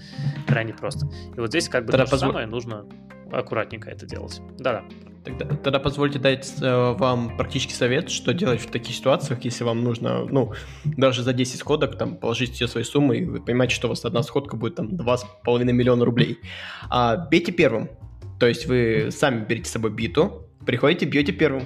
крайне 0.47 0.73
просто. 0.73 1.07
И 1.35 1.39
вот 1.39 1.49
здесь 1.49 1.69
как 1.69 1.85
бы 1.85 1.91
Тогда 1.91 2.05
то 2.05 2.09
же 2.09 2.11
позв... 2.11 2.25
самое, 2.25 2.47
нужно 2.47 2.85
аккуратненько 3.31 3.89
это 3.89 4.05
делать. 4.05 4.41
Да-да. 4.59 4.83
Тогда, 5.23 5.45
тогда 5.45 5.79
позвольте 5.79 6.19
дать 6.19 6.53
э, 6.61 6.91
вам 6.97 7.37
практический 7.37 7.73
совет, 7.73 8.09
что 8.09 8.33
делать 8.33 8.59
в 8.59 8.69
таких 8.69 8.93
ситуациях, 8.93 9.45
если 9.45 9.63
вам 9.63 9.83
нужно, 9.83 10.25
ну, 10.25 10.53
даже 10.83 11.23
за 11.23 11.31
10 11.31 11.59
сходок 11.59 11.97
там 11.97 12.17
положить 12.17 12.53
все 12.53 12.67
свои 12.67 12.83
суммы, 12.83 13.17
и 13.19 13.25
вы 13.25 13.39
понимаете, 13.39 13.73
что 13.73 13.87
у 13.87 13.89
вас 13.89 14.03
одна 14.03 14.21
сходка 14.21 14.57
будет 14.57 14.75
там 14.75 14.87
2,5 14.87 15.63
миллиона 15.71 16.03
рублей. 16.03 16.39
А 16.89 17.15
бейте 17.15 17.53
первым. 17.53 17.89
То 18.37 18.47
есть 18.47 18.65
вы 18.65 19.09
сами 19.11 19.45
берете 19.45 19.69
с 19.69 19.71
собой 19.71 19.91
биту, 19.91 20.49
приходите, 20.65 21.05
бьете 21.05 21.31
первым. 21.31 21.63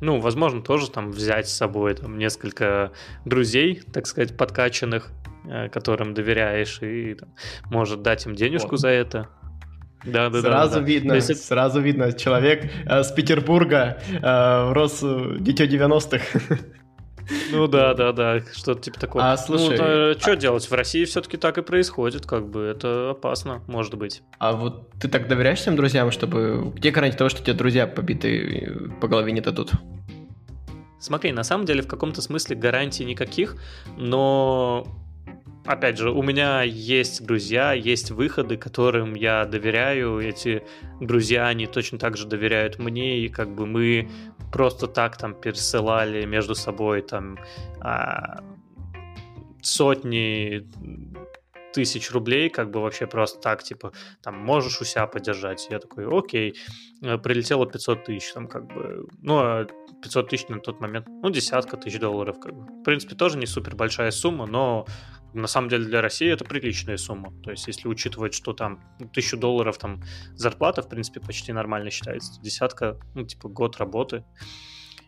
Ну, 0.00 0.18
возможно, 0.18 0.62
тоже 0.62 0.90
там 0.90 1.12
взять 1.12 1.48
с 1.48 1.52
собой 1.54 1.94
там 1.94 2.18
несколько 2.18 2.92
друзей, 3.24 3.82
так 3.92 4.06
сказать, 4.08 4.36
подкачанных, 4.36 5.12
э, 5.48 5.68
которым 5.68 6.12
доверяешь, 6.12 6.82
и 6.82 7.14
там, 7.14 7.28
может 7.70 8.02
дать 8.02 8.26
им 8.26 8.34
денежку 8.34 8.72
вот. 8.72 8.80
за 8.80 8.88
это. 8.88 9.28
Да, 10.04 10.28
да, 10.28 10.40
сразу 10.40 10.74
да, 10.74 10.80
да. 10.80 10.86
видно, 10.86 11.12
есть... 11.14 11.44
сразу 11.44 11.80
видно, 11.80 12.12
человек 12.12 12.70
э, 12.84 13.02
с 13.02 13.10
Петербурга, 13.12 13.98
э, 14.10 14.72
рос 14.72 15.00
э, 15.02 15.36
дитё 15.40 15.64
90-х. 15.64 16.58
Ну 17.52 17.66
да, 17.68 17.94
да, 17.94 18.12
да, 18.12 18.40
что-то 18.52 18.82
типа 18.82 19.00
такого. 19.00 19.32
А 19.32 19.36
слушай, 19.36 19.78
ну, 19.78 19.84
а... 19.84 20.14
что 20.18 20.36
делать? 20.36 20.70
В 20.70 20.74
России 20.74 21.04
все-таки 21.04 21.38
так 21.38 21.56
и 21.56 21.62
происходит, 21.62 22.26
как 22.26 22.48
бы 22.48 22.60
это 22.60 23.10
опасно, 23.10 23.62
может 23.66 23.94
быть. 23.94 24.22
А 24.38 24.52
вот 24.52 24.90
ты 25.00 25.08
так 25.08 25.26
доверяешь 25.26 25.62
своим 25.62 25.76
друзьям, 25.76 26.10
чтобы 26.10 26.72
где 26.74 26.90
гарантия 26.90 27.16
того, 27.16 27.30
что 27.30 27.42
тебе 27.42 27.54
друзья 27.54 27.86
побитые 27.86 28.90
по 29.00 29.08
голове 29.08 29.32
не 29.32 29.40
дадут? 29.40 29.72
Смотри, 31.00 31.32
на 31.32 31.44
самом 31.44 31.66
деле 31.66 31.82
в 31.82 31.86
каком-то 31.86 32.22
смысле 32.22 32.56
гарантий 32.56 33.04
никаких, 33.04 33.56
но 33.96 34.86
опять 35.64 35.98
же, 35.98 36.10
у 36.10 36.22
меня 36.22 36.62
есть 36.62 37.24
друзья, 37.24 37.72
есть 37.72 38.10
выходы, 38.10 38.56
которым 38.56 39.14
я 39.14 39.44
доверяю. 39.44 40.20
Эти 40.20 40.62
друзья, 41.00 41.48
они 41.48 41.66
точно 41.66 41.98
так 41.98 42.16
же 42.16 42.26
доверяют 42.26 42.78
мне, 42.78 43.20
и 43.20 43.28
как 43.28 43.54
бы 43.54 43.66
мы 43.66 44.08
просто 44.52 44.86
так 44.86 45.16
там 45.16 45.34
пересылали 45.34 46.24
между 46.24 46.54
собой 46.54 47.02
там 47.02 47.38
а, 47.80 48.42
сотни 49.62 50.66
тысяч 51.72 52.12
рублей, 52.12 52.50
как 52.50 52.70
бы 52.70 52.80
вообще 52.80 53.06
просто 53.06 53.40
так, 53.40 53.64
типа, 53.64 53.92
там, 54.22 54.38
можешь 54.38 54.80
у 54.80 54.84
себя 54.84 55.08
поддержать. 55.08 55.66
Я 55.70 55.80
такой, 55.80 56.06
окей, 56.06 56.54
прилетело 57.00 57.66
500 57.66 58.04
тысяч, 58.04 58.32
там, 58.32 58.46
как 58.46 58.66
бы, 58.72 59.08
ну, 59.20 59.66
500 60.04 60.26
а 60.26 60.28
тысяч 60.28 60.48
на 60.48 60.60
тот 60.60 60.80
момент, 60.80 61.06
ну, 61.08 61.30
десятка 61.30 61.76
тысяч 61.76 61.98
долларов, 61.98 62.38
как 62.38 62.54
бы. 62.54 62.66
В 62.66 62.82
принципе, 62.84 63.16
тоже 63.16 63.38
не 63.38 63.46
супер 63.46 63.74
большая 63.74 64.10
сумма, 64.10 64.46
но 64.46 64.86
на 65.32 65.46
самом 65.46 65.68
деле 65.68 65.86
для 65.86 66.00
России 66.00 66.30
это 66.30 66.44
приличная 66.44 66.96
сумма. 66.96 67.32
То 67.42 67.50
есть, 67.50 67.66
если 67.66 67.88
учитывать, 67.88 68.34
что 68.34 68.52
там 68.52 68.80
тысячу 69.12 69.36
долларов 69.36 69.78
там 69.78 70.02
зарплата, 70.34 70.82
в 70.82 70.88
принципе, 70.88 71.20
почти 71.20 71.52
нормально 71.52 71.90
считается. 71.90 72.40
Десятка, 72.40 72.98
ну, 73.14 73.24
типа, 73.24 73.48
год 73.48 73.78
работы. 73.78 74.24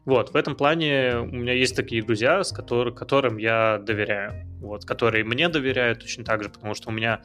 Вот, 0.04 0.30
в 0.30 0.36
этом 0.36 0.54
плане 0.54 1.16
у 1.18 1.26
меня 1.26 1.52
есть 1.52 1.74
такие 1.74 2.02
друзья, 2.02 2.42
с 2.42 2.52
которым, 2.52 2.94
которым 2.94 3.38
я 3.38 3.78
доверяю. 3.78 4.46
Вот, 4.60 4.84
которые 4.84 5.24
мне 5.24 5.48
доверяют 5.48 6.00
точно 6.00 6.24
так 6.24 6.42
же, 6.42 6.48
потому 6.48 6.74
что 6.74 6.90
у 6.90 6.92
меня, 6.92 7.22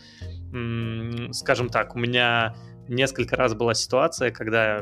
скажем 1.32 1.70
так, 1.70 1.96
у 1.96 2.00
меня 2.00 2.56
несколько 2.88 3.36
раз 3.36 3.54
была 3.54 3.76
ситуация, 3.76 4.32
когда 4.32 4.82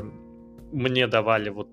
мне 0.72 1.06
давали 1.06 1.50
вот, 1.50 1.68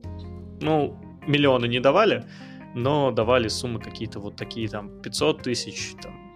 ну, 0.62 1.00
миллионы 1.28 1.68
не 1.68 1.80
давали, 1.80 2.26
но 2.74 3.12
давали 3.12 3.48
суммы 3.48 3.80
какие-то 3.80 4.20
вот 4.20 4.36
такие, 4.36 4.68
там, 4.70 5.02
500 5.02 5.44
тысяч, 5.44 5.96
там, 6.02 6.28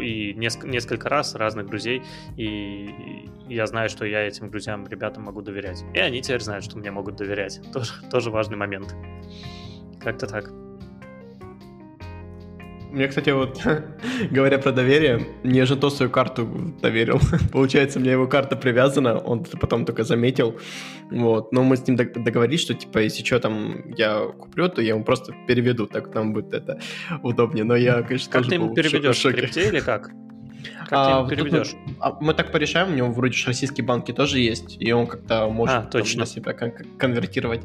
и 0.00 0.34
несколько, 0.34 0.68
несколько 0.68 1.08
раз 1.08 1.34
разных 1.34 1.66
друзей, 1.66 2.02
и 2.36 3.26
я 3.48 3.66
знаю, 3.66 3.88
что 3.88 4.04
я 4.04 4.26
этим 4.26 4.50
друзьям, 4.50 4.86
ребятам 4.86 5.24
могу 5.24 5.42
доверять. 5.42 5.84
И 5.94 5.98
они 5.98 6.20
теперь 6.20 6.40
знают, 6.40 6.64
что 6.64 6.78
мне 6.78 6.90
могут 6.90 7.16
доверять. 7.16 7.60
Тоже, 7.72 7.92
тоже 8.10 8.30
важный 8.30 8.56
момент. 8.56 8.94
Как-то 10.00 10.26
так. 10.26 10.52
Мне, 12.90 13.06
кстати, 13.08 13.30
вот, 13.30 13.60
говоря 14.30 14.58
про 14.58 14.72
доверие, 14.72 15.26
мне 15.42 15.66
же 15.66 15.76
то 15.76 15.90
свою 15.90 16.10
карту 16.10 16.74
доверил. 16.80 17.20
Получается, 17.52 17.98
у 17.98 18.02
меня 18.02 18.12
его 18.12 18.26
карта 18.26 18.56
привязана, 18.56 19.18
он 19.18 19.44
потом 19.60 19.84
только 19.84 20.04
заметил. 20.04 20.58
Вот. 21.10 21.52
Но 21.52 21.62
мы 21.62 21.76
с 21.76 21.86
ним 21.86 21.96
договорились, 21.96 22.60
что, 22.60 22.74
типа, 22.74 22.98
если 22.98 23.24
что 23.24 23.40
там 23.40 23.90
я 23.96 24.26
куплю, 24.38 24.68
то 24.68 24.80
я 24.80 24.94
ему 24.94 25.04
просто 25.04 25.34
переведу, 25.46 25.86
так 25.86 26.14
нам 26.14 26.32
будет 26.32 26.54
это 26.54 26.80
удобнее. 27.22 27.64
Но 27.64 27.76
я, 27.76 28.02
конечно, 28.02 28.32
как 28.32 28.42
тоже 28.42 28.50
ты 28.50 28.54
ему 28.54 28.74
переведешь? 28.74 29.24
В 29.24 29.32
крипте 29.32 29.68
или 29.68 29.80
как? 29.80 30.10
Как 30.88 30.92
а, 30.92 31.24
ты 31.24 31.36
переведешь? 31.36 31.74
Мы, 31.86 31.94
а, 32.00 32.16
мы 32.20 32.34
так 32.34 32.50
порешаем, 32.50 32.92
у 32.92 32.96
него 32.96 33.12
вроде 33.12 33.36
российские 33.46 33.86
банки 33.86 34.12
тоже 34.12 34.40
есть, 34.40 34.76
и 34.80 34.90
он 34.92 35.06
как-то 35.06 35.48
может 35.48 35.76
а, 35.76 35.82
точно. 35.82 36.24
Там, 36.24 36.26
себя 36.26 36.52
кон- 36.52 36.72
конвертировать. 36.98 37.60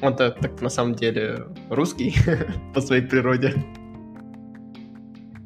Он-то 0.00 0.30
так 0.30 0.60
на 0.60 0.70
самом 0.70 0.94
деле 0.94 1.46
русский 1.68 2.14
по 2.74 2.80
своей 2.80 3.02
природе. 3.02 3.54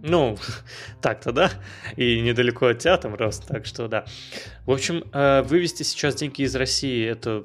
Ну, 0.07 0.39
так-то 1.03 1.33
да. 1.33 1.51
И 1.97 2.21
недалеко 2.21 2.67
от 2.67 2.79
тебя 2.79 2.97
там 2.97 3.15
рос, 3.15 3.41
так 3.41 3.67
что 3.67 3.89
да. 3.89 4.05
В 4.65 4.71
общем, 4.71 5.05
э, 5.13 5.43
вывести 5.43 5.83
сейчас 5.83 6.15
деньги 6.15 6.43
из 6.43 6.55
России 6.55 7.07
это 7.07 7.45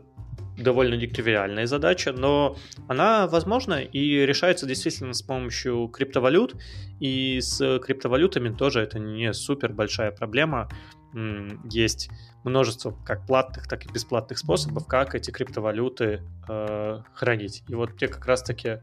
довольно 0.58 0.94
нетривиальная 0.94 1.66
задача, 1.66 2.12
но 2.12 2.56
она 2.88 3.26
возможна 3.26 3.82
и 3.82 4.26
решается 4.26 4.68
действительно 4.68 5.14
с 5.14 5.24
помощью 5.24 5.88
криптовалют, 5.88 6.56
и 7.00 7.40
с 7.42 7.80
криптовалютами 7.80 8.54
тоже 8.54 8.82
это 8.82 9.00
не 9.00 9.34
супер 9.34 9.74
большая 9.74 10.12
проблема. 10.12 10.70
Есть 11.70 12.10
множество 12.44 12.96
как 13.06 13.26
платных, 13.26 13.68
так 13.68 13.86
и 13.86 13.92
бесплатных 13.92 14.38
способов, 14.38 14.88
как 14.88 15.16
эти 15.16 15.32
криптовалюты 15.32 16.22
э, 16.48 17.02
хранить. 17.14 17.64
И 17.68 17.76
вот 17.76 17.98
те 17.98 18.08
как 18.08 18.26
раз-таки 18.26 18.80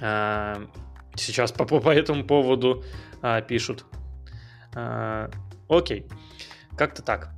э, 0.00 0.66
сейчас 1.16 1.52
по, 1.52 1.64
по 1.64 1.90
этому 1.90 2.24
поводу 2.24 2.84
а, 3.20 3.40
пишут. 3.40 3.84
А, 4.74 5.30
окей, 5.68 6.06
как-то 6.76 7.02
так. 7.02 7.30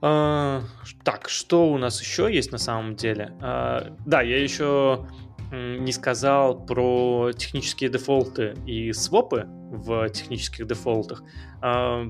А, 0.00 0.62
так, 1.02 1.28
что 1.28 1.68
у 1.68 1.78
нас 1.78 2.00
еще 2.00 2.32
есть 2.32 2.52
на 2.52 2.58
самом 2.58 2.96
деле? 2.96 3.32
А, 3.40 3.96
да, 4.06 4.22
я 4.22 4.42
еще 4.42 5.06
не 5.52 5.92
сказал 5.92 6.66
про 6.66 7.30
технические 7.32 7.88
дефолты 7.88 8.56
и 8.66 8.92
свопы 8.92 9.46
в 9.46 10.08
технических 10.08 10.66
дефолтах. 10.66 11.22
А, 11.60 12.06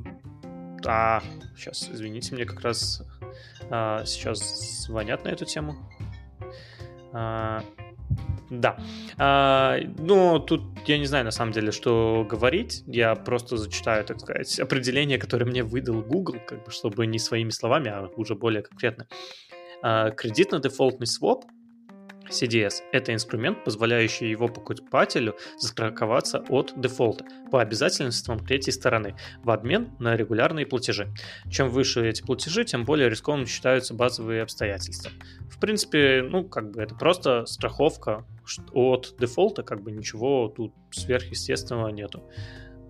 а 0.86 1.22
сейчас, 1.56 1.88
извините, 1.90 2.34
мне 2.34 2.44
как 2.44 2.60
раз 2.60 3.02
а, 3.70 4.04
сейчас 4.04 4.84
звонят 4.86 5.24
на 5.24 5.28
эту 5.28 5.44
тему. 5.44 5.76
А, 7.12 7.62
да. 8.50 8.78
А, 9.18 9.78
ну, 9.98 10.38
тут 10.38 10.62
я 10.86 10.98
не 10.98 11.06
знаю 11.06 11.24
на 11.24 11.30
самом 11.30 11.52
деле, 11.52 11.72
что 11.72 12.26
говорить. 12.28 12.82
Я 12.86 13.14
просто 13.14 13.56
зачитаю, 13.56 14.04
так 14.04 14.20
сказать, 14.20 14.60
определение, 14.60 15.18
которое 15.18 15.44
мне 15.44 15.62
выдал 15.62 16.02
Google, 16.02 16.36
как 16.46 16.64
бы, 16.64 16.70
чтобы 16.70 17.06
не 17.06 17.18
своими 17.18 17.50
словами, 17.50 17.90
а 17.90 18.08
уже 18.16 18.34
более 18.34 18.62
конкретно. 18.62 19.06
А, 19.82 20.10
кредитно-дефолтный 20.10 21.06
своп 21.06 21.44
CDS– 22.30 22.82
это 22.92 23.12
инструмент, 23.12 23.64
позволяющий 23.64 24.28
его 24.28 24.48
покупателю 24.48 25.36
застраховаться 25.58 26.44
от 26.48 26.72
дефолта 26.76 27.24
по 27.50 27.60
обязательствам 27.60 28.38
третьей 28.38 28.72
стороны 28.72 29.16
в 29.42 29.50
обмен 29.50 29.90
на 29.98 30.16
регулярные 30.16 30.66
платежи. 30.66 31.08
Чем 31.50 31.68
выше 31.70 32.08
эти 32.08 32.22
платежи, 32.22 32.64
тем 32.64 32.84
более 32.84 33.08
рискованным 33.08 33.46
считаются 33.46 33.94
базовые 33.94 34.42
обстоятельства. 34.42 35.10
В 35.50 35.58
принципе, 35.58 36.22
ну, 36.22 36.44
как 36.44 36.70
бы 36.70 36.82
это 36.82 36.94
просто 36.94 37.46
страховка 37.46 38.24
от 38.72 39.14
дефолта, 39.18 39.62
как 39.62 39.82
бы 39.82 39.92
ничего 39.92 40.48
тут 40.48 40.74
сверхъестественного 40.90 41.88
нету. 41.88 42.22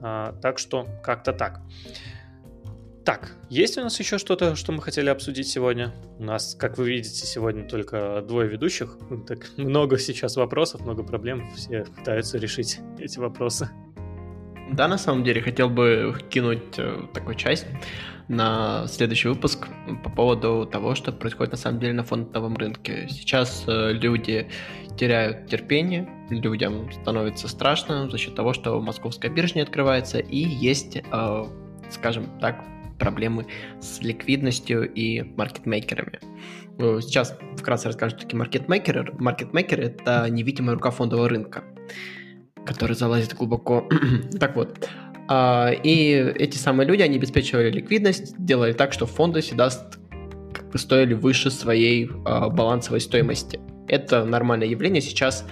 А, 0.01 0.32
так 0.43 0.59
что 0.59 0.87
как-то 1.03 1.32
так. 1.32 1.61
Так, 3.05 3.32
есть 3.50 3.76
у 3.76 3.82
нас 3.82 4.00
еще 4.00 4.16
что-то, 4.16 4.57
что 4.57 4.72
мы 4.72 4.80
хотели 4.80 5.11
обсудить 5.11 5.46
сегодня? 5.46 5.92
У 6.18 6.24
нас, 6.24 6.55
как 6.55 6.78
вы 6.78 6.88
видите, 6.88 7.26
сегодня 7.26 7.68
только 7.68 8.24
двое 8.26 8.48
ведущих. 8.48 8.96
Так 9.26 9.46
много 9.59 9.98
сейчас 9.98 10.36
вопросов, 10.36 10.80
много 10.80 11.02
проблем. 11.02 11.50
Все 11.55 11.84
пытаются 11.84 12.38
решить 12.38 12.80
эти 12.98 13.18
вопросы. 13.18 13.68
Да, 14.72 14.88
на 14.88 14.96
самом 14.96 15.22
деле, 15.22 15.42
хотел 15.42 15.68
бы 15.68 16.16
кинуть 16.30 16.78
э, 16.78 17.02
такую 17.12 17.34
часть 17.34 17.66
на 18.28 18.86
следующий 18.86 19.28
выпуск 19.28 19.68
по 20.02 20.09
поводу 20.09 20.66
того, 20.66 20.94
что 20.94 21.12
происходит 21.12 21.52
на 21.52 21.59
самом 21.59 21.80
деле 21.80 21.92
на 21.92 22.05
фондовом 22.05 22.57
рынке. 22.57 23.07
Сейчас 23.11 23.64
э, 23.66 23.92
люди 23.92 24.48
теряют 24.96 25.46
терпение, 25.48 26.09
людям 26.30 26.90
становится 26.90 27.48
страшно 27.48 28.09
за 28.09 28.16
счет 28.16 28.34
того, 28.34 28.55
что 28.55 28.80
московская 28.80 29.28
биржа 29.28 29.57
не 29.57 29.61
открывается, 29.61 30.20
и 30.20 30.38
есть, 30.38 30.96
э, 30.96 31.44
скажем 31.90 32.30
так, 32.40 32.64
проблемы 32.99 33.47
с 33.80 34.01
ликвидностью 34.01 34.90
и 34.92 35.22
маркетмейкерами. 35.22 36.20
Сейчас 37.01 37.36
вкратце 37.57 37.88
расскажу, 37.88 38.16
что 38.16 38.24
такие 38.24 38.38
маркетмейкеры. 38.38 39.14
Маркетмейкеры— 39.18 39.82
это 39.84 40.28
невидимая 40.28 40.74
рука 40.74 40.90
фондового 40.90 41.28
рынка 41.28 41.64
который 42.64 42.97
залазит 42.97 43.34
глубоко. 43.34 43.88
так 44.40 44.57
вот, 44.57 44.88
а, 45.28 45.70
и 45.70 46.12
эти 46.12 46.57
самые 46.57 46.86
люди, 46.86 47.03
они 47.03 47.16
обеспечивали 47.16 47.70
ликвидность, 47.70 48.34
делали 48.38 48.72
так, 48.72 48.92
что 48.92 49.07
фонды 49.07 49.40
всегда 49.40 49.70
как 50.53 50.70
бы 50.70 50.78
стоили 50.78 51.14
выше 51.14 51.51
своей 51.51 52.11
а, 52.24 52.49
балансовой 52.49 53.01
стоимости. 53.01 53.61
Это 53.88 54.24
нормальное 54.24 54.66
явление 54.66 55.03
сейчас 55.03 55.45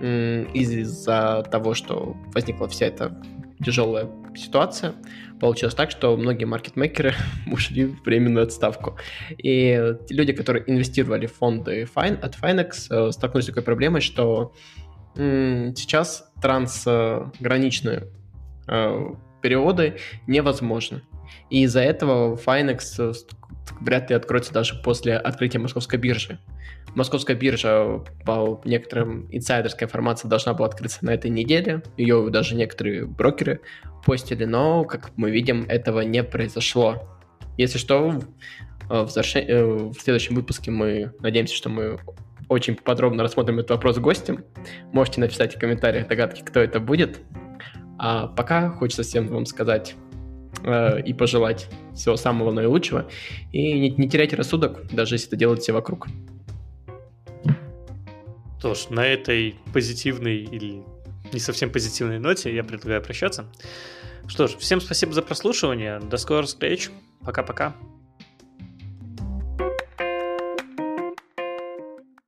из-за 0.00 1.46
того, 1.52 1.74
что 1.74 2.16
возникла 2.34 2.66
вся 2.66 2.86
эта 2.86 3.16
тяжелая 3.64 4.08
ситуация, 4.34 4.94
получилось 5.40 5.74
так, 5.74 5.90
что 5.90 6.16
многие 6.16 6.44
маркетмейкеры 6.44 7.14
ушли 7.52 7.86
в 7.86 8.02
временную 8.04 8.44
отставку. 8.44 8.96
И 9.38 9.96
люди, 10.10 10.32
которые 10.32 10.64
инвестировали 10.70 11.26
в 11.26 11.34
фонды 11.34 11.88
от 11.94 12.36
Finex, 12.36 12.86
э, 12.90 13.12
столкнулись 13.12 13.44
с 13.44 13.48
такой 13.48 13.62
проблемой, 13.62 14.00
что 14.00 14.54
сейчас 15.14 16.32
трансграничные 16.40 18.04
э, 18.66 19.14
переводы 19.42 19.98
невозможны. 20.26 21.02
И 21.50 21.62
из-за 21.62 21.80
этого 21.80 22.36
Finex 22.36 22.80
э, 22.98 23.12
вряд 23.80 24.10
ли 24.10 24.16
откроется 24.16 24.52
даже 24.52 24.74
после 24.82 25.16
открытия 25.16 25.58
московской 25.58 25.98
биржи. 25.98 26.38
Московская 26.94 27.34
биржа, 27.34 28.02
по 28.24 28.60
некоторым 28.64 29.28
инсайдерской 29.30 29.86
информации, 29.86 30.28
должна 30.28 30.54
была 30.54 30.68
открыться 30.68 31.04
на 31.04 31.10
этой 31.10 31.30
неделе. 31.30 31.82
Ее 31.96 32.28
даже 32.30 32.54
некоторые 32.54 33.06
брокеры 33.06 33.60
постили, 34.04 34.44
но, 34.44 34.84
как 34.84 35.12
мы 35.16 35.30
видим, 35.30 35.64
этого 35.68 36.00
не 36.00 36.22
произошло. 36.22 37.08
Если 37.56 37.78
что, 37.78 38.20
в, 38.88 39.10
э, 39.16 39.64
в 39.64 40.00
следующем 40.00 40.34
выпуске 40.34 40.70
мы 40.70 41.12
надеемся, 41.20 41.54
что 41.54 41.68
мы 41.68 41.98
очень 42.48 42.76
подробно 42.76 43.22
рассмотрим 43.22 43.58
этот 43.58 43.70
вопрос 43.70 43.96
с 43.96 43.98
гостем. 43.98 44.44
Можете 44.92 45.20
написать 45.20 45.56
в 45.56 45.58
комментариях 45.58 46.08
догадки, 46.08 46.42
кто 46.42 46.60
это 46.60 46.80
будет. 46.80 47.20
А 47.98 48.26
пока 48.26 48.70
хочется 48.70 49.02
всем 49.02 49.28
вам 49.28 49.46
сказать 49.46 49.94
э, 50.64 51.02
и 51.02 51.12
пожелать 51.12 51.68
всего 51.94 52.16
самого 52.16 52.50
наилучшего. 52.52 53.08
И 53.52 53.78
не, 53.78 53.90
не 53.90 54.08
теряйте 54.08 54.36
рассудок, 54.36 54.86
даже 54.92 55.14
если 55.14 55.28
это 55.28 55.36
делают 55.36 55.62
все 55.62 55.72
вокруг. 55.72 56.08
Что 58.58 58.74
ж, 58.74 58.90
на 58.90 59.04
этой 59.04 59.56
позитивной 59.72 60.36
или 60.36 60.82
не 61.32 61.40
совсем 61.40 61.70
позитивной 61.70 62.18
ноте 62.18 62.54
я 62.54 62.62
предлагаю 62.62 63.02
прощаться. 63.02 63.46
Что 64.28 64.46
ж, 64.46 64.52
всем 64.52 64.80
спасибо 64.80 65.12
за 65.12 65.22
прослушивание. 65.22 65.98
До 65.98 66.16
скорых 66.16 66.46
встреч. 66.46 66.90
Пока-пока. 67.24 67.74